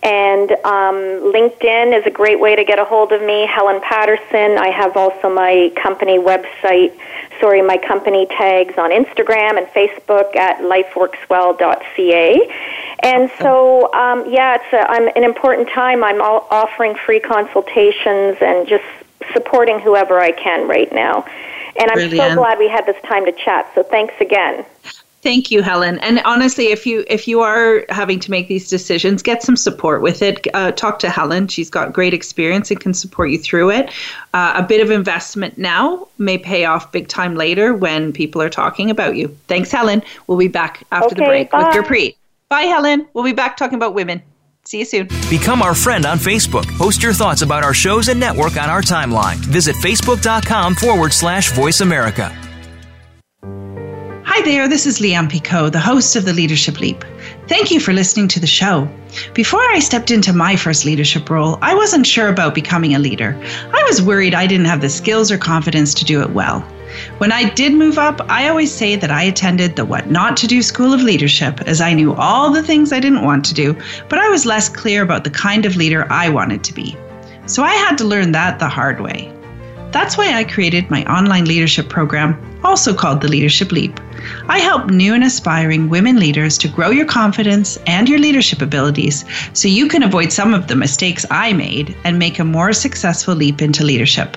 And 0.05 0.53
um, 0.65 0.95
LinkedIn 1.35 1.99
is 1.99 2.07
a 2.07 2.13
great 2.13 2.39
way 2.39 2.55
to 2.55 2.63
get 2.63 2.79
a 2.79 2.85
hold 2.85 3.11
of 3.11 3.21
me, 3.23 3.45
Helen 3.47 3.81
Patterson. 3.81 4.57
I 4.57 4.69
have 4.69 4.97
also 4.97 5.35
my 5.35 5.73
company 5.75 6.19
website, 6.19 6.97
sorry, 7.41 7.61
my 7.61 7.79
company 7.79 8.27
tags 8.27 8.79
on 8.79 8.93
Instagram 8.93 9.59
and 9.59 9.67
Facebook 9.69 10.37
at 10.37 10.59
lifeworkswell.ca. 10.59 12.53
And 13.03 13.33
so, 13.41 13.93
um, 13.95 14.31
yeah, 14.31 14.59
it's 14.61 14.73
a, 14.73 14.89
I'm, 14.89 15.09
an 15.17 15.25
important 15.25 15.69
time. 15.71 16.05
I'm 16.05 16.23
all 16.23 16.47
offering 16.53 16.95
free 16.95 17.19
consultations 17.19 18.37
and 18.41 18.69
just 18.69 18.85
supporting 19.33 19.81
whoever 19.81 20.21
I 20.21 20.31
can 20.31 20.69
right 20.69 20.93
now. 20.93 21.27
And 21.79 21.91
I'm 21.91 21.97
Brilliant. 21.97 22.33
so 22.33 22.37
glad 22.37 22.59
we 22.59 22.69
had 22.69 22.87
this 22.87 23.01
time 23.03 23.25
to 23.25 23.33
chat. 23.33 23.71
So 23.75 23.83
thanks 23.83 24.15
again. 24.21 24.65
Thank 25.25 25.51
you, 25.51 25.63
Helen. 25.63 25.99
And 26.01 26.21
honestly, 26.27 26.67
if 26.67 26.87
you 26.87 27.03
if 27.09 27.27
you 27.27 27.41
are 27.41 27.87
having 27.89 28.21
to 28.21 28.31
make 28.31 28.47
these 28.47 28.69
decisions, 28.69 29.23
get 29.23 29.43
some 29.43 29.57
support 29.57 30.03
with 30.03 30.21
it. 30.21 30.47
Uh, 30.53 30.71
talk 30.71 30.99
to 30.99 31.09
Helen; 31.09 31.49
she's 31.49 31.71
got 31.71 31.95
great 31.95 32.13
experience 32.13 32.71
and 32.71 32.79
can 32.79 32.93
support 32.93 33.31
you 33.31 33.39
through 33.39 33.71
it. 33.71 33.91
Uh, 34.35 34.53
a 34.55 34.63
bit 34.63 34.83
of 34.83 34.91
investment 34.91 35.57
now 35.57 36.07
may 36.19 36.37
pay 36.37 36.67
off 36.67 36.93
big 36.93 37.09
time 37.09 37.37
later 37.37 37.73
when 37.73 38.13
people 38.13 38.43
are 38.43 38.51
talking 38.51 38.91
about 38.91 39.17
you. 39.17 39.29
Thanks, 39.49 39.73
Helen. 39.73 40.03
We'll 40.27 40.37
be 40.37 40.49
back 40.49 40.85
after 40.93 41.15
the 41.15 41.23
break 41.23 41.51
bye. 41.51 41.65
with 41.65 41.75
Gurpreet. 41.75 42.17
Bye, 42.51 42.65
Helen. 42.65 43.09
We'll 43.15 43.25
be 43.25 43.33
back 43.33 43.57
talking 43.57 43.77
about 43.77 43.95
women. 43.95 44.23
See 44.67 44.79
you 44.79 44.85
soon. 44.85 45.09
Become 45.29 45.63
our 45.63 45.75
friend 45.75 46.07
on 46.07 46.19
Facebook. 46.19 46.67
Post 46.79 47.03
your 47.03 47.13
thoughts 47.13 47.43
about 47.43 47.63
our 47.63 47.75
shows 47.75 48.09
and 48.09 48.19
network 48.19 48.57
on 48.57 48.71
our 48.71 48.81
timeline. 48.81 49.37
Visit 49.37 49.77
facebook.com 49.77 50.75
forward 50.75 51.13
slash 51.13 51.53
voice 51.53 51.81
America. 51.81 52.35
Hi 54.27 54.43
there, 54.43 54.67
this 54.67 54.85
is 54.85 54.99
Leanne 54.99 55.31
Picot, 55.31 55.71
the 55.71 55.79
host 55.79 56.17
of 56.17 56.25
The 56.25 56.33
Leadership 56.33 56.81
Leap. 56.81 57.05
Thank 57.47 57.71
you 57.71 57.79
for 57.79 57.93
listening 57.93 58.27
to 58.29 58.41
the 58.41 58.49
show. 58.49 58.89
Before 59.33 59.61
I 59.61 59.79
stepped 59.79 60.11
into 60.11 60.33
my 60.33 60.57
first 60.57 60.85
leadership 60.85 61.31
role, 61.31 61.59
I 61.63 61.75
wasn't 61.75 62.07
sure 62.07 62.29
about 62.29 62.55
becoming 62.55 62.97
a 62.97 62.99
leader. 62.99 63.39
I 63.73 63.85
was 63.87 64.03
worried 64.03 64.35
I 64.35 64.49
didn't 64.49 64.67
have 64.67 64.81
the 64.81 64.89
skills 64.89 65.31
or 65.31 65.39
confidence 65.39 65.95
to 65.95 66.05
do 66.05 66.21
it 66.21 66.31
well. 66.31 66.67
When 67.19 67.33
I 67.33 67.51
did 67.51 67.73
move 67.73 67.99
up, 67.99 68.21
I 68.29 68.49
always 68.49 68.73
say 68.73 68.97
that 68.97 69.11
I 69.11 69.23
attended 69.23 69.77
the 69.77 69.85
What 69.85 70.11
Not 70.11 70.37
to 70.39 70.47
Do 70.47 70.63
School 70.63 70.93
of 70.93 71.03
Leadership 71.03 71.61
as 71.63 71.81
I 71.81 71.95
knew 71.95 72.15
all 72.15 72.51
the 72.51 72.63
things 72.63 72.93
I 72.93 73.01
didn't 73.01 73.25
want 73.25 73.45
to 73.47 73.55
do, 73.55 73.77
but 74.09 74.19
I 74.19 74.29
was 74.29 74.47
less 74.47 74.69
clear 74.69 75.03
about 75.03 75.25
the 75.25 75.31
kind 75.31 75.67
of 75.67 75.77
leader 75.77 76.07
I 76.11 76.29
wanted 76.29 76.65
to 76.65 76.75
be. 76.75 76.97
So 77.47 77.63
I 77.63 77.75
had 77.75 77.99
to 77.99 78.05
learn 78.05 78.33
that 78.33 78.59
the 78.59 78.69
hard 78.69 79.01
way. 79.01 79.33
That's 79.93 80.19
why 80.19 80.35
I 80.35 80.43
created 80.43 80.91
my 80.91 81.05
online 81.05 81.45
leadership 81.45 81.89
program, 81.89 82.37
also 82.65 82.93
called 82.93 83.21
the 83.21 83.29
Leadership 83.29 83.71
Leap. 83.71 84.01
I 84.49 84.59
help 84.59 84.91
new 84.91 85.15
and 85.15 85.23
aspiring 85.23 85.89
women 85.89 86.19
leaders 86.19 86.59
to 86.59 86.69
grow 86.69 86.91
your 86.91 87.07
confidence 87.07 87.77
and 87.87 88.09
your 88.09 88.19
leadership 88.19 88.61
abilities 88.63 89.25
so 89.53 89.69
you 89.69 89.87
can 89.87 90.03
avoid 90.03 90.33
some 90.33 90.53
of 90.53 90.67
the 90.67 90.75
mistakes 90.75 91.25
I 91.31 91.53
made 91.53 91.95
and 92.05 92.19
make 92.19 92.39
a 92.39 92.45
more 92.45 92.73
successful 92.73 93.35
leap 93.35 93.63
into 93.63 93.85
leadership. 93.85 94.37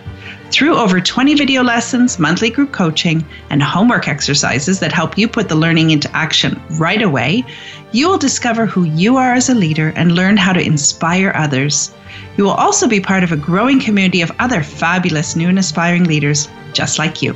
Through 0.50 0.78
over 0.78 1.02
20 1.02 1.36
video 1.36 1.62
lessons, 1.62 2.18
monthly 2.18 2.50
group 2.50 2.72
coaching, 2.72 3.26
and 3.50 3.62
homework 3.62 4.08
exercises 4.08 4.80
that 4.80 4.94
help 4.94 5.18
you 5.18 5.28
put 5.28 5.50
the 5.50 5.56
learning 5.56 5.92
into 5.92 6.16
action 6.16 6.60
right 6.72 7.02
away, 7.02 7.44
you 7.92 8.08
will 8.08 8.18
discover 8.18 8.66
who 8.66 8.86
you 8.86 9.18
are 9.18 9.34
as 9.34 9.50
a 9.50 9.56
leader 9.56 9.92
and 9.98 10.16
learn 10.16 10.38
how 10.38 10.54
to 10.54 10.66
inspire 10.66 11.34
others. 11.36 11.94
You 12.38 12.46
will 12.46 12.52
also 12.52 12.88
be 12.88 13.02
part 13.02 13.24
of 13.24 13.34
a 13.34 13.38
growing 13.38 13.80
community 13.80 14.22
of 14.22 14.32
other 14.40 14.64
fabulous 14.64 15.36
new 15.36 15.50
and 15.50 15.60
aspiring 15.60 16.06
leaders 16.06 16.48
just 16.72 16.98
like 16.98 17.22
you. 17.22 17.36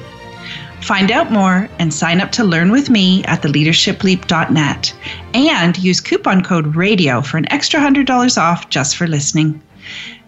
Find 0.82 1.12
out 1.12 1.32
more 1.32 1.70
and 1.80 1.94
sign 1.94 2.22
up 2.22 2.32
to 2.34 2.44
learn 2.44 2.72
with 2.72 2.90
me 2.90 3.24
at 3.26 3.42
theleadershipleap.net 3.42 4.94
and 5.34 5.78
use 5.78 6.02
coupon 6.02 6.44
code 6.44 6.76
RADIO 6.76 7.22
for 7.22 7.38
an 7.38 7.52
extra 7.52 7.80
$100 7.80 8.42
off 8.42 8.70
just 8.70 8.96
for 8.96 9.06
listening. 9.06 9.62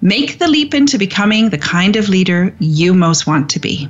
Make 0.01 0.39
the 0.39 0.47
leap 0.47 0.73
into 0.73 0.97
becoming 0.97 1.49
the 1.49 1.57
kind 1.57 1.95
of 1.95 2.09
leader 2.09 2.55
you 2.59 2.93
most 2.93 3.27
want 3.27 3.49
to 3.51 3.59
be. 3.59 3.89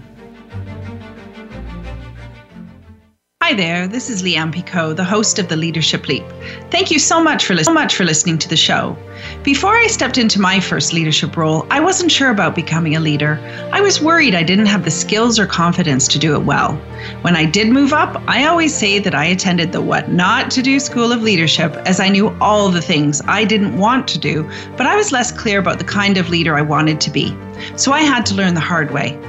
Hi 3.44 3.54
there, 3.54 3.90
this 3.90 4.10
is 4.10 4.24
Leanne 4.24 4.54
Picot, 4.54 4.96
the 4.96 5.04
host 5.04 5.38
of 5.38 5.50
the 5.50 5.58
Leadership 5.58 6.08
Leap. 6.08 6.24
Thank 6.72 6.90
you 6.92 6.98
so 6.98 7.22
much 7.22 7.46
for, 7.46 7.54
li- 7.54 7.66
so 7.66 7.74
much 7.74 7.94
for 7.94 8.06
listening 8.06 8.38
to 8.38 8.48
the 8.48 8.56
show. 8.56 8.96
Before 9.44 9.76
I 9.76 9.88
stepped 9.88 10.18
into 10.18 10.40
my 10.40 10.62
first 10.62 10.94
leadership 10.94 11.36
role, 11.36 11.68
I 11.70 11.82
wasn't 11.82 12.10
sure 12.10 12.30
about 12.30 12.56
becoming 12.56 12.96
a 12.96 13.02
leader. 13.02 13.38
I 13.74 13.82
was 13.82 14.02
worried 14.02 14.34
I 14.34 14.44
didn't 14.44 14.68
have 14.68 14.86
the 14.86 14.92
skills 14.92 15.40
or 15.40 15.46
confidence 15.46 16.08
to 16.08 16.20
do 16.20 16.36
it 16.36 16.46
well. 16.46 16.76
When 17.24 17.36
I 17.36 17.44
did 17.44 17.68
move 17.68 17.92
up, 17.92 18.24
I 18.30 18.46
always 18.46 18.74
say 18.74 19.00
that 19.00 19.14
I 19.14 19.26
attended 19.26 19.74
the 19.74 19.82
What 19.82 20.10
Not 20.10 20.50
to 20.52 20.62
Do 20.62 20.80
School 20.80 21.12
of 21.12 21.22
Leadership 21.22 21.74
as 21.86 22.00
I 22.00 22.08
knew 22.08 22.30
all 22.40 22.70
the 22.70 22.82
things 22.82 23.22
I 23.28 23.44
didn't 23.44 23.78
want 23.78 24.08
to 24.08 24.20
do, 24.20 24.50
but 24.78 24.88
I 24.88 24.96
was 24.96 25.12
less 25.12 25.34
clear 25.34 25.60
about 25.60 25.80
the 25.80 25.84
kind 25.84 26.18
of 26.18 26.30
leader 26.30 26.56
I 26.56 26.62
wanted 26.62 27.02
to 27.02 27.12
be. 27.12 27.36
So 27.76 27.92
I 27.92 28.04
had 28.04 28.26
to 28.28 28.36
learn 28.36 28.54
the 28.54 28.62
hard 28.62 28.92
way. 28.92 29.20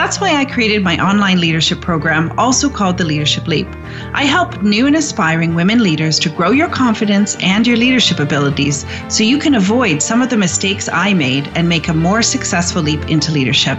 That's 0.00 0.18
why 0.18 0.34
I 0.34 0.46
created 0.46 0.82
my 0.82 0.96
online 0.98 1.42
leadership 1.42 1.82
program, 1.82 2.32
also 2.38 2.70
called 2.70 2.96
the 2.96 3.04
Leadership 3.04 3.46
Leap. 3.46 3.68
I 4.14 4.24
help 4.24 4.62
new 4.62 4.86
and 4.86 4.96
aspiring 4.96 5.54
women 5.54 5.82
leaders 5.82 6.18
to 6.20 6.30
grow 6.30 6.52
your 6.52 6.70
confidence 6.70 7.36
and 7.40 7.66
your 7.66 7.76
leadership 7.76 8.18
abilities 8.18 8.86
so 9.10 9.24
you 9.24 9.38
can 9.38 9.56
avoid 9.56 10.00
some 10.00 10.22
of 10.22 10.30
the 10.30 10.38
mistakes 10.38 10.88
I 10.90 11.12
made 11.12 11.48
and 11.48 11.68
make 11.68 11.88
a 11.88 11.92
more 11.92 12.22
successful 12.22 12.80
leap 12.80 13.10
into 13.10 13.30
leadership. 13.30 13.78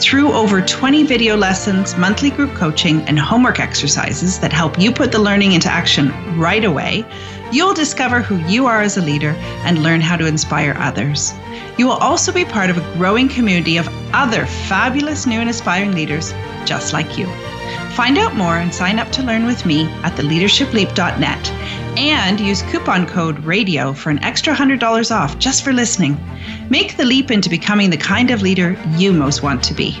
Through 0.00 0.32
over 0.32 0.62
20 0.62 1.02
video 1.02 1.36
lessons, 1.36 1.94
monthly 1.94 2.30
group 2.30 2.54
coaching, 2.54 3.02
and 3.02 3.18
homework 3.18 3.60
exercises 3.60 4.38
that 4.40 4.54
help 4.54 4.78
you 4.78 4.90
put 4.90 5.12
the 5.12 5.18
learning 5.18 5.52
into 5.52 5.68
action 5.68 6.10
right 6.38 6.64
away, 6.64 7.04
you'll 7.52 7.74
discover 7.74 8.20
who 8.20 8.36
you 8.48 8.66
are 8.66 8.82
as 8.82 8.96
a 8.96 9.02
leader 9.02 9.30
and 9.64 9.82
learn 9.82 10.00
how 10.00 10.16
to 10.16 10.26
inspire 10.26 10.74
others. 10.78 11.32
You 11.78 11.86
will 11.86 11.94
also 11.94 12.32
be 12.32 12.44
part 12.44 12.70
of 12.70 12.78
a 12.78 12.96
growing 12.96 13.28
community 13.28 13.76
of 13.76 13.88
other 14.12 14.46
fabulous 14.46 15.26
new 15.26 15.40
and 15.40 15.50
aspiring 15.50 15.92
leaders 15.92 16.32
just 16.64 16.92
like 16.92 17.18
you. 17.18 17.26
Find 17.94 18.18
out 18.18 18.36
more 18.36 18.56
and 18.56 18.72
sign 18.72 18.98
up 18.98 19.10
to 19.12 19.22
learn 19.22 19.46
with 19.46 19.66
me 19.66 19.84
at 20.04 20.14
theleadershipleap.net 20.14 21.50
and 21.98 22.40
use 22.40 22.62
coupon 22.62 23.06
code 23.06 23.44
RADIO 23.44 23.92
for 23.92 24.10
an 24.10 24.22
extra 24.22 24.54
$100 24.54 25.14
off 25.14 25.38
just 25.38 25.64
for 25.64 25.72
listening. 25.72 26.18
Make 26.70 26.96
the 26.96 27.04
leap 27.04 27.30
into 27.30 27.50
becoming 27.50 27.90
the 27.90 27.96
kind 27.96 28.30
of 28.30 28.42
leader 28.42 28.76
you 28.96 29.12
most 29.12 29.42
want 29.42 29.62
to 29.64 29.74
be. 29.74 30.00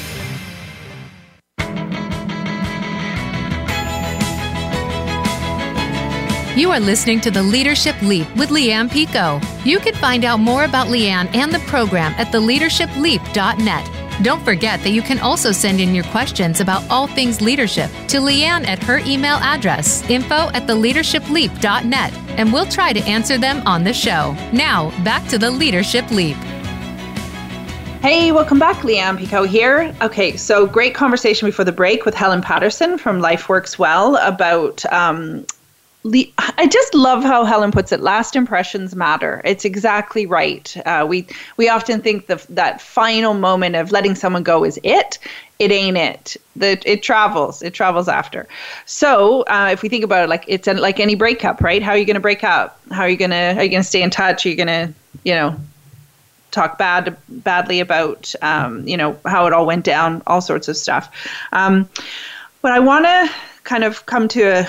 You 6.57 6.69
are 6.71 6.81
listening 6.81 7.21
to 7.21 7.31
the 7.31 7.41
Leadership 7.41 7.95
Leap 8.01 8.27
with 8.35 8.49
Leanne 8.49 8.91
Picot. 8.91 9.41
You 9.65 9.79
can 9.79 9.95
find 9.95 10.25
out 10.25 10.41
more 10.41 10.65
about 10.65 10.87
Leanne 10.87 11.33
and 11.33 11.49
the 11.49 11.59
program 11.59 12.11
at 12.17 12.27
theleadershipleap.net. 12.27 14.21
Don't 14.21 14.43
forget 14.43 14.81
that 14.81 14.89
you 14.89 15.01
can 15.01 15.17
also 15.19 15.53
send 15.53 15.79
in 15.79 15.95
your 15.95 16.03
questions 16.05 16.59
about 16.59 16.83
all 16.89 17.07
things 17.07 17.39
leadership 17.39 17.89
to 18.09 18.17
Leanne 18.17 18.67
at 18.67 18.83
her 18.83 18.97
email 18.99 19.37
address, 19.37 20.03
info 20.09 20.49
at 20.49 20.67
theleadershipleap.net, 20.67 22.13
and 22.37 22.51
we'll 22.51 22.65
try 22.65 22.91
to 22.91 22.99
answer 23.03 23.37
them 23.37 23.65
on 23.65 23.85
the 23.85 23.93
show. 23.93 24.35
Now, 24.51 24.91
back 25.05 25.25
to 25.29 25.37
the 25.37 25.49
Leadership 25.49 26.11
Leap. 26.11 26.35
Hey, 28.01 28.33
welcome 28.33 28.59
back. 28.59 28.81
Leanne 28.81 29.17
Picot 29.17 29.47
here. 29.47 29.95
Okay, 30.01 30.35
so 30.35 30.67
great 30.67 30.95
conversation 30.95 31.47
before 31.47 31.63
the 31.63 31.71
break 31.71 32.03
with 32.03 32.13
Helen 32.13 32.41
Patterson 32.41 32.97
from 32.97 33.21
Life 33.21 33.47
Works 33.47 33.79
Well 33.79 34.17
about 34.17 34.85
um, 34.91 35.45
I 36.03 36.67
just 36.67 36.95
love 36.95 37.23
how 37.23 37.45
Helen 37.45 37.71
puts 37.71 37.91
it. 37.91 37.99
Last 37.99 38.35
impressions 38.35 38.95
matter. 38.95 39.39
It's 39.45 39.65
exactly 39.65 40.25
right. 40.25 40.75
Uh, 40.85 41.05
we 41.07 41.27
we 41.57 41.69
often 41.69 42.01
think 42.01 42.25
the, 42.25 42.43
that 42.49 42.81
final 42.81 43.35
moment 43.35 43.75
of 43.75 43.91
letting 43.91 44.15
someone 44.15 44.41
go 44.41 44.63
is 44.63 44.79
it. 44.83 45.19
It 45.59 45.71
ain't 45.71 45.97
it. 45.97 46.37
The, 46.55 46.81
it 46.91 47.03
travels. 47.03 47.61
It 47.61 47.75
travels 47.75 48.07
after. 48.07 48.47
So 48.87 49.43
uh, 49.43 49.69
if 49.71 49.83
we 49.83 49.89
think 49.89 50.03
about 50.03 50.23
it, 50.23 50.29
like 50.29 50.43
it's 50.47 50.67
like 50.67 50.99
any 50.99 51.13
breakup, 51.13 51.61
right? 51.61 51.83
How 51.83 51.91
are 51.91 51.97
you 51.97 52.05
going 52.05 52.15
to 52.15 52.19
break 52.19 52.43
up? 52.43 52.79
How 52.89 53.03
are 53.03 53.09
you 53.09 53.17
going 53.17 53.29
to 53.29 53.55
are 53.55 53.63
you 53.63 53.69
going 53.69 53.83
to 53.83 53.87
stay 53.87 54.01
in 54.01 54.09
touch? 54.09 54.43
Are 54.45 54.49
you 54.49 54.55
going 54.55 54.67
to 54.67 54.93
you 55.23 55.35
know 55.35 55.55
talk 56.49 56.79
bad 56.79 57.15
badly 57.29 57.79
about 57.79 58.33
um, 58.41 58.87
you 58.87 58.97
know 58.97 59.19
how 59.25 59.45
it 59.45 59.53
all 59.53 59.67
went 59.67 59.85
down? 59.85 60.23
All 60.25 60.41
sorts 60.41 60.67
of 60.67 60.77
stuff. 60.77 61.11
Um, 61.51 61.87
but 62.63 62.71
I 62.71 62.79
want 62.79 63.05
to 63.05 63.31
kind 63.63 63.83
of 63.83 64.07
come 64.07 64.27
to 64.29 64.41
a 64.41 64.67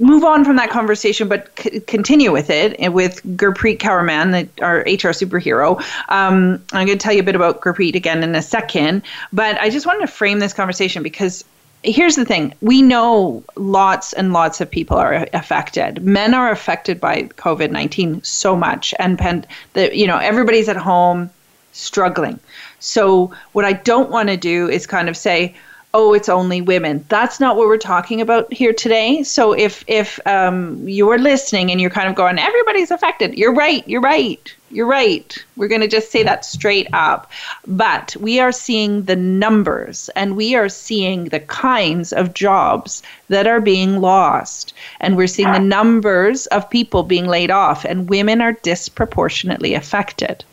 move 0.00 0.24
on 0.24 0.44
from 0.44 0.56
that 0.56 0.70
conversation, 0.70 1.28
but 1.28 1.50
c- 1.58 1.80
continue 1.80 2.32
with 2.32 2.50
it 2.50 2.92
with 2.92 3.22
Gurpreet 3.36 3.78
Kaur 3.78 4.04
Mann, 4.04 4.48
our 4.62 4.78
HR 4.80 5.12
superhero. 5.12 5.78
Um, 6.08 6.62
I'm 6.72 6.86
going 6.86 6.98
to 6.98 7.02
tell 7.02 7.12
you 7.12 7.20
a 7.20 7.24
bit 7.24 7.36
about 7.36 7.60
Gurpreet 7.60 7.94
again 7.94 8.22
in 8.22 8.34
a 8.34 8.42
second, 8.42 9.02
but 9.32 9.60
I 9.60 9.70
just 9.70 9.86
wanted 9.86 10.00
to 10.00 10.06
frame 10.06 10.38
this 10.38 10.52
conversation 10.52 11.02
because 11.02 11.44
here's 11.82 12.16
the 12.16 12.24
thing. 12.24 12.54
We 12.60 12.82
know 12.82 13.44
lots 13.56 14.12
and 14.12 14.32
lots 14.32 14.60
of 14.60 14.70
people 14.70 14.96
are 14.96 15.26
affected. 15.32 16.02
Men 16.02 16.34
are 16.34 16.50
affected 16.50 17.00
by 17.00 17.22
covid-19 17.22 18.24
so 18.24 18.56
much 18.56 18.94
and 18.98 19.18
pen, 19.18 19.46
the, 19.74 19.96
you 19.96 20.06
know 20.06 20.18
everybody's 20.18 20.68
at 20.68 20.76
home 20.76 21.30
struggling. 21.72 22.38
So 22.80 23.32
what 23.52 23.64
i 23.64 23.72
don't 23.72 24.10
want 24.10 24.28
to 24.28 24.36
do 24.36 24.68
is 24.68 24.86
kind 24.86 25.08
of 25.08 25.16
say 25.16 25.54
oh 25.94 26.14
it's 26.14 26.28
only 26.28 26.60
women. 26.60 27.04
That's 27.08 27.40
not 27.40 27.56
what 27.56 27.66
we're 27.66 27.78
talking 27.78 28.20
about 28.20 28.52
here 28.52 28.72
today. 28.72 29.22
So 29.22 29.52
if 29.52 29.84
if 29.86 30.18
um, 30.26 30.88
you're 30.88 31.18
listening 31.18 31.70
and 31.70 31.80
you're 31.80 31.90
kind 31.90 32.08
of 32.08 32.14
going 32.14 32.38
everybody's 32.38 32.90
affected. 32.90 33.36
You're 33.36 33.54
right 33.54 33.86
you're 33.88 34.00
right 34.00 34.54
you're 34.72 34.86
right. 34.86 35.44
We're 35.56 35.68
going 35.68 35.80
to 35.80 35.88
just 35.88 36.12
say 36.12 36.22
that 36.22 36.44
straight 36.44 36.86
up. 36.92 37.30
But 37.66 38.14
we 38.20 38.38
are 38.38 38.52
seeing 38.52 39.02
the 39.02 39.16
numbers 39.16 40.08
and 40.14 40.36
we 40.36 40.54
are 40.54 40.68
seeing 40.68 41.24
the 41.24 41.40
kinds 41.40 42.12
of 42.12 42.34
jobs 42.34 43.02
that 43.28 43.46
are 43.46 43.60
being 43.60 44.00
lost. 44.00 44.72
And 45.00 45.16
we're 45.16 45.26
seeing 45.26 45.50
the 45.52 45.58
numbers 45.58 46.46
of 46.46 46.70
people 46.70 47.02
being 47.02 47.26
laid 47.26 47.50
off 47.50 47.84
and 47.84 48.08
women 48.08 48.40
are 48.40 48.52
disproportionately 48.52 49.74
affected 49.74 50.44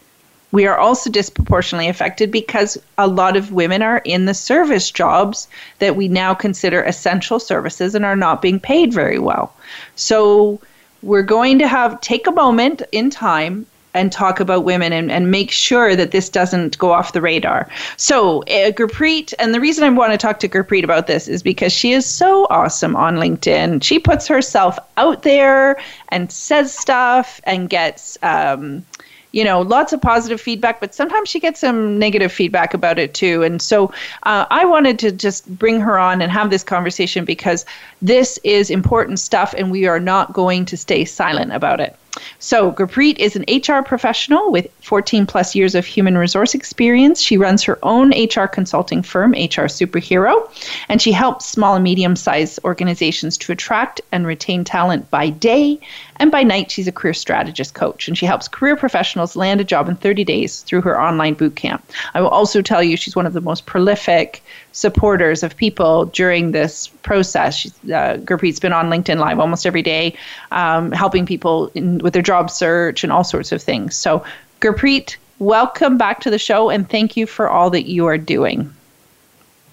we 0.52 0.66
are 0.66 0.78
also 0.78 1.10
disproportionately 1.10 1.90
affected 1.90 2.32
because 2.32 2.78
a 2.98 3.08
lot 3.08 3.36
of 3.36 3.52
women 3.52 3.82
are 3.82 4.02
in 4.06 4.26
the 4.26 4.34
service 4.34 4.90
jobs 4.90 5.48
that 5.80 5.96
we 5.96 6.08
now 6.08 6.34
consider 6.34 6.82
essential 6.84 7.40
services 7.40 7.96
and 7.96 8.06
are 8.06 8.16
not 8.16 8.42
being 8.42 8.60
paid 8.60 8.94
very 8.94 9.20
well. 9.20 9.54
So 9.96 10.60
we're 11.04 11.24
going 11.24 11.60
to 11.60 11.68
have 11.68 12.00
take 12.02 12.28
a 12.28 12.32
moment 12.32 12.82
in 12.92 13.10
time 13.10 13.66
and 13.94 14.12
talk 14.12 14.40
about 14.40 14.64
women 14.64 14.94
and, 14.94 15.12
and 15.12 15.32
make 15.32 15.50
sure 15.50 15.96
that 15.96 16.12
this 16.12 16.30
doesn't 16.30 16.78
go 16.78 16.92
off 16.92 17.14
the 17.14 17.22
radar. 17.22 17.68
So, 17.98 18.42
uh, 18.44 18.72
Gurpreet, 18.72 19.34
and 19.40 19.54
the 19.54 19.60
reason 19.60 19.84
I 19.84 19.90
want 19.90 20.12
to 20.12 20.18
talk 20.18 20.40
to 20.42 20.50
Gurpreet 20.50 20.84
about 20.84 21.08
this 21.08 21.28
is 21.28 21.42
because 21.42 21.74
she 21.74 21.94
is 21.94 22.06
so 22.06 22.46
awesome 22.50 22.96
on 22.96 23.16
LinkedIn. 23.16 23.82
She 23.82 23.98
puts 23.98 24.28
herself 24.28 24.78
out 24.98 25.24
there 25.24 25.82
and 26.10 26.32
says 26.32 26.78
stuff 26.78 27.42
and 27.46 27.70
gets 27.70 28.18
um, 28.22 28.86
you 29.32 29.44
know, 29.44 29.62
lots 29.62 29.94
of 29.94 30.02
positive 30.02 30.40
feedback, 30.40 30.80
but 30.80 30.96
sometimes 30.96 31.30
she 31.30 31.40
gets 31.40 31.60
some 31.60 32.00
negative 32.00 32.32
feedback 32.32 32.74
about 32.74 32.98
it 32.98 33.14
too. 33.14 33.44
And 33.44 33.62
so 33.62 33.92
uh, 34.24 34.46
I 34.50 34.66
wanted 34.66 35.00
to 35.00 35.12
just 35.12 35.48
bring 35.58 35.80
her 35.82 36.00
on 36.00 36.22
and 36.22 36.32
have 36.32 36.50
this 36.50 36.64
conversation 36.64 37.26
because 37.26 37.66
this 38.02 38.40
is 38.44 38.70
important 38.70 39.20
stuff 39.20 39.54
and 39.58 39.72
we 39.72 39.86
are 39.86 40.00
not 40.00 40.34
going 40.34 40.66
to 40.66 40.78
stay 40.78 41.06
silent 41.06 41.52
about 41.52 41.80
it. 41.80 41.96
So, 42.40 42.72
Gurpreet 42.72 43.20
is 43.20 43.36
an 43.36 43.46
HR 43.50 43.84
professional 43.84 44.52
with 44.52 44.68
14 44.82 45.26
plus 45.26 45.56
years 45.56 45.76
of 45.76 45.86
human 45.86 46.18
resource 46.18 46.54
experience. 46.54 47.22
She 47.22 47.38
runs 47.38 47.64
her 47.64 47.80
own 47.84 48.12
HR 48.12 48.46
consulting 48.46 49.04
firm, 49.04 49.32
HR 49.32 49.68
Superhero, 49.68 50.50
and 50.90 51.02
she 51.02 51.12
helps 51.12 51.46
small 51.46 51.76
and 51.76 51.84
medium 51.84 52.16
sized 52.16 52.60
organizations 52.64 53.38
to 53.40 53.52
attract 53.52 54.02
and 54.12 54.26
retain 54.26 54.64
talent 54.64 55.10
by 55.10 55.30
day. 55.30 55.80
And 56.18 56.32
by 56.32 56.44
night, 56.44 56.72
she's 56.72 56.88
a 56.88 56.92
career 56.92 57.14
strategist 57.14 57.74
coach, 57.74 58.08
and 58.08 58.18
she 58.18 58.26
helps 58.26 58.48
career 58.48 58.76
professionals 58.76 59.36
land 59.36 59.62
a 59.62 59.64
job 59.64 59.88
in 59.88 59.96
30 59.96 60.24
days 60.24 60.62
through 60.62 60.82
her 60.82 61.00
online 61.00 61.36
boot 61.36 61.56
camp. 61.56 61.84
I 62.14 62.22
will 62.22 62.30
also 62.30 62.62
tell 62.62 62.82
you 62.82 62.98
she's 62.98 63.16
one 63.16 63.26
of 63.26 63.34
the 63.34 63.42
most 63.42 63.66
prolific 63.66 64.44
supporters 64.78 65.42
of 65.42 65.58
people 65.58 66.06
during 66.06 66.52
this 66.52 66.86
process. 67.02 67.66
Uh, 67.86 68.22
Gurpreet's 68.24 68.60
been 68.60 68.74
on 68.74 68.92
LinkedIn 68.92 69.18
Live 69.18 69.40
almost 69.40 69.66
every 69.66 69.82
day, 69.82 70.16
um, 70.52 70.92
helping 70.92 71.26
people 71.26 71.72
in, 71.74 71.98
with 71.98 72.14
their 72.14 72.22
job 72.22 72.52
search 72.52 73.04
and 73.04 73.12
all 73.12 73.24
sorts 73.24 73.52
of 73.52 73.60
things. 73.60 73.96
So, 73.96 74.24
Gurpreet, 74.62 75.18
welcome 75.40 75.98
back 75.98 76.20
to 76.22 76.30
the 76.30 76.38
show 76.38 76.70
and 76.70 76.88
thank 76.88 77.18
you 77.18 77.26
for 77.26 77.50
all 77.50 77.72
that 77.72 77.90
you 77.90 78.06
are 78.06 78.20
doing. 78.20 78.72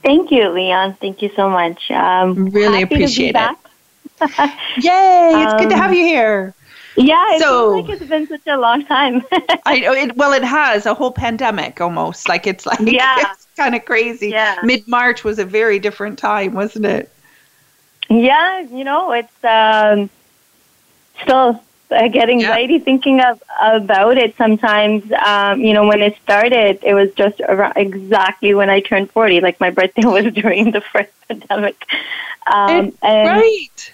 Thank 0.03 0.31
you, 0.31 0.45
Leanne. 0.45 0.99
Thank 0.99 1.21
you 1.21 1.31
so 1.37 1.51
much. 1.51 1.91
Um, 1.91 2.49
really 2.49 2.81
appreciate 2.81 3.37
it. 3.37 3.57
Yay! 4.79 5.33
It's 5.35 5.53
um, 5.53 5.59
good 5.59 5.71
to 5.71 5.77
have 5.77 5.91
um, 5.91 5.97
you 5.97 6.05
here. 6.05 6.55
Yeah, 6.97 7.35
it 7.35 7.41
so, 7.41 7.75
feels 7.75 7.89
like 7.89 8.01
it's 8.01 8.09
been 8.09 8.27
such 8.29 8.47
a 8.47 8.57
long 8.57 8.85
time. 8.87 9.25
I 9.67 9.81
know 9.81 9.93
it. 9.93 10.17
Well, 10.17 10.33
it 10.33 10.45
has 10.45 10.87
a 10.87 10.95
whole 10.95 11.11
pandemic 11.11 11.81
almost. 11.81 12.29
Like 12.29 12.47
it's 12.47 12.67
like 12.67 12.79
yeah. 12.83 13.17
it's 13.33 13.47
kind 13.57 13.75
of 13.75 13.85
crazy. 13.85 14.29
Yeah. 14.29 14.59
Mid 14.63 14.87
March 14.87 15.25
was 15.25 15.39
a 15.39 15.45
very 15.45 15.79
different 15.79 16.19
time, 16.19 16.55
wasn't 16.55 16.87
it? 16.87 17.11
Yeah, 18.09 18.61
you 18.61 18.85
know, 18.85 19.13
it's 19.13 19.45
um, 19.45 20.11
still 21.23 21.61
I 21.91 22.09
get 22.09 22.29
anxiety 22.29 22.75
yeah. 22.75 22.85
thinking 22.85 23.21
of 23.21 23.43
about 23.61 24.19
it. 24.19 24.37
Sometimes, 24.37 25.11
um, 25.25 25.61
you 25.61 25.73
know, 25.73 25.87
when 25.87 26.03
it 26.03 26.17
started, 26.23 26.79
it 26.83 26.95
was 26.95 27.13
just 27.15 27.41
around 27.41 27.75
exactly 27.77 28.55
when 28.55 28.71
I 28.71 28.81
turned 28.81 29.11
forty. 29.11 29.41
Like 29.41 29.59
my 29.61 29.71
birthday 29.71 30.03
was 30.05 30.33
during 30.33 30.71
the 30.71 30.81
first 30.81 31.11
pandemic. 31.29 31.85
Um, 32.47 32.93
and, 33.03 33.29
right. 33.29 33.93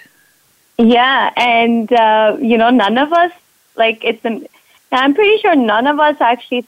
Yeah, 0.81 1.31
and 1.37 1.93
uh, 1.93 2.39
you 2.41 2.57
know, 2.57 2.71
none 2.71 2.97
of 2.97 3.13
us 3.13 3.33
like 3.77 4.03
it's. 4.05 4.25
An, 4.25 4.47
I'm 4.93 5.15
pretty 5.15 5.41
sure 5.41 5.55
none 5.55 5.87
of 5.87 6.01
us 6.01 6.21
actually 6.21 6.67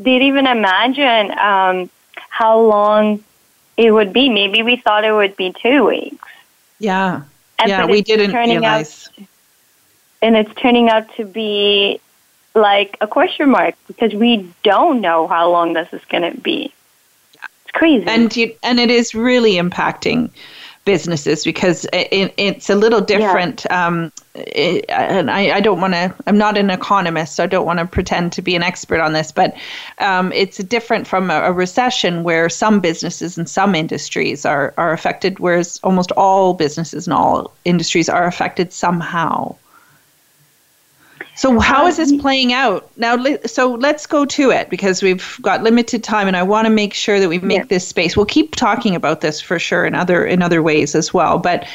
did 0.00 0.22
even 0.22 0.46
imagine 0.46 1.36
um, 1.38 1.90
how 2.28 2.60
long 2.60 3.24
it 3.76 3.90
would 3.92 4.12
be. 4.12 4.28
Maybe 4.28 4.62
we 4.62 4.76
thought 4.76 5.04
it 5.04 5.12
would 5.12 5.36
be 5.36 5.52
two 5.52 5.86
weeks. 5.86 6.28
Yeah. 6.78 7.22
And 7.58 7.68
yeah, 7.68 7.86
we 7.86 8.02
didn't 8.02 8.32
realize. 8.32 9.08
Out, 9.18 9.26
and 10.22 10.36
it's 10.36 10.54
turning 10.54 10.88
out 10.88 11.12
to 11.16 11.24
be 11.24 12.00
like 12.54 12.96
a 13.00 13.06
question 13.06 13.50
mark 13.50 13.74
because 13.86 14.12
we 14.12 14.52
don't 14.62 15.00
know 15.00 15.26
how 15.26 15.50
long 15.50 15.72
this 15.72 15.92
is 15.92 16.04
going 16.06 16.30
to 16.30 16.38
be. 16.40 16.72
It's 17.64 17.72
crazy. 17.72 18.06
And 18.06 18.34
you, 18.36 18.54
and 18.62 18.78
it 18.78 18.90
is 18.90 19.14
really 19.14 19.54
impacting 19.54 20.30
businesses 20.84 21.44
because 21.44 21.86
it, 21.92 22.32
it's 22.36 22.70
a 22.70 22.74
little 22.74 23.00
different. 23.00 23.66
Yeah. 23.68 23.86
Um, 23.86 24.12
it, 24.34 24.84
and 24.88 25.30
I, 25.30 25.56
I 25.56 25.60
don't 25.60 25.80
want 25.80 25.94
to, 25.94 26.14
I'm 26.26 26.38
not 26.38 26.56
an 26.56 26.70
economist, 26.70 27.36
so 27.36 27.44
I 27.44 27.46
don't 27.46 27.66
want 27.66 27.78
to 27.80 27.86
pretend 27.86 28.32
to 28.32 28.42
be 28.42 28.56
an 28.56 28.62
expert 28.62 29.00
on 29.00 29.12
this, 29.12 29.32
but 29.32 29.54
um, 29.98 30.32
it's 30.32 30.58
different 30.58 31.06
from 31.06 31.30
a, 31.30 31.42
a, 31.42 31.52
recession 31.52 32.22
where 32.22 32.48
some 32.48 32.80
businesses 32.80 33.36
and 33.36 33.48
some 33.48 33.74
industries 33.74 34.46
are, 34.46 34.72
are 34.78 34.92
affected, 34.92 35.38
whereas 35.38 35.80
almost 35.82 36.12
all 36.12 36.54
businesses 36.54 37.06
and 37.06 37.14
all 37.14 37.52
industries 37.64 38.08
are 38.08 38.26
affected 38.26 38.72
somehow. 38.72 39.54
So 41.40 41.58
how 41.58 41.86
is 41.86 41.96
this 41.96 42.12
um, 42.12 42.18
playing 42.18 42.52
out 42.52 42.90
now? 42.98 43.16
So 43.46 43.72
let's 43.72 44.04
go 44.06 44.26
to 44.26 44.50
it 44.50 44.68
because 44.68 45.02
we've 45.02 45.38
got 45.40 45.62
limited 45.62 46.04
time, 46.04 46.28
and 46.28 46.36
I 46.36 46.42
want 46.42 46.66
to 46.66 46.70
make 46.70 46.92
sure 46.92 47.18
that 47.18 47.30
we 47.30 47.38
make 47.38 47.60
yeah. 47.60 47.64
this 47.64 47.88
space. 47.88 48.14
We'll 48.14 48.26
keep 48.26 48.56
talking 48.56 48.94
about 48.94 49.22
this 49.22 49.40
for 49.40 49.58
sure 49.58 49.86
in 49.86 49.94
other 49.94 50.26
in 50.26 50.42
other 50.42 50.62
ways 50.62 50.94
as 50.94 51.14
well. 51.14 51.38
But 51.38 51.66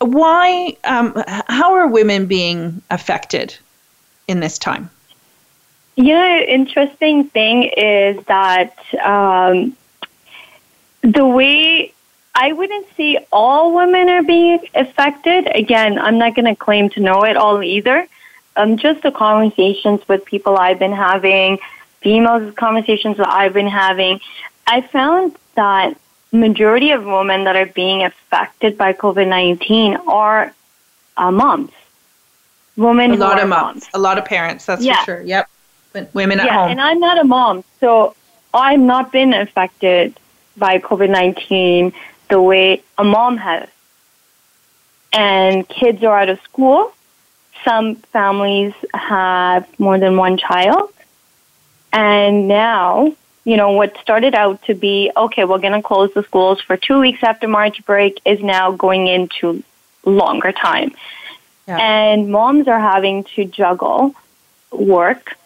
why? 0.00 0.76
Um, 0.84 1.24
how 1.26 1.72
are 1.72 1.88
women 1.88 2.26
being 2.26 2.82
affected 2.90 3.56
in 4.28 4.40
this 4.40 4.58
time? 4.58 4.90
You 5.96 6.12
know, 6.12 6.40
interesting 6.46 7.28
thing 7.28 7.70
is 7.74 8.22
that 8.26 8.76
um, 9.02 9.74
the 11.00 11.26
way 11.26 11.94
I 12.34 12.52
wouldn't 12.52 12.88
say 12.98 13.26
all 13.32 13.74
women 13.74 14.10
are 14.10 14.22
being 14.22 14.58
affected. 14.74 15.48
Again, 15.56 15.98
I'm 15.98 16.18
not 16.18 16.34
going 16.34 16.44
to 16.44 16.54
claim 16.54 16.90
to 16.90 17.00
know 17.00 17.24
it 17.24 17.38
all 17.38 17.62
either 17.62 18.06
um, 18.56 18.76
just 18.76 19.02
the 19.02 19.10
conversations 19.10 20.06
with 20.08 20.24
people 20.24 20.56
I've 20.56 20.78
been 20.78 20.92
having, 20.92 21.58
females 22.00 22.54
conversations 22.54 23.16
that 23.16 23.28
I've 23.28 23.52
been 23.52 23.68
having, 23.68 24.20
I 24.66 24.80
found 24.80 25.36
that 25.54 25.96
majority 26.32 26.90
of 26.92 27.04
women 27.04 27.44
that 27.44 27.56
are 27.56 27.66
being 27.66 28.04
affected 28.04 28.78
by 28.78 28.92
COVID 28.92 29.28
nineteen 29.28 29.96
are 30.06 30.54
uh, 31.16 31.30
moms. 31.30 31.72
Women, 32.76 33.12
a 33.12 33.16
lot 33.16 33.40
of 33.40 33.48
moms, 33.48 33.82
moms, 33.82 33.88
a 33.92 33.98
lot 33.98 34.16
of 34.18 34.24
parents. 34.24 34.66
That's 34.66 34.82
yeah. 34.82 34.98
for 35.00 35.04
sure. 35.04 35.22
Yep, 35.22 35.50
women 36.14 36.40
at 36.40 36.46
yeah, 36.46 36.54
home. 36.54 36.70
and 36.70 36.80
I'm 36.80 37.00
not 37.00 37.18
a 37.18 37.24
mom, 37.24 37.64
so 37.80 38.14
I've 38.54 38.80
not 38.80 39.12
been 39.12 39.34
affected 39.34 40.18
by 40.56 40.78
COVID 40.78 41.10
nineteen 41.10 41.92
the 42.28 42.40
way 42.40 42.82
a 42.96 43.04
mom 43.04 43.36
has. 43.36 43.68
And 45.14 45.68
kids 45.68 46.02
are 46.02 46.18
out 46.18 46.30
of 46.30 46.40
school, 46.40 46.94
some 47.64 47.96
families 47.96 48.74
have 48.94 49.66
more 49.78 49.98
than 49.98 50.16
one 50.16 50.36
child. 50.38 50.92
And 51.92 52.48
now, 52.48 53.14
you 53.44 53.56
know, 53.56 53.72
what 53.72 53.96
started 53.98 54.34
out 54.34 54.62
to 54.64 54.74
be, 54.74 55.10
okay, 55.16 55.44
we're 55.44 55.58
going 55.58 55.74
to 55.74 55.82
close 55.82 56.12
the 56.14 56.22
schools 56.22 56.60
for 56.60 56.76
two 56.76 57.00
weeks 57.00 57.22
after 57.22 57.48
March 57.48 57.84
break 57.84 58.20
is 58.24 58.40
now 58.40 58.72
going 58.72 59.06
into 59.08 59.62
longer 60.04 60.52
time. 60.52 60.92
Yeah. 61.68 61.78
And 61.78 62.30
moms 62.30 62.66
are 62.68 62.80
having 62.80 63.24
to 63.36 63.44
juggle 63.44 64.14
work, 64.70 65.36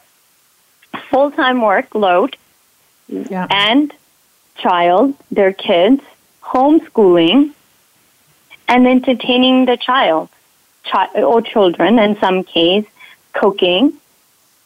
full 1.10 1.30
time 1.30 1.58
workload, 1.58 2.34
yeah. 3.08 3.46
and 3.50 3.92
child, 4.56 5.14
their 5.30 5.52
kids, 5.52 6.02
homeschooling, 6.42 7.52
and 8.68 8.86
entertaining 8.86 9.66
the 9.66 9.76
child 9.76 10.28
chi- 10.90 11.22
or 11.22 11.42
children 11.42 11.98
in 11.98 12.18
some 12.18 12.44
case 12.44 12.86
cooking. 13.32 13.92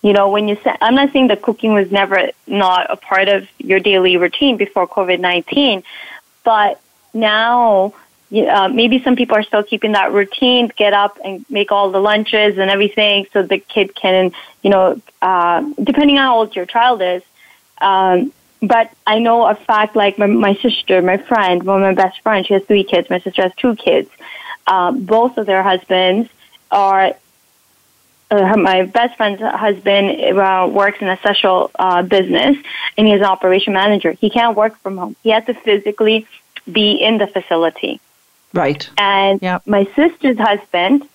You 0.02 0.12
know, 0.14 0.30
when 0.30 0.48
you 0.48 0.56
say, 0.64 0.74
I'm 0.80 0.94
not 0.94 1.12
saying 1.12 1.28
that 1.28 1.42
cooking 1.42 1.74
was 1.74 1.90
never 1.90 2.30
not 2.46 2.90
a 2.90 2.96
part 2.96 3.28
of 3.28 3.48
your 3.58 3.80
daily 3.80 4.16
routine 4.16 4.56
before 4.56 4.88
COVID 4.88 5.20
19, 5.20 5.82
but 6.42 6.80
now 7.12 7.92
uh, 8.32 8.68
maybe 8.68 9.02
some 9.02 9.16
people 9.16 9.36
are 9.36 9.42
still 9.42 9.62
keeping 9.62 9.92
that 9.92 10.12
routine, 10.12 10.70
get 10.76 10.92
up 10.92 11.18
and 11.24 11.44
make 11.50 11.72
all 11.72 11.90
the 11.90 11.98
lunches 11.98 12.58
and 12.58 12.70
everything 12.70 13.26
so 13.32 13.42
the 13.42 13.58
kid 13.58 13.94
can, 13.94 14.32
you 14.62 14.70
know, 14.70 15.00
uh, 15.20 15.60
depending 15.82 16.16
on 16.16 16.24
how 16.24 16.38
old 16.38 16.54
your 16.54 16.66
child 16.66 17.02
is. 17.02 17.22
Um, 17.78 18.32
but 18.62 18.90
I 19.06 19.18
know 19.18 19.46
a 19.46 19.54
fact 19.54 19.96
like 19.96 20.18
my, 20.18 20.26
my 20.26 20.54
sister, 20.56 21.02
my 21.02 21.16
friend, 21.16 21.62
one 21.62 21.82
of 21.82 21.96
my 21.96 22.02
best 22.02 22.20
friends, 22.20 22.46
she 22.46 22.54
has 22.54 22.62
three 22.64 22.84
kids. 22.84 23.10
My 23.10 23.18
sister 23.20 23.42
has 23.42 23.52
two 23.56 23.74
kids. 23.74 24.08
Um, 24.70 25.04
both 25.04 25.36
of 25.36 25.46
their 25.46 25.62
husbands 25.62 26.30
are 26.70 27.14
uh, 28.30 28.56
my 28.56 28.84
best 28.84 29.16
friend's 29.16 29.42
husband 29.42 30.38
uh, 30.38 30.68
works 30.70 30.98
in 31.00 31.08
a 31.08 31.18
social 31.26 31.70
uh, 31.76 32.02
business 32.02 32.56
and 32.96 33.06
he's 33.08 33.18
an 33.18 33.24
operation 33.24 33.72
manager. 33.72 34.12
He 34.12 34.30
can't 34.30 34.56
work 34.56 34.76
from 34.78 34.96
home. 34.96 35.16
He 35.24 35.30
has 35.30 35.44
to 35.46 35.54
physically 35.54 36.26
be 36.70 36.92
in 36.92 37.18
the 37.18 37.26
facility. 37.26 38.00
Right. 38.54 38.88
And 38.96 39.42
yep. 39.42 39.66
my 39.66 39.84
sister's 39.96 40.38
husband, 40.38 41.08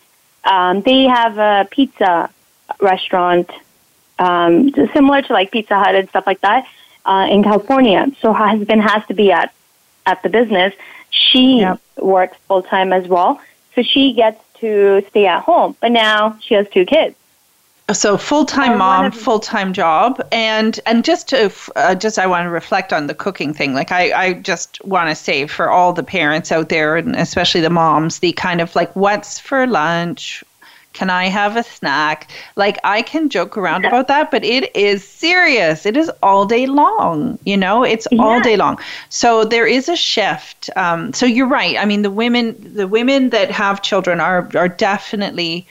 um, 0.44 0.82
they 0.82 1.04
have 1.04 1.38
a 1.38 1.68
pizza 1.72 2.30
restaurant 2.82 3.50
um, 4.20 4.72
similar 4.94 5.22
to 5.22 5.34
like 5.34 5.52
Pizza 5.52 5.78
Hut 5.78 5.96
and 5.96 6.10
stuff 6.10 6.26
like 6.28 6.42
that 6.42 6.68
uh, 7.06 7.28
in 7.30 7.44
California. 7.44 8.08
So 8.22 8.34
her 8.34 8.48
husband 8.48 8.82
has 8.82 9.06
to 9.08 9.14
be 9.14 9.32
at 9.32 9.54
at 10.06 10.22
the 10.22 10.30
business. 10.30 10.74
She 11.16 11.60
yep. 11.60 11.80
works 11.98 12.38
full 12.48 12.62
time 12.62 12.92
as 12.92 13.08
well, 13.08 13.40
so 13.74 13.82
she 13.82 14.14
gets 14.14 14.42
to 14.60 15.04
stay 15.10 15.26
at 15.26 15.44
home. 15.44 15.76
But 15.80 15.92
now 15.92 16.38
she 16.42 16.54
has 16.56 16.68
two 16.70 16.86
kids. 16.86 17.16
So 17.94 18.18
full 18.18 18.46
time 18.46 18.80
mom, 18.80 19.12
full 19.12 19.40
time 19.40 19.72
job, 19.72 20.20
and 20.32 20.80
and 20.88 21.06
just 21.06 21.30
to 21.30 21.52
uh, 21.76 21.94
just 21.94 22.18
I 22.18 22.26
want 22.26 22.46
to 22.46 22.50
reflect 22.50 22.92
on 22.92 23.06
the 23.06 23.14
cooking 23.14 23.54
thing. 23.54 23.76
Like 23.76 23.92
I 23.92 24.12
I 24.12 24.34
just 24.34 24.84
want 24.84 25.10
to 25.10 25.16
say 25.16 25.46
for 25.46 25.70
all 25.70 25.94
the 25.94 26.04
parents 26.04 26.52
out 26.52 26.70
there, 26.70 26.98
and 26.98 27.16
especially 27.16 27.62
the 27.62 27.70
moms, 27.70 28.20
the 28.20 28.34
kind 28.34 28.60
of 28.60 28.76
like 28.76 28.96
what's 28.96 29.38
for 29.40 29.68
lunch, 29.68 30.44
Can 30.96 31.10
I 31.10 31.26
have 31.26 31.58
a 31.58 31.64
snack? 31.64 32.30
Like 32.56 32.80
I 32.86 33.02
can 33.02 33.28
joke 33.28 33.58
around 33.58 33.84
about 33.86 34.08
that, 34.08 34.32
but 34.32 34.46
it 34.46 34.74
is 34.76 35.06
serious. 35.06 35.86
It 35.86 35.98
is 35.98 36.10
all 36.24 36.46
day 36.46 36.68
long. 36.68 37.38
You 37.46 37.58
know, 37.58 37.84
it's 37.84 38.08
yeah. 38.12 38.24
all 38.24 38.40
day 38.40 38.56
long. 38.56 38.80
So 39.10 39.44
there 39.44 39.68
is 39.68 39.90
a 39.90 39.98
shift. 39.98 40.70
Um, 40.78 41.12
so 41.12 41.26
you're 41.26 41.50
right. 41.50 41.78
I 41.78 41.84
mean, 41.84 42.02
the 42.02 42.10
women, 42.10 42.56
the 42.74 42.88
women 42.88 43.30
that 43.32 43.52
have 43.52 43.82
children 43.82 44.22
are 44.22 44.50
are 44.56 44.70
definitely 44.70 45.68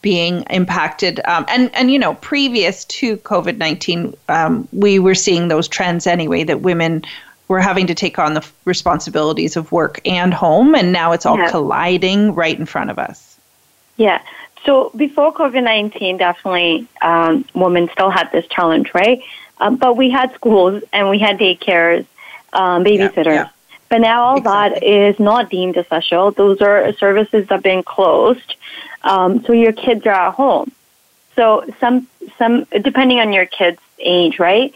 being 0.00 0.44
impacted. 0.48 1.20
Um, 1.24 1.44
and 1.48 1.74
and 1.74 1.90
you 1.90 1.98
know, 1.98 2.14
previous 2.14 2.84
to 2.84 3.16
COVID 3.18 3.56
nineteen, 3.56 4.14
um, 4.28 4.68
we 4.72 5.00
were 5.00 5.16
seeing 5.16 5.48
those 5.48 5.66
trends 5.66 6.06
anyway. 6.06 6.44
That 6.44 6.60
women 6.60 7.02
were 7.48 7.60
having 7.60 7.88
to 7.88 7.94
take 7.94 8.20
on 8.20 8.34
the 8.34 8.46
responsibilities 8.64 9.56
of 9.56 9.72
work 9.72 10.00
and 10.06 10.32
home, 10.32 10.76
and 10.76 10.92
now 10.92 11.10
it's 11.10 11.26
all 11.26 11.38
yeah. 11.38 11.50
colliding 11.50 12.32
right 12.36 12.56
in 12.56 12.64
front 12.64 12.90
of 12.90 12.98
us. 13.00 13.36
Yeah. 13.96 14.22
So 14.68 14.90
before 14.94 15.32
COVID 15.32 15.64
nineteen, 15.64 16.18
definitely 16.18 16.86
um, 17.00 17.46
women 17.54 17.88
still 17.90 18.10
had 18.10 18.30
this 18.32 18.46
challenge, 18.48 18.92
right? 18.92 19.22
Um, 19.56 19.76
but 19.76 19.96
we 19.96 20.10
had 20.10 20.34
schools 20.34 20.82
and 20.92 21.08
we 21.08 21.18
had 21.18 21.38
daycares, 21.38 22.04
um, 22.52 22.84
babysitters. 22.84 23.24
Yeah, 23.24 23.32
yeah. 23.32 23.48
But 23.88 24.02
now 24.02 24.22
all 24.24 24.36
exactly. 24.36 24.80
that 24.80 24.86
is 24.86 25.18
not 25.18 25.48
deemed 25.48 25.78
essential. 25.78 26.32
Those 26.32 26.60
are 26.60 26.92
services 27.04 27.48
that 27.48 27.54
have 27.54 27.62
been 27.62 27.82
closed. 27.82 28.56
Um, 29.02 29.42
so 29.44 29.54
your 29.54 29.72
kids 29.72 30.04
are 30.04 30.10
at 30.10 30.34
home. 30.34 30.70
So 31.34 31.64
some 31.80 32.06
some 32.36 32.64
depending 32.64 33.20
on 33.20 33.32
your 33.32 33.46
kid's 33.46 33.80
age, 33.98 34.38
right? 34.38 34.74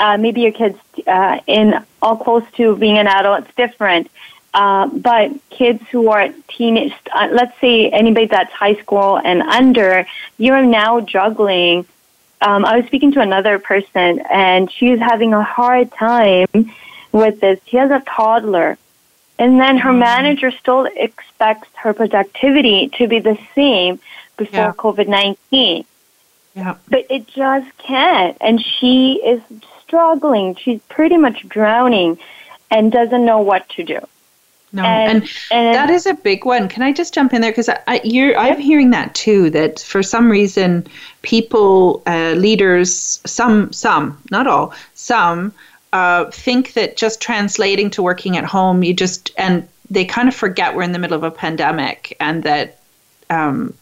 Uh, 0.00 0.16
maybe 0.16 0.40
your 0.40 0.52
kids 0.52 0.78
uh, 1.06 1.40
in 1.46 1.84
all 2.00 2.16
close 2.16 2.44
to 2.56 2.74
being 2.76 2.96
an 2.96 3.06
adult, 3.06 3.44
it's 3.44 3.54
different. 3.54 4.10
Uh, 4.56 4.86
but 4.86 5.30
kids 5.50 5.86
who 5.90 6.08
are 6.08 6.30
teenage, 6.48 6.94
uh, 7.14 7.28
let's 7.30 7.52
say 7.60 7.90
anybody 7.90 8.24
that's 8.24 8.50
high 8.54 8.74
school 8.76 9.20
and 9.22 9.42
under, 9.42 10.06
you're 10.38 10.64
now 10.64 10.98
juggling. 10.98 11.84
Um, 12.40 12.64
I 12.64 12.78
was 12.78 12.86
speaking 12.86 13.12
to 13.12 13.20
another 13.20 13.58
person, 13.58 14.22
and 14.30 14.72
she's 14.72 14.98
having 14.98 15.34
a 15.34 15.42
hard 15.42 15.92
time 15.92 16.48
with 17.12 17.38
this. 17.40 17.60
She 17.66 17.76
has 17.76 17.90
a 17.90 18.02
toddler, 18.06 18.78
and 19.38 19.60
then 19.60 19.76
her 19.76 19.90
mm. 19.90 19.98
manager 19.98 20.50
still 20.50 20.88
expects 20.96 21.68
her 21.74 21.92
productivity 21.92 22.88
to 22.96 23.06
be 23.08 23.18
the 23.18 23.38
same 23.54 24.00
before 24.38 24.58
yeah. 24.58 24.72
COVID 24.72 25.06
19. 25.06 25.84
Yeah. 26.54 26.76
But 26.88 27.04
it 27.10 27.26
just 27.26 27.76
can't. 27.76 28.38
And 28.40 28.58
she 28.64 29.20
is 29.22 29.42
struggling. 29.82 30.54
She's 30.54 30.80
pretty 30.88 31.18
much 31.18 31.46
drowning 31.46 32.16
and 32.70 32.90
doesn't 32.90 33.22
know 33.22 33.40
what 33.40 33.68
to 33.76 33.84
do. 33.84 34.00
No, 34.76 34.84
and, 34.84 35.22
and, 35.22 35.30
and, 35.50 35.74
that 35.74 35.88
is 35.88 36.04
a 36.04 36.12
big 36.12 36.44
one. 36.44 36.68
Can 36.68 36.82
I 36.82 36.92
just 36.92 37.14
jump 37.14 37.32
in 37.32 37.40
there 37.40 37.50
because 37.50 37.70
I, 37.70 37.80
I, 37.86 38.00
you're, 38.04 38.36
I'm 38.36 38.60
hearing 38.60 38.90
that 38.90 39.14
too. 39.14 39.48
That 39.50 39.80
for 39.80 40.02
some 40.02 40.30
reason, 40.30 40.86
people, 41.22 42.02
uh, 42.06 42.32
leaders, 42.32 43.20
some, 43.24 43.72
some, 43.72 44.22
not 44.30 44.46
all, 44.46 44.74
some 44.94 45.54
uh, 45.92 46.30
think 46.30 46.74
that 46.74 46.98
just 46.98 47.22
translating 47.22 47.88
to 47.90 48.02
working 48.02 48.36
at 48.36 48.44
home, 48.44 48.82
you 48.82 48.92
just 48.92 49.30
and 49.38 49.66
they 49.88 50.04
kind 50.04 50.28
of 50.28 50.34
forget 50.34 50.74
we're 50.74 50.82
in 50.82 50.92
the 50.92 50.98
middle 50.98 51.16
of 51.16 51.22
a 51.22 51.30
pandemic 51.30 52.14
and 52.20 52.42
that 52.42 52.80
um, 53.30 53.72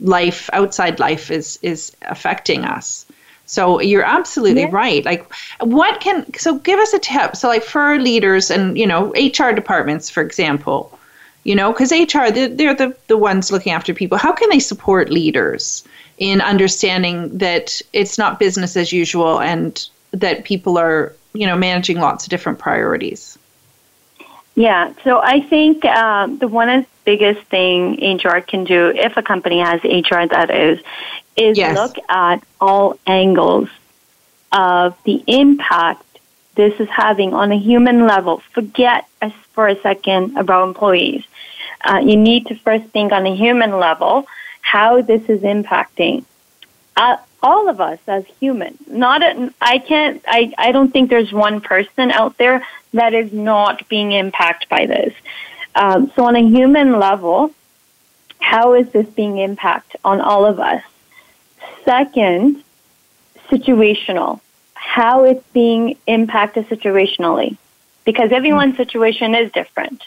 life 0.00 0.50
outside 0.52 0.98
life 0.98 1.30
is 1.30 1.60
is 1.62 1.96
affecting 2.02 2.64
us. 2.64 3.06
So 3.50 3.80
you're 3.80 4.04
absolutely 4.04 4.62
yeah. 4.62 4.68
right. 4.70 5.04
Like, 5.04 5.32
what 5.60 6.00
can 6.00 6.32
so 6.34 6.58
give 6.58 6.78
us 6.78 6.92
a 6.92 6.98
tip? 6.98 7.36
So 7.36 7.48
like 7.48 7.64
for 7.64 7.98
leaders 7.98 8.50
and 8.50 8.78
you 8.78 8.86
know 8.86 9.12
HR 9.12 9.52
departments, 9.52 10.08
for 10.08 10.22
example, 10.22 10.96
you 11.44 11.54
know 11.54 11.72
because 11.72 11.90
HR 11.90 12.30
they're, 12.30 12.48
they're 12.48 12.74
the 12.74 12.96
the 13.08 13.18
ones 13.18 13.50
looking 13.50 13.72
after 13.72 13.92
people. 13.92 14.18
How 14.18 14.32
can 14.32 14.48
they 14.50 14.60
support 14.60 15.10
leaders 15.10 15.84
in 16.18 16.40
understanding 16.40 17.38
that 17.38 17.80
it's 17.92 18.18
not 18.18 18.38
business 18.38 18.76
as 18.76 18.92
usual 18.92 19.40
and 19.40 19.88
that 20.12 20.44
people 20.44 20.78
are 20.78 21.12
you 21.32 21.46
know 21.46 21.56
managing 21.56 21.98
lots 21.98 22.24
of 22.24 22.30
different 22.30 22.58
priorities 22.58 23.38
yeah 24.54 24.92
so 25.02 25.20
i 25.22 25.40
think 25.40 25.84
um, 25.84 26.38
the 26.38 26.48
one 26.48 26.68
of 26.68 26.82
the 26.82 26.88
biggest 27.04 27.40
thing 27.48 27.94
hr 28.22 28.40
can 28.40 28.64
do 28.64 28.88
if 28.88 29.16
a 29.16 29.22
company 29.22 29.60
has 29.60 29.82
hr 29.82 30.26
that 30.26 30.50
is 30.50 30.80
is 31.36 31.56
yes. 31.56 31.76
look 31.76 31.96
at 32.08 32.42
all 32.60 32.98
angles 33.06 33.68
of 34.52 34.96
the 35.04 35.22
impact 35.26 36.04
this 36.56 36.78
is 36.80 36.88
having 36.88 37.32
on 37.32 37.52
a 37.52 37.58
human 37.58 38.06
level 38.06 38.42
forget 38.52 39.06
for 39.52 39.68
a 39.68 39.80
second 39.80 40.36
about 40.36 40.66
employees 40.66 41.24
uh, 41.82 42.00
you 42.02 42.16
need 42.16 42.46
to 42.46 42.54
first 42.56 42.84
think 42.86 43.12
on 43.12 43.26
a 43.26 43.34
human 43.34 43.78
level 43.78 44.26
how 44.60 45.00
this 45.00 45.22
is 45.28 45.40
impacting 45.40 46.24
uh, 46.96 47.16
all 47.42 47.68
of 47.68 47.80
us 47.80 47.98
as 48.06 48.24
humans. 48.38 48.78
Not 48.86 49.22
a, 49.22 49.52
I 49.60 49.78
can't. 49.78 50.22
I 50.26 50.52
I 50.58 50.72
don't 50.72 50.92
think 50.92 51.10
there's 51.10 51.32
one 51.32 51.60
person 51.60 52.10
out 52.10 52.36
there 52.36 52.66
that 52.92 53.14
is 53.14 53.32
not 53.32 53.88
being 53.88 54.12
impacted 54.12 54.68
by 54.68 54.86
this. 54.86 55.14
Um, 55.74 56.12
so 56.14 56.24
on 56.24 56.36
a 56.36 56.46
human 56.46 56.98
level, 56.98 57.52
how 58.40 58.74
is 58.74 58.90
this 58.90 59.06
being 59.06 59.38
impacted 59.38 60.00
on 60.04 60.20
all 60.20 60.44
of 60.44 60.58
us? 60.58 60.82
Second, 61.84 62.62
situational. 63.48 64.40
How 64.74 65.24
it's 65.24 65.46
being 65.52 65.96
impacted 66.06 66.68
situationally, 66.68 67.56
because 68.04 68.32
everyone's 68.32 68.76
situation 68.76 69.34
is 69.34 69.52
different. 69.52 70.02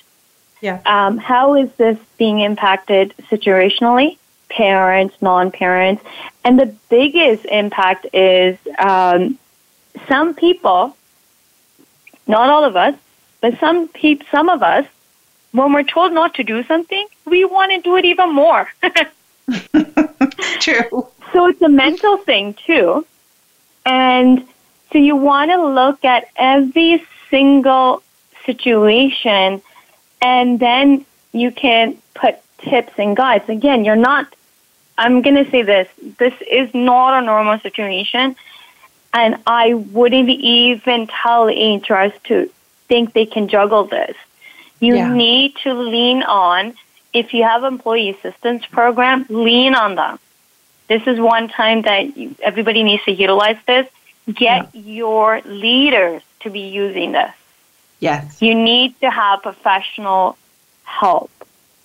Yeah. 0.61 0.81
Um, 0.85 1.17
how 1.17 1.55
is 1.55 1.71
this 1.73 1.97
being 2.17 2.39
impacted 2.39 3.13
situationally? 3.29 4.17
parents, 4.53 5.15
non-parents, 5.21 6.03
and 6.43 6.59
the 6.59 6.67
biggest 6.89 7.45
impact 7.45 8.05
is 8.13 8.57
um, 8.77 9.37
some 10.07 10.33
people, 10.33 10.95
not 12.27 12.49
all 12.49 12.63
of 12.63 12.75
us, 12.75 12.95
but 13.41 13.59
some 13.59 13.87
peop- 13.87 14.23
some 14.31 14.49
of 14.49 14.63
us, 14.63 14.85
when 15.51 15.73
we're 15.73 15.83
told 15.83 16.13
not 16.13 16.35
to 16.35 16.43
do 16.43 16.63
something, 16.63 17.05
we 17.25 17.45
want 17.45 17.71
to 17.71 17.81
do 17.81 17.95
it 17.95 18.05
even 18.05 18.33
more. 18.33 18.67
True. 20.59 21.07
So 21.33 21.47
it's 21.47 21.61
a 21.61 21.69
mental 21.69 22.17
thing 22.17 22.53
too, 22.53 23.05
and 23.85 24.47
so 24.91 24.99
you 24.99 25.15
want 25.15 25.51
to 25.51 25.67
look 25.67 26.05
at 26.05 26.27
every 26.35 27.03
single 27.29 28.03
situation, 28.45 29.61
and 30.21 30.59
then 30.59 31.05
you 31.31 31.51
can 31.51 31.97
put 32.13 32.35
tips 32.59 32.93
and 32.97 33.17
guides. 33.17 33.49
Again, 33.49 33.83
you're 33.83 33.95
not 33.95 34.33
I'm 34.97 35.21
going 35.21 35.43
to 35.43 35.49
say 35.49 35.63
this. 35.63 35.87
This 36.17 36.33
is 36.49 36.73
not 36.73 37.21
a 37.21 37.25
normal 37.25 37.59
situation. 37.59 38.35
And 39.13 39.37
I 39.45 39.73
wouldn't 39.73 40.29
even 40.29 41.07
tell 41.07 41.45
HRs 41.45 42.13
to 42.23 42.49
think 42.87 43.13
they 43.13 43.25
can 43.25 43.47
juggle 43.47 43.85
this. 43.85 44.15
You 44.79 44.95
yeah. 44.95 45.13
need 45.13 45.55
to 45.63 45.73
lean 45.73 46.23
on, 46.23 46.73
if 47.13 47.33
you 47.33 47.43
have 47.43 47.63
employee 47.63 48.09
assistance 48.09 48.65
program, 48.65 49.25
lean 49.29 49.75
on 49.75 49.95
them. 49.95 50.19
This 50.87 51.05
is 51.07 51.19
one 51.19 51.47
time 51.47 51.83
that 51.83 52.17
you, 52.17 52.35
everybody 52.41 52.83
needs 52.83 53.03
to 53.05 53.11
utilize 53.11 53.57
this. 53.65 53.87
Get 54.27 54.73
yeah. 54.73 54.81
your 54.81 55.41
leaders 55.41 56.21
to 56.41 56.49
be 56.49 56.61
using 56.61 57.13
this. 57.13 57.31
Yes. 57.99 58.41
You 58.41 58.53
need 58.55 58.99
to 58.99 59.09
have 59.09 59.41
professional 59.41 60.37
help. 60.83 61.31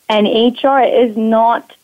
And 0.09 0.27
HR 0.27 0.81
is 0.81 1.17
not 1.17 1.75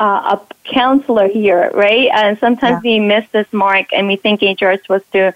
uh, 0.00 0.38
a 0.38 0.54
counselor 0.64 1.28
here, 1.28 1.70
right? 1.74 2.10
And 2.12 2.38
sometimes 2.38 2.84
yeah. 2.84 2.90
we 2.92 3.00
miss 3.00 3.28
this 3.30 3.52
mark 3.52 3.92
and 3.92 4.06
we 4.06 4.16
think 4.16 4.42
HR 4.42 4.70
is 4.70 4.80
supposed 4.82 5.10
to, 5.12 5.34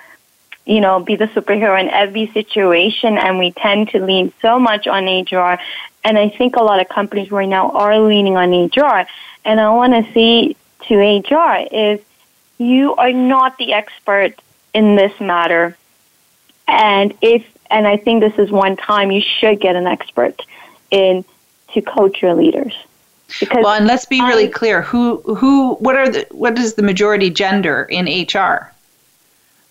you 0.64 0.80
know, 0.80 1.00
be 1.00 1.16
the 1.16 1.26
superhero 1.26 1.78
in 1.78 1.88
every 1.90 2.26
situation 2.32 3.18
and 3.18 3.38
we 3.38 3.52
tend 3.52 3.90
to 3.90 4.04
lean 4.04 4.32
so 4.40 4.58
much 4.58 4.86
on 4.86 5.04
HR. 5.04 5.60
And 6.02 6.18
I 6.18 6.28
think 6.30 6.56
a 6.56 6.62
lot 6.62 6.80
of 6.80 6.88
companies 6.88 7.30
right 7.30 7.48
now 7.48 7.70
are 7.70 8.00
leaning 8.00 8.36
on 8.36 8.50
HR. 8.50 9.06
And 9.44 9.60
I 9.60 9.70
want 9.70 9.92
to 9.92 10.12
say 10.12 10.56
to 10.88 10.96
HR 10.96 11.66
is 11.70 12.00
you 12.58 12.94
are 12.96 13.12
not 13.12 13.56
the 13.58 13.72
expert 13.72 14.34
in 14.72 14.96
this 14.96 15.18
matter. 15.20 15.76
And 16.66 17.14
if, 17.20 17.46
and 17.70 17.86
I 17.86 17.96
think 17.96 18.20
this 18.20 18.38
is 18.38 18.50
one 18.50 18.76
time 18.76 19.10
you 19.10 19.20
should 19.20 19.60
get 19.60 19.76
an 19.76 19.86
expert 19.86 20.40
in 20.90 21.24
to 21.72 21.82
coach 21.82 22.22
your 22.22 22.34
leaders. 22.34 22.74
Because 23.40 23.64
well, 23.64 23.74
and 23.74 23.86
let's 23.86 24.04
be 24.04 24.20
really 24.20 24.48
I, 24.48 24.50
clear: 24.50 24.82
who, 24.82 25.16
who, 25.22 25.74
what 25.76 25.96
are 25.96 26.08
the, 26.08 26.26
what 26.30 26.58
is 26.58 26.74
the 26.74 26.82
majority 26.82 27.30
gender 27.30 27.84
in 27.90 28.04
HR? 28.04 28.70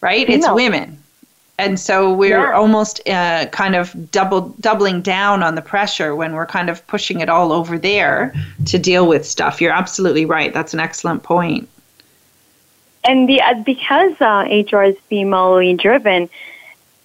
Right, 0.01 0.27
it's 0.27 0.49
women, 0.49 1.02
and 1.63 1.79
so 1.79 2.13
we're 2.13 2.49
yeah. 2.49 2.53
almost 2.53 3.07
uh, 3.07 3.45
kind 3.47 3.75
of 3.75 4.11
double 4.11 4.49
doubling 4.59 5.01
down 5.01 5.41
on 5.41 5.55
the 5.55 5.61
pressure 5.61 6.15
when 6.15 6.33
we're 6.33 6.45
kind 6.45 6.69
of 6.69 6.85
pushing 6.87 7.21
it 7.21 7.29
all 7.29 7.51
over 7.51 7.77
there 7.77 8.33
to 8.65 8.77
deal 8.77 9.07
with 9.07 9.25
stuff. 9.25 9.61
You're 9.61 9.71
absolutely 9.71 10.25
right. 10.25 10.53
That's 10.53 10.73
an 10.73 10.79
excellent 10.79 11.23
point. 11.23 11.69
And 13.05 13.27
the, 13.27 13.41
uh, 13.41 13.55
because 13.63 14.19
uh, 14.21 14.45
HR 14.49 14.83
is 14.83 14.97
female 15.09 15.75
driven, 15.75 16.29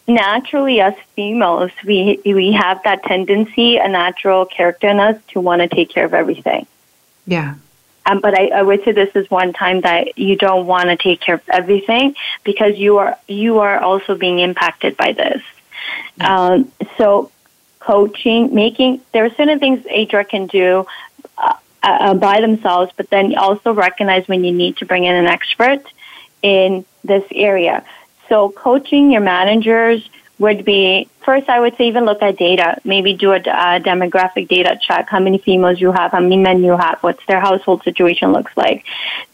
naturally 0.09 0.81
as 0.81 0.95
females 1.15 1.71
we 1.85 2.19
we 2.25 2.51
have 2.51 2.83
that 2.83 3.03
tendency 3.05 3.77
a 3.77 3.87
natural 3.87 4.47
character 4.47 4.89
in 4.89 4.99
us 4.99 5.21
to 5.29 5.39
want 5.39 5.61
to 5.61 5.69
take 5.69 5.91
care 5.91 6.07
of 6.07 6.15
everything 6.15 6.67
yeah 7.27 7.55
Um, 8.09 8.21
but 8.21 8.35
I, 8.35 8.47
I 8.49 8.63
would 8.63 8.83
say 8.85 8.93
this 8.93 9.15
is 9.15 9.31
one 9.31 9.53
time 9.53 9.83
that 9.83 10.17
you 10.19 10.35
don't 10.37 10.67
want 10.67 10.87
to 10.89 10.97
take 10.97 11.21
care 11.21 11.35
of 11.35 11.43
everything 11.49 12.17
because 12.43 12.77
you 12.77 12.99
are 12.99 13.19
you 13.29 13.59
are 13.59 13.79
also 13.79 14.15
being 14.15 14.39
impacted 14.39 14.97
by 14.97 15.13
this. 15.13 15.43
Yes. 16.17 16.31
Um, 16.31 16.73
so 16.97 17.31
coaching, 17.81 18.55
making 18.55 19.03
there 19.13 19.27
are 19.27 19.35
certain 19.35 19.59
things 19.59 19.85
HR 19.85 20.23
can 20.23 20.47
do 20.47 20.87
uh, 21.37 21.55
uh, 21.83 22.15
by 22.15 22.41
themselves, 22.41 22.93
but 22.97 23.11
then 23.11 23.37
also 23.37 23.75
recognize 23.75 24.27
when 24.27 24.43
you 24.43 24.53
need 24.53 24.79
to 24.79 24.87
bring 24.87 25.05
in 25.05 25.15
an 25.15 25.27
expert 25.27 25.83
in 26.43 26.87
this 27.05 27.25
area. 27.31 27.85
So 28.31 28.51
coaching 28.51 29.13
your 29.13 29.21
managers 29.21 30.09
would 30.39 30.65
be 30.65 31.09
first 31.25 31.49
I 31.49 31.61
would 31.61 31.77
say 31.77 31.89
even 31.89 32.05
look 32.05 32.23
at 32.23 32.37
data. 32.37 32.81
Maybe 32.85 33.15
do 33.15 33.33
a, 33.33 33.37
a 33.37 33.81
demographic 33.81 34.49
data 34.49 34.79
check. 34.81 35.09
How 35.09 35.21
many 35.21 35.39
females 35.39 35.81
you 35.81 35.93
have, 35.93 36.13
how 36.13 36.21
many 36.21 36.37
men 36.37 36.63
you 36.63 36.77
have, 36.77 36.99
what's 37.01 37.25
their 37.27 37.41
household 37.41 37.83
situation 37.83 38.33
looks 38.33 38.57
like. 38.57 38.85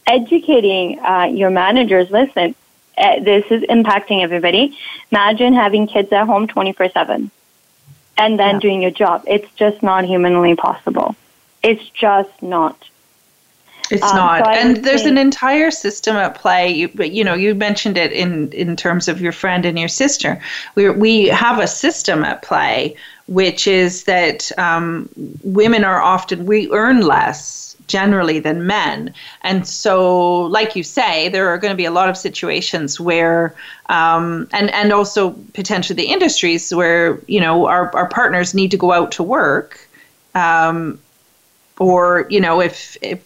Educating 0.07 0.99
uh, 1.01 1.25
your 1.25 1.51
managers. 1.51 2.11
Listen, 2.11 2.55
uh, 2.97 3.21
this 3.21 3.45
is 3.51 3.63
impacting 3.65 4.23
everybody. 4.23 4.77
Imagine 5.11 5.53
having 5.53 5.87
kids 5.87 6.13
at 6.13 6.27
home 6.27 6.47
24 6.47 6.91
7 6.91 7.31
and 8.17 8.39
then 8.39 8.55
yeah. 8.55 8.61
doing 8.61 8.83
your 8.83 8.91
job. 8.91 9.25
It's 9.27 9.51
just 9.55 9.83
not 9.83 10.05
humanly 10.05 10.55
possible. 10.55 11.17
It's 11.63 11.89
just 11.91 12.43
not. 12.43 12.77
It's 13.91 14.03
um, 14.03 14.17
not, 14.17 14.45
so 14.45 14.51
and 14.51 14.77
there's 14.79 15.05
an 15.05 15.19
entire 15.19 15.71
system 15.71 16.17
at 16.17 16.35
play. 16.35 16.71
You, 16.71 16.89
you 17.03 17.23
know, 17.23 17.35
you 17.35 17.55
mentioned 17.55 17.99
it 17.99 18.13
in 18.13 18.51
in 18.53 18.77
terms 18.77 19.09
of 19.09 19.21
your 19.21 19.33
friend 19.33 19.67
and 19.67 19.79
your 19.79 19.89
sister. 19.89 20.41
We 20.75 20.89
we 20.91 21.27
have 21.27 21.59
a 21.59 21.67
system 21.67 22.25
at 22.25 22.43
play, 22.43 22.97
which 23.27 23.67
is 23.67 24.05
that 24.05 24.51
um, 24.57 25.09
women 25.43 25.85
are 25.85 26.01
often 26.01 26.47
we 26.47 26.71
earn 26.71 27.03
less 27.03 27.77
generally 27.87 28.39
than 28.39 28.67
men, 28.67 29.13
and 29.43 29.69
so, 29.69 30.41
like 30.45 30.75
you 30.75 30.83
say, 30.83 31.29
there 31.29 31.49
are 31.49 31.59
going 31.59 31.73
to 31.73 31.77
be 31.77 31.85
a 31.85 31.91
lot 31.91 32.09
of 32.09 32.17
situations 32.17 32.99
where, 32.99 33.55
um, 33.91 34.49
and 34.53 34.71
and 34.71 34.95
also 34.95 35.33
potentially 35.53 35.97
the 35.97 36.11
industries 36.11 36.75
where 36.75 37.21
you 37.27 37.41
know 37.41 37.67
our 37.67 37.95
our 37.95 38.09
partners 38.09 38.55
need 38.55 38.71
to 38.71 38.79
go 38.79 38.93
out 38.93 39.13
to 39.13 39.23
work. 39.23 39.87
Um, 40.35 40.99
or 41.79 42.27
you 42.31 42.41
know 42.41 42.61
if 42.61 42.97
if 43.03 43.21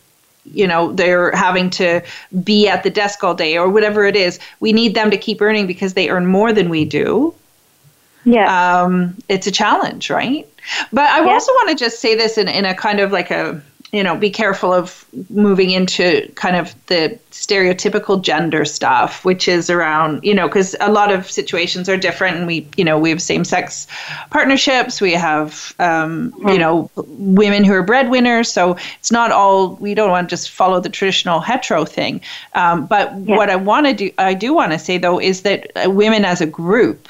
you 0.53 0.66
know 0.66 0.92
they're 0.92 1.30
having 1.32 1.70
to 1.70 2.03
be 2.44 2.68
at 2.68 2.82
the 2.82 2.90
desk 2.90 3.22
all 3.24 3.34
day 3.34 3.57
or 3.57 3.68
whatever 3.68 4.05
it 4.05 4.16
is 4.16 4.38
we 4.61 4.72
need 4.72 4.94
them 4.94 5.11
to 5.11 5.16
keep 5.16 5.40
earning 5.40 5.66
because 5.66 5.94
they 5.94 6.09
earn 6.09 6.26
more 6.26 6.53
than 6.53 6.68
we 6.68 6.84
do. 6.84 7.34
Yeah. 8.24 8.82
Um, 8.82 9.16
it's 9.28 9.46
a 9.46 9.53
challenge 9.53 10.11
right? 10.11 10.46
But 10.92 11.09
i 11.11 11.24
yeah. 11.24 11.32
also 11.32 11.53
want 11.53 11.70
to 11.70 11.74
just 11.74 12.01
say 12.01 12.14
this 12.14 12.36
in, 12.36 12.49
in 12.49 12.64
a 12.64 12.74
kind 12.74 13.01
of 13.01 13.11
like 13.12 13.30
a 13.30 13.62
you 13.93 14.03
know, 14.03 14.16
be 14.16 14.28
careful 14.28 14.72
of 14.72 15.05
moving 15.30 15.70
into 15.70 16.30
kind 16.34 16.57
of 16.57 16.74
the 16.86 17.18
stereotypical 17.30 18.20
gender 18.20 18.64
stuff, 18.64 19.24
which 19.24 19.49
is 19.49 19.70
around, 19.70 20.22
you 20.22 20.34
know, 20.34 20.47
because 20.47 20.76
a 20.80 20.93
lot 20.93 21.11
of 21.11 21.30
situations 21.30 21.89
are 21.89 21.97
different, 21.97 22.36
and 22.36 22.47
we, 22.47 22.68
you 22.76 22.84
know, 22.84 22.99
we 22.99 23.09
have 23.09 23.22
same-sex 23.22 23.86
partnerships, 24.30 25.01
we 25.01 25.12
have, 25.12 25.74
um, 25.78 26.32
mm-hmm. 26.32 26.49
you 26.49 26.59
know, 26.59 26.91
women 26.97 27.64
who 27.64 27.72
are 27.72 27.82
breadwinners, 27.82 28.53
so 28.53 28.76
it's 28.99 29.11
not 29.11 29.32
all. 29.32 29.76
We 29.76 29.95
don't 29.95 30.11
want 30.11 30.28
to 30.28 30.32
just 30.32 30.51
follow 30.51 30.80
the 30.80 30.91
traditional 30.91 31.41
hetero 31.41 31.86
thing. 31.86 32.20
Um, 32.55 32.86
but 32.86 33.14
yeah. 33.20 33.36
what 33.36 33.49
I 33.49 33.57
want 33.57 33.86
to 33.86 33.95
do, 33.95 34.11
I 34.18 34.34
do 34.34 34.53
want 34.53 34.72
to 34.72 34.78
say 34.78 34.99
though, 34.99 35.18
is 35.18 35.43
that 35.43 35.70
uh, 35.76 35.91
women 35.91 36.24
as 36.26 36.41
a 36.43 36.47
group 36.47 37.09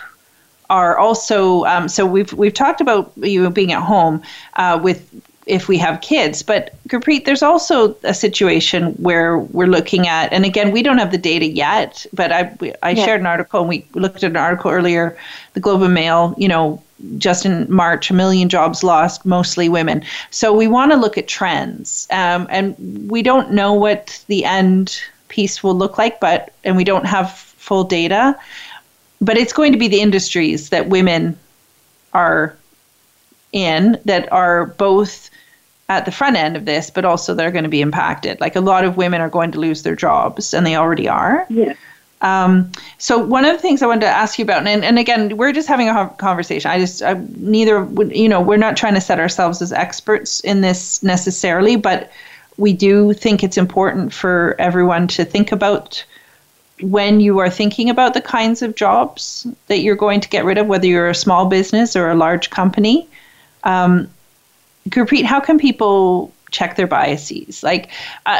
are 0.70 0.98
also 0.98 1.64
um, 1.64 1.88
so 1.88 2.04
we've 2.04 2.32
we've 2.34 2.52
talked 2.52 2.80
about 2.80 3.12
you 3.16 3.48
being 3.50 3.72
at 3.72 3.82
home 3.82 4.22
uh, 4.56 4.78
with 4.82 5.10
if 5.48 5.66
we 5.66 5.78
have 5.78 6.00
kids. 6.00 6.42
But 6.42 6.74
Gurpreet, 6.88 7.24
there's 7.24 7.42
also 7.42 7.96
a 8.04 8.14
situation 8.14 8.92
where 8.92 9.38
we're 9.38 9.66
looking 9.66 10.06
at, 10.06 10.32
and 10.32 10.44
again, 10.44 10.70
we 10.70 10.82
don't 10.82 10.98
have 10.98 11.10
the 11.10 11.18
data 11.18 11.46
yet, 11.46 12.06
but 12.12 12.30
I, 12.30 12.56
I 12.82 12.90
yeah. 12.90 13.04
shared 13.04 13.20
an 13.20 13.26
article 13.26 13.60
and 13.60 13.68
we 13.68 13.84
looked 13.94 14.22
at 14.22 14.30
an 14.30 14.36
article 14.36 14.70
earlier, 14.70 15.16
the 15.54 15.60
Globe 15.60 15.82
and 15.82 15.94
Mail, 15.94 16.34
you 16.36 16.48
know, 16.48 16.82
just 17.16 17.46
in 17.46 17.70
March, 17.72 18.10
a 18.10 18.14
million 18.14 18.48
jobs 18.48 18.84
lost, 18.84 19.24
mostly 19.24 19.68
women. 19.68 20.04
So 20.30 20.52
we 20.52 20.66
want 20.66 20.92
to 20.92 20.98
look 20.98 21.16
at 21.16 21.28
trends. 21.28 22.06
Um, 22.10 22.46
and 22.50 22.76
we 23.10 23.22
don't 23.22 23.52
know 23.52 23.72
what 23.72 24.22
the 24.26 24.44
end 24.44 25.00
piece 25.28 25.62
will 25.62 25.76
look 25.76 25.98
like, 25.98 26.20
but, 26.20 26.52
and 26.64 26.76
we 26.76 26.84
don't 26.84 27.06
have 27.06 27.32
full 27.32 27.84
data, 27.84 28.38
but 29.20 29.36
it's 29.36 29.52
going 29.52 29.72
to 29.72 29.78
be 29.78 29.88
the 29.88 30.00
industries 30.00 30.70
that 30.70 30.88
women 30.88 31.38
are 32.12 32.56
in 33.52 33.98
that 34.04 34.30
are 34.32 34.66
both 34.66 35.30
at 35.88 36.04
the 36.04 36.12
front 36.12 36.36
end 36.36 36.56
of 36.56 36.64
this, 36.64 36.90
but 36.90 37.04
also 37.04 37.34
they're 37.34 37.50
going 37.50 37.64
to 37.64 37.70
be 37.70 37.80
impacted. 37.80 38.40
Like 38.40 38.56
a 38.56 38.60
lot 38.60 38.84
of 38.84 38.96
women 38.96 39.20
are 39.20 39.30
going 39.30 39.52
to 39.52 39.60
lose 39.60 39.82
their 39.82 39.96
jobs, 39.96 40.52
and 40.52 40.66
they 40.66 40.76
already 40.76 41.08
are. 41.08 41.46
Yeah. 41.48 41.74
Um, 42.20 42.72
so 42.98 43.18
one 43.18 43.44
of 43.44 43.54
the 43.54 43.62
things 43.62 43.80
I 43.80 43.86
wanted 43.86 44.00
to 44.02 44.08
ask 44.08 44.38
you 44.38 44.44
about, 44.44 44.66
and, 44.66 44.84
and 44.84 44.98
again, 44.98 45.36
we're 45.36 45.52
just 45.52 45.68
having 45.68 45.88
a 45.88 46.08
conversation. 46.18 46.70
I 46.70 46.78
just 46.78 47.02
I, 47.02 47.14
neither, 47.36 47.84
you 48.12 48.28
know, 48.28 48.40
we're 48.40 48.56
not 48.56 48.76
trying 48.76 48.94
to 48.94 49.00
set 49.00 49.20
ourselves 49.20 49.62
as 49.62 49.72
experts 49.72 50.40
in 50.40 50.60
this 50.60 51.02
necessarily, 51.02 51.76
but 51.76 52.10
we 52.56 52.72
do 52.72 53.12
think 53.12 53.44
it's 53.44 53.56
important 53.56 54.12
for 54.12 54.56
everyone 54.58 55.06
to 55.08 55.24
think 55.24 55.52
about 55.52 56.04
when 56.80 57.20
you 57.20 57.38
are 57.38 57.50
thinking 57.50 57.88
about 57.88 58.14
the 58.14 58.20
kinds 58.20 58.62
of 58.62 58.74
jobs 58.74 59.46
that 59.68 59.78
you're 59.78 59.96
going 59.96 60.20
to 60.20 60.28
get 60.28 60.44
rid 60.44 60.58
of, 60.58 60.66
whether 60.66 60.86
you're 60.86 61.08
a 61.08 61.14
small 61.14 61.46
business 61.46 61.96
or 61.96 62.10
a 62.10 62.14
large 62.16 62.50
company. 62.50 63.08
Um, 63.64 64.10
Gurpreet, 64.88 65.24
how 65.24 65.40
can 65.40 65.58
people 65.58 66.32
check 66.50 66.76
their 66.76 66.86
biases? 66.86 67.62
Like, 67.62 67.90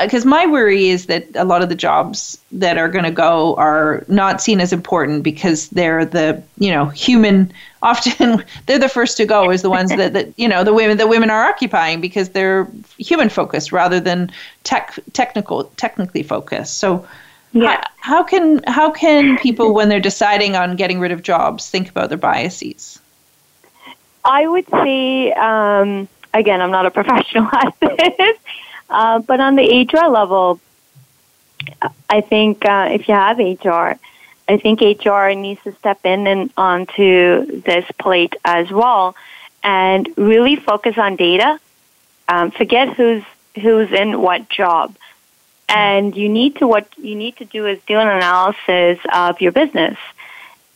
because 0.03 0.25
uh, 0.25 0.29
my 0.29 0.47
worry 0.47 0.89
is 0.89 1.07
that 1.07 1.27
a 1.35 1.45
lot 1.45 1.63
of 1.63 1.69
the 1.69 1.75
jobs 1.75 2.39
that 2.53 2.79
are 2.79 2.89
going 2.89 3.05
to 3.05 3.11
go 3.11 3.55
are 3.57 4.05
not 4.09 4.41
seen 4.41 4.61
as 4.61 4.73
important 4.73 5.23
because 5.23 5.69
they're 5.69 6.05
the, 6.05 6.43
you 6.59 6.71
know, 6.71 6.87
human. 6.87 7.53
Often 7.81 8.45
they're 8.67 8.79
the 8.79 8.89
first 8.89 9.17
to 9.19 9.25
go 9.25 9.53
is 9.53 9.63
the 9.63 9.71
ones 9.71 9.91
that, 9.91 10.13
that 10.13 10.33
you 10.37 10.49
know 10.49 10.65
the 10.65 10.75
women 10.75 10.97
the 10.97 11.07
women 11.07 11.31
are 11.31 11.45
occupying 11.49 12.01
because 12.01 12.31
they're 12.31 12.67
human 12.97 13.29
focused 13.29 13.71
rather 13.71 14.01
than 14.01 14.33
tech 14.65 14.99
technical 15.13 15.65
technically 15.77 16.25
focused. 16.25 16.79
So. 16.79 17.07
Yeah. 17.53 17.81
How, 17.97 18.17
how 18.17 18.23
can 18.25 18.63
how 18.67 18.91
can 18.91 19.39
people 19.39 19.73
when 19.73 19.89
they're 19.89 20.01
deciding 20.01 20.55
on 20.55 20.77
getting 20.77 20.99
rid 21.01 21.13
of 21.13 21.23
jobs 21.23 21.71
think 21.71 21.89
about 21.89 22.09
their 22.09 22.19
biases? 22.19 22.99
I 24.25 24.47
would 24.47 24.69
say 24.69 25.33
um, 25.33 26.09
again, 26.35 26.61
I'm 26.61 26.71
not 26.71 26.87
a 26.87 26.91
professional 26.91 27.49
at 27.53 27.75
this, 27.81 28.39
uh, 28.91 29.19
but 29.21 29.41
on 29.41 29.57
the 29.57 29.89
HR 29.93 30.09
level, 30.09 30.61
I 32.09 32.21
think 32.21 32.65
uh, 32.65 32.89
if 32.91 33.09
you 33.09 33.15
have 33.15 33.39
HR, 33.39 33.99
I 34.49 34.57
think 34.57 34.81
HR 34.81 35.29
needs 35.31 35.63
to 35.65 35.73
step 35.73 36.01
in 36.05 36.27
and 36.27 36.51
onto 36.57 37.61
this 37.63 37.85
plate 37.99 38.35
as 38.45 38.71
well, 38.71 39.15
and 39.63 40.09
really 40.17 40.57
focus 40.57 40.97
on 40.97 41.17
data. 41.17 41.61
Um, 42.29 42.51
forget 42.51 42.95
who's 42.95 43.25
who's 43.61 43.91
in 43.93 44.21
what 44.21 44.49
job, 44.49 44.97
and 45.69 46.17
you 46.17 46.29
need 46.29 46.57
to 46.57 46.67
what 46.67 46.87
you 46.97 47.15
need 47.15 47.37
to 47.39 47.45
do 47.45 47.67
is 47.67 47.79
do 47.87 47.99
an 47.99 48.09
analysis 48.09 48.99
of 49.13 49.41
your 49.41 49.53
business 49.53 49.99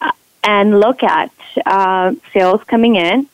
uh, 0.00 0.12
and 0.42 0.78
look 0.78 1.02
at 1.02 1.30
uh, 1.64 2.12
sales 2.32 2.62
coming 2.64 2.96
in, 2.96 3.28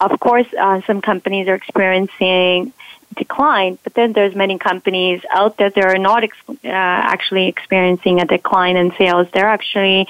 of 0.00 0.18
course, 0.20 0.46
uh, 0.58 0.80
some 0.86 1.00
companies 1.00 1.48
are 1.48 1.54
experiencing 1.54 2.72
decline, 3.16 3.78
but 3.82 3.94
then 3.94 4.12
there's 4.12 4.34
many 4.34 4.58
companies 4.58 5.22
out 5.30 5.56
there 5.56 5.70
that 5.70 5.84
are 5.84 5.98
not 5.98 6.24
ex- 6.24 6.36
uh, 6.48 6.56
actually 6.64 7.48
experiencing 7.48 8.20
a 8.20 8.24
decline 8.24 8.76
in 8.76 8.92
sales. 8.96 9.26
There 9.32 9.46
are 9.46 9.52
actually 9.52 10.06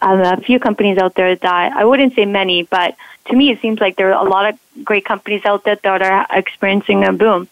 um, 0.00 0.20
a 0.20 0.36
few 0.38 0.58
companies 0.60 0.98
out 0.98 1.14
there 1.14 1.34
that 1.34 1.72
I 1.72 1.84
wouldn't 1.84 2.14
say 2.14 2.24
many, 2.24 2.64
but 2.64 2.96
to 3.26 3.36
me 3.36 3.50
it 3.50 3.60
seems 3.60 3.80
like 3.80 3.96
there 3.96 4.14
are 4.14 4.26
a 4.26 4.28
lot 4.28 4.52
of 4.52 4.84
great 4.84 5.04
companies 5.04 5.44
out 5.44 5.64
there 5.64 5.76
that 5.76 6.02
are 6.02 6.26
experiencing 6.30 7.04
a 7.04 7.12
boom. 7.12 7.48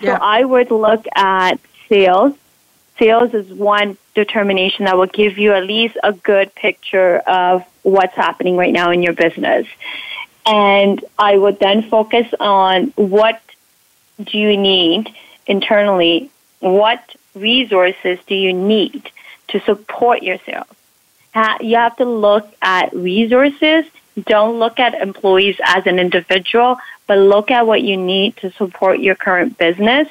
So 0.00 0.06
yeah. 0.06 0.18
I 0.20 0.44
would 0.44 0.70
look 0.70 1.04
at 1.14 1.58
sales. 1.88 2.34
Sales 2.98 3.34
is 3.34 3.52
one 3.52 3.96
determination 4.14 4.84
that 4.84 4.96
will 4.96 5.06
give 5.06 5.38
you 5.38 5.52
at 5.52 5.64
least 5.64 5.96
a 6.02 6.12
good 6.12 6.54
picture 6.54 7.18
of 7.18 7.64
what's 7.82 8.14
happening 8.14 8.56
right 8.56 8.72
now 8.72 8.90
in 8.90 9.02
your 9.02 9.12
business. 9.12 9.66
And 10.46 11.04
I 11.18 11.36
would 11.38 11.58
then 11.58 11.82
focus 11.82 12.26
on 12.38 12.92
what 12.96 13.40
do 14.22 14.38
you 14.38 14.56
need 14.56 15.12
internally? 15.46 16.30
What 16.60 17.02
resources 17.34 18.18
do 18.26 18.34
you 18.34 18.52
need 18.52 19.10
to 19.48 19.60
support 19.60 20.22
yourself? 20.22 20.68
You 21.60 21.76
have 21.76 21.96
to 21.96 22.04
look 22.04 22.48
at 22.62 22.94
resources. 22.94 23.86
Don't 24.22 24.58
look 24.58 24.78
at 24.78 24.94
employees 24.94 25.56
as 25.64 25.86
an 25.86 25.98
individual, 25.98 26.78
but 27.06 27.18
look 27.18 27.50
at 27.50 27.66
what 27.66 27.82
you 27.82 27.96
need 27.96 28.36
to 28.38 28.52
support 28.52 29.00
your 29.00 29.16
current 29.16 29.58
business. 29.58 30.08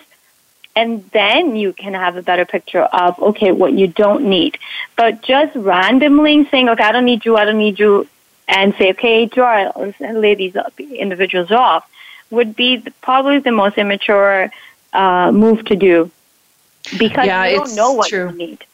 And 0.76 1.10
then 1.12 1.56
you 1.56 1.72
can 1.72 1.94
have 1.94 2.18
a 2.18 2.24
better 2.24 2.46
picture 2.46 2.82
of, 2.82 3.18
okay, 3.20 3.52
what 3.52 3.74
you 3.74 3.88
don't 3.88 4.26
need. 4.26 4.58
But 4.98 5.22
just 5.22 5.56
randomly 5.56 6.46
saying, 6.50 6.68
okay, 6.70 6.84
I 6.84 6.92
don't 6.92 7.06
need 7.06 7.24
you, 7.24 7.38
I 7.38 7.46
don't 7.46 7.60
need 7.60 7.80
you, 7.80 8.08
and 8.48 8.76
say, 8.76 8.92
okay, 8.92 9.26
draw, 9.26 9.72
lay 10.00 10.36
these 10.36 10.56
individuals 10.78 11.52
off, 11.52 11.90
would 12.30 12.56
be 12.56 12.86
probably 13.02 13.40
the 13.40 13.52
most 13.52 13.78
immature 13.78 14.52
uh, 14.94 15.32
move 15.32 15.64
to 15.66 15.76
do 15.76 16.12
because 16.98 17.26
yeah, 17.26 17.46
you 17.46 17.58
don't 17.58 17.76
know 17.76 17.94
what 17.94 18.10
true. 18.10 18.30
you 18.30 18.36
need. 18.36 18.66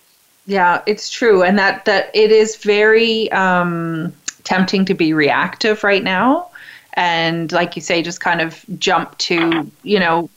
Yeah, 0.45 0.81
it's 0.87 1.09
true, 1.09 1.43
and 1.43 1.59
that 1.59 1.85
that 1.85 2.09
it 2.13 2.31
is 2.31 2.55
very 2.55 3.31
um, 3.31 4.13
tempting 4.43 4.85
to 4.85 4.93
be 4.93 5.13
reactive 5.13 5.83
right 5.83 6.03
now, 6.03 6.49
and 6.95 7.51
like 7.51 7.75
you 7.75 7.81
say, 7.81 8.01
just 8.01 8.19
kind 8.19 8.41
of 8.41 8.65
jump 8.79 9.17
to 9.19 9.69
you 9.83 9.99
know. 9.99 10.29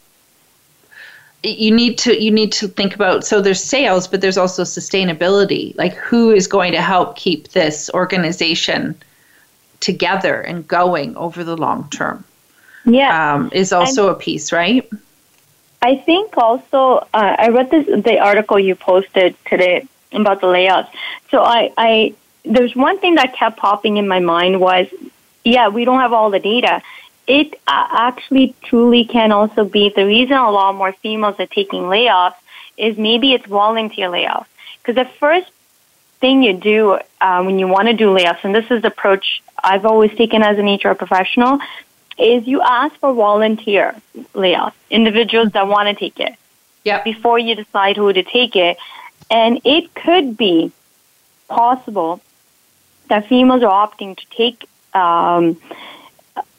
You 1.44 1.72
need 1.72 1.98
to 1.98 2.22
you 2.22 2.30
need 2.30 2.52
to 2.52 2.68
think 2.68 2.94
about 2.94 3.24
so 3.24 3.40
there's 3.40 3.60
sales, 3.60 4.06
but 4.06 4.20
there's 4.20 4.38
also 4.38 4.62
sustainability. 4.62 5.76
Like 5.76 5.94
who 5.94 6.30
is 6.30 6.46
going 6.46 6.70
to 6.72 6.80
help 6.80 7.16
keep 7.16 7.48
this 7.48 7.90
organization 7.94 8.94
together 9.82 10.40
and 10.40 10.66
going 10.66 11.16
over 11.16 11.44
the 11.44 11.56
long 11.56 11.88
term? 11.90 12.24
Yeah, 12.84 13.34
um, 13.34 13.50
is 13.52 13.72
also 13.72 14.08
and- 14.08 14.16
a 14.16 14.18
piece, 14.18 14.52
right? 14.52 14.88
I 15.82 15.96
think 15.96 16.38
also 16.38 17.06
uh, 17.12 17.36
I 17.44 17.48
read 17.48 17.70
this 17.70 17.86
the 18.04 18.20
article 18.20 18.58
you 18.58 18.76
posted 18.76 19.34
today 19.44 19.86
about 20.12 20.40
the 20.40 20.46
layoffs. 20.46 20.88
So 21.30 21.42
I, 21.42 21.72
I 21.76 22.14
there's 22.44 22.74
one 22.76 22.98
thing 22.98 23.16
that 23.16 23.34
kept 23.34 23.56
popping 23.56 23.96
in 23.96 24.06
my 24.06 24.20
mind 24.20 24.60
was, 24.60 24.86
yeah, 25.44 25.68
we 25.68 25.84
don't 25.84 26.00
have 26.00 26.12
all 26.12 26.30
the 26.30 26.38
data. 26.38 26.82
It 27.26 27.54
uh, 27.66 27.86
actually 27.90 28.54
truly 28.62 29.04
can 29.04 29.32
also 29.32 29.64
be 29.64 29.92
the 29.94 30.06
reason 30.06 30.36
a 30.36 30.50
lot 30.50 30.74
more 30.74 30.92
females 30.92 31.36
are 31.38 31.46
taking 31.46 31.82
layoffs 31.82 32.34
is 32.76 32.96
maybe 32.96 33.32
it's 33.32 33.46
volunteer 33.46 34.08
layoffs. 34.08 34.46
Because 34.78 34.96
the 34.96 35.10
first 35.18 35.50
thing 36.20 36.42
you 36.42 36.52
do 36.52 36.98
uh, 37.20 37.42
when 37.42 37.58
you 37.58 37.66
want 37.68 37.88
to 37.88 37.94
do 37.94 38.06
layoffs, 38.06 38.44
and 38.44 38.54
this 38.54 38.70
is 38.70 38.82
the 38.82 38.88
approach 38.88 39.42
I've 39.62 39.86
always 39.86 40.12
taken 40.16 40.42
as 40.42 40.58
an 40.58 40.66
HR 40.66 40.94
professional, 40.94 41.58
is 42.18 42.46
you 42.46 42.60
ask 42.62 42.94
for 42.96 43.12
volunteer 43.14 43.94
layoffs, 44.34 44.74
individuals 44.90 45.52
that 45.52 45.66
want 45.66 45.88
to 45.88 45.94
take 45.94 46.20
it. 46.20 46.34
Yeah. 46.84 47.02
Before 47.02 47.38
you 47.38 47.54
decide 47.54 47.96
who 47.96 48.12
to 48.12 48.22
take 48.22 48.56
it. 48.56 48.76
And 49.30 49.60
it 49.64 49.94
could 49.94 50.36
be 50.36 50.72
possible 51.48 52.20
that 53.08 53.28
females 53.28 53.62
are 53.62 53.88
opting 53.88 54.16
to 54.16 54.26
take 54.30 54.68
um, 54.94 55.60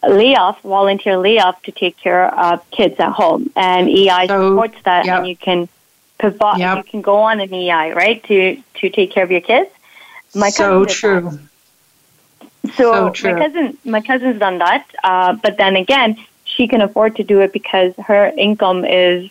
layoff, 0.07 0.61
volunteer 0.61 1.17
layoff 1.17 1.61
to 1.63 1.71
take 1.71 1.97
care 1.97 2.33
of 2.33 2.69
kids 2.71 2.99
at 2.99 3.11
home. 3.11 3.51
And 3.55 3.89
EI 3.89 4.27
so, 4.27 4.49
supports 4.49 4.77
that 4.83 5.05
yep. 5.05 5.19
and 5.19 5.27
you 5.27 5.35
can 5.35 5.67
provide, 6.17 6.59
yep. 6.59 6.77
you 6.77 6.83
can 6.83 7.01
go 7.01 7.17
on 7.17 7.39
an 7.39 7.53
EI, 7.53 7.91
right, 7.91 8.23
to, 8.25 8.61
to 8.75 8.89
take 8.89 9.11
care 9.11 9.23
of 9.23 9.31
your 9.31 9.41
kids. 9.41 9.69
My 10.35 10.49
so 10.49 10.85
true. 10.85 11.29
That. 11.31 11.39
So, 12.75 13.13
so 13.13 13.31
my 13.31 13.39
cousin, 13.39 13.77
my 13.85 14.01
cousin's 14.01 14.39
done 14.39 14.57
that, 14.59 14.85
uh, 15.03 15.33
but 15.33 15.57
then 15.57 15.75
again, 15.75 16.17
she 16.45 16.67
can 16.67 16.81
afford 16.81 17.15
to 17.17 17.23
do 17.23 17.41
it 17.41 17.53
because 17.53 17.93
her 17.97 18.27
income 18.37 18.85
is 18.85 19.29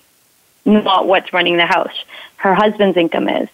not 0.64 1.07
what's 1.07 1.32
running 1.32 1.57
the 1.57 1.66
house. 1.66 2.05
Her 2.36 2.55
husband's 2.55 2.97
income 2.97 3.28
is. 3.28 3.49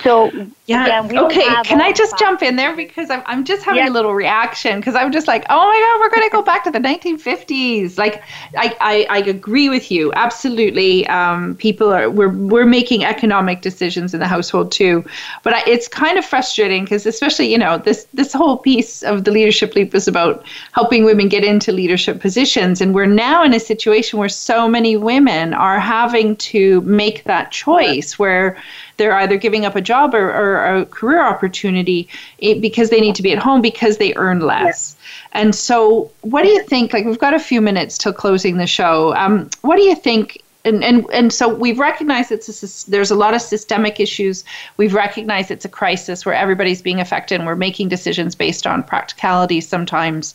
So 0.00 0.32
yeah, 0.66 1.06
okay. 1.12 1.62
Can 1.64 1.80
I 1.80 1.92
just 1.92 2.18
jump 2.18 2.42
in 2.42 2.56
there 2.56 2.74
because 2.74 3.10
I'm 3.10 3.22
I'm 3.26 3.44
just 3.44 3.62
having 3.62 3.86
a 3.86 3.90
little 3.90 4.14
reaction 4.14 4.80
because 4.80 4.94
I'm 4.94 5.12
just 5.12 5.28
like, 5.28 5.44
oh 5.48 5.56
my 5.56 5.80
god, 5.80 6.00
we're 6.00 6.10
going 6.10 6.28
to 6.28 6.32
go 6.32 6.42
back 6.42 6.64
to 6.64 6.70
the 6.70 6.78
1950s. 6.78 7.98
Like, 7.98 8.22
I, 8.56 8.74
I, 8.80 9.06
I 9.10 9.18
agree 9.18 9.68
with 9.68 9.90
you 9.90 10.12
absolutely. 10.14 11.06
Um, 11.06 11.56
people 11.56 11.92
are 11.92 12.10
we're 12.10 12.30
we're 12.30 12.66
making 12.66 13.04
economic 13.04 13.60
decisions 13.60 14.14
in 14.14 14.20
the 14.20 14.26
household 14.26 14.72
too, 14.72 15.04
but 15.42 15.52
I, 15.52 15.62
it's 15.66 15.88
kind 15.88 16.18
of 16.18 16.24
frustrating 16.24 16.84
because 16.84 17.06
especially 17.06 17.50
you 17.52 17.58
know 17.58 17.78
this 17.78 18.06
this 18.14 18.32
whole 18.32 18.58
piece 18.58 19.02
of 19.02 19.24
the 19.24 19.30
leadership 19.30 19.74
leap 19.74 19.94
is 19.94 20.08
about 20.08 20.44
helping 20.72 21.04
women 21.04 21.28
get 21.28 21.44
into 21.44 21.70
leadership 21.70 22.20
positions, 22.20 22.80
and 22.80 22.94
we're 22.94 23.06
now 23.06 23.44
in 23.44 23.54
a 23.54 23.60
situation 23.60 24.18
where 24.18 24.28
so 24.28 24.68
many 24.68 24.96
women 24.96 25.54
are 25.54 25.78
having 25.78 26.34
to 26.36 26.80
make 26.80 27.24
that 27.24 27.52
choice 27.52 28.18
where 28.18 28.56
they're 28.96 29.14
either 29.14 29.36
giving 29.36 29.64
up 29.64 29.76
a 29.76 29.80
job 29.80 30.14
or, 30.14 30.30
or 30.30 30.76
a 30.76 30.86
career 30.86 31.22
opportunity 31.24 32.08
because 32.38 32.90
they 32.90 33.00
need 33.00 33.14
to 33.16 33.22
be 33.22 33.32
at 33.32 33.38
home 33.38 33.60
because 33.60 33.98
they 33.98 34.14
earn 34.14 34.40
less. 34.40 34.96
And 35.32 35.54
so, 35.54 36.10
what 36.20 36.42
do 36.42 36.48
you 36.48 36.62
think? 36.64 36.92
Like, 36.92 37.04
we've 37.04 37.18
got 37.18 37.34
a 37.34 37.40
few 37.40 37.60
minutes 37.60 37.98
till 37.98 38.12
closing 38.12 38.56
the 38.56 38.66
show. 38.66 39.14
Um, 39.16 39.48
what 39.62 39.76
do 39.76 39.82
you 39.82 39.94
think 39.94 40.42
and, 40.64 40.84
and 40.84 41.06
and 41.12 41.32
so 41.32 41.52
we've 41.52 41.78
recognized 41.78 42.30
it's 42.30 42.86
a, 42.86 42.90
there's 42.90 43.10
a 43.10 43.16
lot 43.16 43.34
of 43.34 43.42
systemic 43.42 43.98
issues. 43.98 44.44
We've 44.76 44.94
recognized 44.94 45.50
it's 45.50 45.64
a 45.64 45.68
crisis 45.68 46.24
where 46.24 46.34
everybody's 46.34 46.82
being 46.82 47.00
affected, 47.00 47.36
and 47.36 47.46
we're 47.46 47.56
making 47.56 47.88
decisions 47.88 48.34
based 48.34 48.66
on 48.66 48.84
practicality 48.84 49.60
sometimes. 49.60 50.34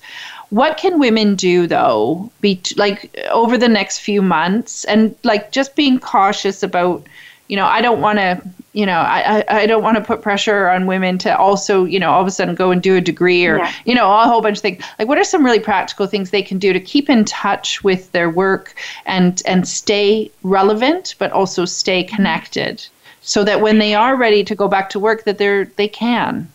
What 0.49 0.77
can 0.77 0.99
women 0.99 1.35
do 1.35 1.67
though, 1.67 2.29
be 2.41 2.61
like 2.75 3.15
over 3.31 3.57
the 3.57 3.69
next 3.69 3.99
few 3.99 4.21
months, 4.21 4.83
and 4.85 5.15
like 5.23 5.51
just 5.51 5.75
being 5.75 5.99
cautious 5.99 6.61
about 6.61 7.07
you 7.47 7.55
know, 7.55 7.65
I 7.65 7.81
don't 7.81 8.01
want 8.01 8.19
to, 8.19 8.41
you 8.73 8.85
know, 8.85 8.99
I, 8.99 9.43
I 9.47 9.65
don't 9.65 9.81
want 9.81 9.97
to 9.97 10.03
put 10.03 10.21
pressure 10.21 10.69
on 10.69 10.85
women 10.85 11.17
to 11.19 11.35
also, 11.35 11.85
you 11.85 11.99
know, 11.99 12.11
all 12.11 12.21
of 12.21 12.27
a 12.27 12.31
sudden 12.31 12.55
go 12.55 12.71
and 12.71 12.81
do 12.81 12.95
a 12.95 13.01
degree 13.01 13.45
or, 13.45 13.57
yeah. 13.57 13.73
you 13.85 13.95
know, 13.95 14.11
a 14.11 14.25
whole 14.25 14.41
bunch 14.41 14.57
of 14.57 14.61
things. 14.61 14.83
Like, 14.99 15.07
what 15.07 15.17
are 15.17 15.23
some 15.23 15.43
really 15.43 15.59
practical 15.59 16.07
things 16.07 16.29
they 16.29 16.41
can 16.41 16.59
do 16.59 16.73
to 16.73 16.79
keep 16.79 17.09
in 17.09 17.25
touch 17.25 17.83
with 17.83 18.11
their 18.11 18.29
work 18.29 18.75
and 19.05 19.41
and 19.45 19.67
stay 19.67 20.29
relevant, 20.43 21.15
but 21.19 21.31
also 21.31 21.65
stay 21.65 22.03
connected, 22.03 22.85
so 23.21 23.43
that 23.45 23.61
when 23.61 23.79
they 23.79 23.95
are 23.95 24.15
ready 24.15 24.43
to 24.43 24.55
go 24.55 24.67
back 24.67 24.89
to 24.91 24.99
work, 24.99 25.23
that 25.23 25.37
they're 25.37 25.65
they 25.77 25.87
can. 25.87 26.47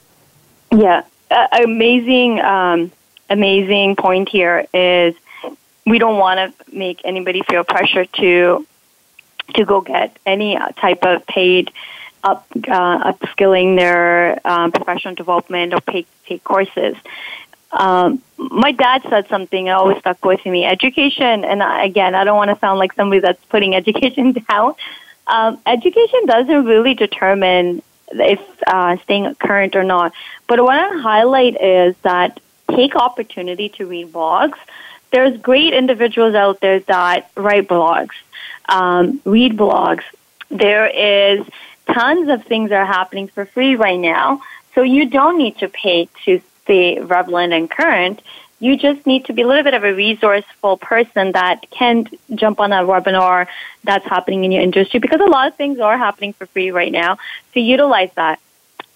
Yeah, 0.70 1.03
uh, 1.30 1.49
amazing, 1.62 2.40
um, 2.40 2.93
amazing 3.30 3.97
point 3.97 4.28
here 4.28 4.66
is 4.72 5.14
we 5.86 5.99
don't 5.99 6.18
want 6.18 6.38
to 6.38 6.74
make 6.74 7.01
anybody 7.05 7.43
feel 7.49 7.64
pressure 7.64 8.05
to 8.05 8.66
to 9.55 9.64
go 9.64 9.80
get 9.80 10.16
any 10.26 10.59
type 10.76 11.05
of 11.05 11.26
paid 11.26 11.72
up 12.24 12.46
uh, 12.55 13.12
upskilling 13.12 13.76
their 13.76 14.46
um, 14.46 14.72
professional 14.72 15.14
development 15.14 15.74
or 15.74 15.80
paid, 15.80 16.07
take 16.26 16.44
courses. 16.44 16.96
Um, 17.72 18.22
my 18.36 18.72
dad 18.72 19.03
said 19.09 19.28
something 19.28 19.64
that 19.64 19.72
always 19.72 19.98
stuck 19.98 20.24
with 20.24 20.44
me. 20.44 20.64
Education, 20.64 21.44
and 21.44 21.62
again, 21.62 22.14
I 22.14 22.24
don't 22.24 22.36
want 22.36 22.50
to 22.50 22.59
sound 22.59 22.78
like 22.78 22.92
somebody 22.94 23.20
that's 23.20 23.42
putting 23.46 23.74
education 23.82 24.32
down. 24.48 24.74
Um, 25.26 25.59
education 25.66 26.26
doesn't 26.26 26.64
really 26.64 26.94
determine 26.94 27.82
if 28.11 28.40
uh, 28.66 28.96
staying 29.05 29.34
current 29.36 29.74
or 29.74 29.84
not. 29.84 30.12
But 30.46 30.62
what 30.62 30.78
I 30.78 31.00
highlight 31.00 31.61
is 31.61 31.96
that 32.03 32.40
take 32.70 32.94
opportunity 32.94 33.68
to 33.70 33.86
read 33.86 34.12
blogs. 34.12 34.59
There's 35.11 35.36
great 35.38 35.72
individuals 35.72 36.34
out 36.34 36.61
there 36.61 36.80
that 36.80 37.30
write 37.36 37.68
blogs 37.68 38.11
um, 38.73 39.20
read 39.25 39.57
blogs. 39.57 40.03
There 40.49 40.87
is 40.87 41.47
tons 41.87 42.29
of 42.29 42.45
things 42.45 42.70
that 42.70 42.81
are 42.81 42.87
happening 42.87 43.29
for 43.29 43.45
free 43.47 43.77
right 43.77 43.99
now. 43.99 44.43
So 44.75 44.83
you 44.83 45.09
don't 45.09 45.39
need 45.39 45.59
to 45.59 45.68
pay 45.68 46.09
to 46.25 46.41
stay 46.64 46.99
relevant 46.99 47.53
and 47.53 47.70
current. 47.70 48.23
You 48.59 48.77
just 48.77 49.07
need 49.07 49.27
to 49.27 49.33
be 49.33 49.43
a 49.43 49.47
little 49.47 49.64
bit 49.64 49.75
of 49.75 49.85
a 49.85 49.93
resourceful 49.93 50.79
person 50.79 51.33
that 51.33 51.68
can 51.70 52.07
jump 52.35 52.61
on 52.61 52.73
a 52.73 52.77
webinar 52.77 53.49
that's 53.85 54.07
happening 54.07 54.45
in 54.45 54.53
your 54.53 54.62
industry 54.62 55.01
because 55.01 55.20
a 55.20 55.27
lot 55.27 55.49
of 55.49 55.57
things 55.57 55.81
are 55.81 55.99
happening 55.99 56.33
for 56.33 56.47
free 56.47 56.70
right 56.70 56.93
now. 56.93 57.18
So 57.53 57.61
utilize 57.61 58.11
that 58.14 58.41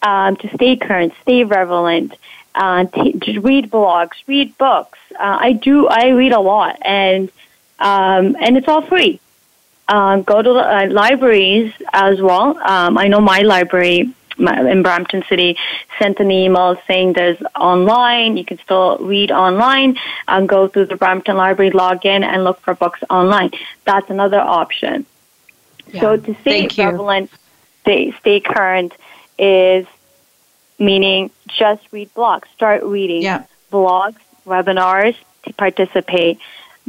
um, 0.03 0.37
to 0.37 0.55
stay 0.55 0.77
current, 0.77 1.13
stay 1.23 1.45
relevant, 1.45 2.15
uh, 2.55 2.85
to 2.85 3.41
read 3.41 3.71
blogs, 3.71 4.15
read 4.27 4.57
books. 4.57 4.99
Uh, 5.19 5.39
I 5.41 5.53
do. 5.53 5.89
I 5.89 6.11
read 6.11 6.33
a 6.33 6.41
lot, 6.41 6.79
and 6.83 7.29
um, 7.79 8.37
and 8.41 8.57
it's 8.57 8.69
all 8.69 8.83
free 8.83 9.21
um, 9.89 10.23
go 10.23 10.43
to 10.43 10.51
uh, 10.51 10.87
libraries 10.91 11.73
as 11.93 12.21
well. 12.21 12.59
Um, 12.59 12.99
I 12.99 13.09
know 13.09 13.21
my 13.21 13.41
library 13.41 14.15
my, 14.39 14.71
in 14.71 14.83
Brampton 14.83 15.25
City 15.29 15.57
sent 15.99 16.21
an 16.21 16.31
email 16.31 16.77
saying 16.87 17.15
there's 17.15 17.39
online. 17.55 18.37
You 18.37 18.45
can 18.45 18.59
still 18.59 18.99
read 18.99 19.31
online 19.31 19.97
and 20.29 20.49
go 20.49 20.69
through 20.69 20.87
the 20.87 20.97
Brampton 20.97 21.37
Library, 21.37 21.71
log 21.71 22.05
in, 22.05 22.23
and 22.23 22.45
look 22.45 22.61
for 22.61 22.75
books 22.75 23.01
online. 23.09 23.53
That's 23.85 24.11
another 24.11 24.41
option. 24.41 25.07
Yeah. 25.93 26.01
So 26.01 26.17
to 26.17 26.35
stay 26.41 26.69
prevalent, 26.69 27.31
stay, 27.83 28.13
stay 28.21 28.41
current 28.41 28.93
is 29.39 29.87
meaning 30.79 31.31
just 31.47 31.83
read 31.93 32.13
blogs. 32.15 32.45
Start 32.55 32.83
reading 32.83 33.23
yeah. 33.23 33.45
blogs, 33.73 34.19
webinars 34.45 35.17
to 35.45 35.53
participate. 35.55 36.39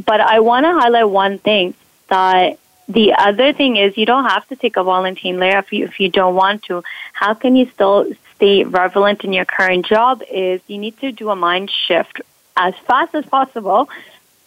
But 0.04 0.20
I 0.20 0.40
want 0.40 0.64
to 0.64 0.72
highlight 0.72 1.08
one 1.08 1.38
thing 1.38 1.74
that 2.08 2.58
the 2.88 3.12
other 3.14 3.52
thing 3.52 3.76
is 3.76 3.96
you 3.96 4.06
don't 4.06 4.24
have 4.24 4.46
to 4.48 4.56
take 4.56 4.76
a 4.76 4.82
volunteer 4.82 5.36
layer 5.36 5.58
if 5.58 5.72
you, 5.72 5.84
if 5.84 6.00
you 6.00 6.08
don't 6.08 6.34
want 6.34 6.62
to. 6.64 6.82
How 7.12 7.34
can 7.34 7.54
you 7.54 7.68
still 7.70 8.10
stay 8.36 8.64
relevant 8.64 9.24
in 9.24 9.32
your 9.32 9.44
current 9.44 9.84
job 9.84 10.22
is 10.30 10.60
you 10.68 10.78
need 10.78 10.96
to 10.98 11.12
do 11.12 11.28
a 11.28 11.36
mind 11.36 11.70
shift 11.70 12.20
as 12.56 12.74
fast 12.86 13.14
as 13.14 13.26
possible 13.26 13.88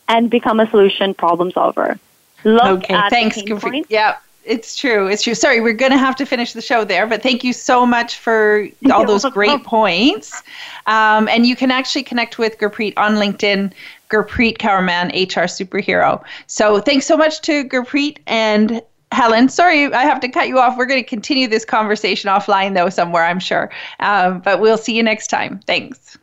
and 0.08 0.30
become 0.30 0.60
a 0.60 0.70
solution 0.70 1.14
problem 1.14 1.52
solver. 1.52 2.00
Look 2.44 2.84
okay, 2.84 3.10
thanks. 3.10 3.42
Yeah, 3.89 4.18
it's 4.44 4.76
true. 4.76 5.08
It's 5.08 5.24
true. 5.24 5.36
Sorry, 5.36 5.62
we're 5.62 5.74
going 5.74 5.92
to 5.92 5.98
have 5.98 6.16
to 6.18 6.26
finish 6.26 6.54
the 6.54 6.62
show 6.62 6.84
there, 6.84 7.06
but 7.06 7.22
thank 7.22 7.44
you 7.44 7.54
so 7.54 7.86
much 7.86 8.18
for 8.18 8.68
all 8.92 9.06
those 9.06 9.26
great 9.26 9.64
points. 9.64 10.42
Um, 10.88 11.28
and 11.28 11.46
you 11.46 11.56
can 11.56 11.70
actually 11.70 12.04
connect 12.04 12.38
with 12.38 12.58
Gurpreet 12.58 12.94
on 12.98 13.16
LinkedIn. 13.16 13.72
Gurpreet 14.12 14.57
Kaur 14.57 14.84
Mann, 14.84 15.07
HR 15.09 15.47
superhero. 15.47 16.24
So 16.47 16.80
thanks 16.80 17.05
so 17.05 17.18
much 17.18 17.41
to 17.41 17.64
Gurpreet 17.64 18.18
and 18.28 18.82
Helen, 19.12 19.49
sorry, 19.49 19.93
I 19.93 20.03
have 20.03 20.22
to 20.22 20.30
cut 20.30 20.47
you 20.47 20.57
off. 20.57 20.78
We're 20.78 20.86
going 20.86 21.03
to 21.03 21.09
continue 21.09 21.47
this 21.47 21.66
conversation 21.66 22.30
offline, 22.30 22.76
though, 22.76 22.89
somewhere, 22.89 23.26
I'm 23.26 23.39
sure. 23.39 23.70
Um, 23.99 24.39
but 24.39 24.62
we'll 24.62 24.78
see 24.78 24.95
you 24.95 25.03
next 25.03 25.28
time. 25.28 25.59
Thanks. 25.68 26.18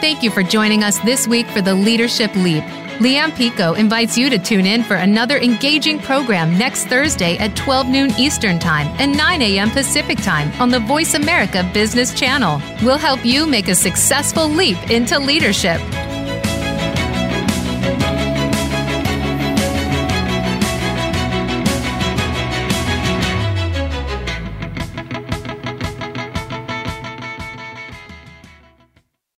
Thank 0.00 0.22
you 0.22 0.30
for 0.30 0.42
joining 0.42 0.82
us 0.82 0.98
this 1.00 1.26
week 1.26 1.46
for 1.48 1.60
the 1.60 1.74
Leadership 1.74 2.34
Leap. 2.36 2.64
Leanne 3.00 3.34
Picot 3.34 3.76
invites 3.76 4.16
you 4.16 4.30
to 4.30 4.38
tune 4.38 4.66
in 4.66 4.84
for 4.84 4.94
another 4.94 5.38
engaging 5.38 5.98
program 5.98 6.56
next 6.56 6.86
Thursday 6.86 7.36
at 7.38 7.56
12 7.56 7.88
noon 7.88 8.10
Eastern 8.18 8.58
Time 8.58 8.86
and 9.00 9.16
9 9.16 9.42
a.m. 9.42 9.70
Pacific 9.70 10.18
Time 10.18 10.52
on 10.60 10.68
the 10.68 10.78
Voice 10.78 11.14
America 11.14 11.68
Business 11.74 12.14
Channel. 12.14 12.62
We'll 12.82 12.96
help 12.96 13.24
you 13.24 13.46
make 13.46 13.66
a 13.66 13.74
successful 13.74 14.48
leap 14.48 14.78
into 14.90 15.18
leadership. 15.18 15.80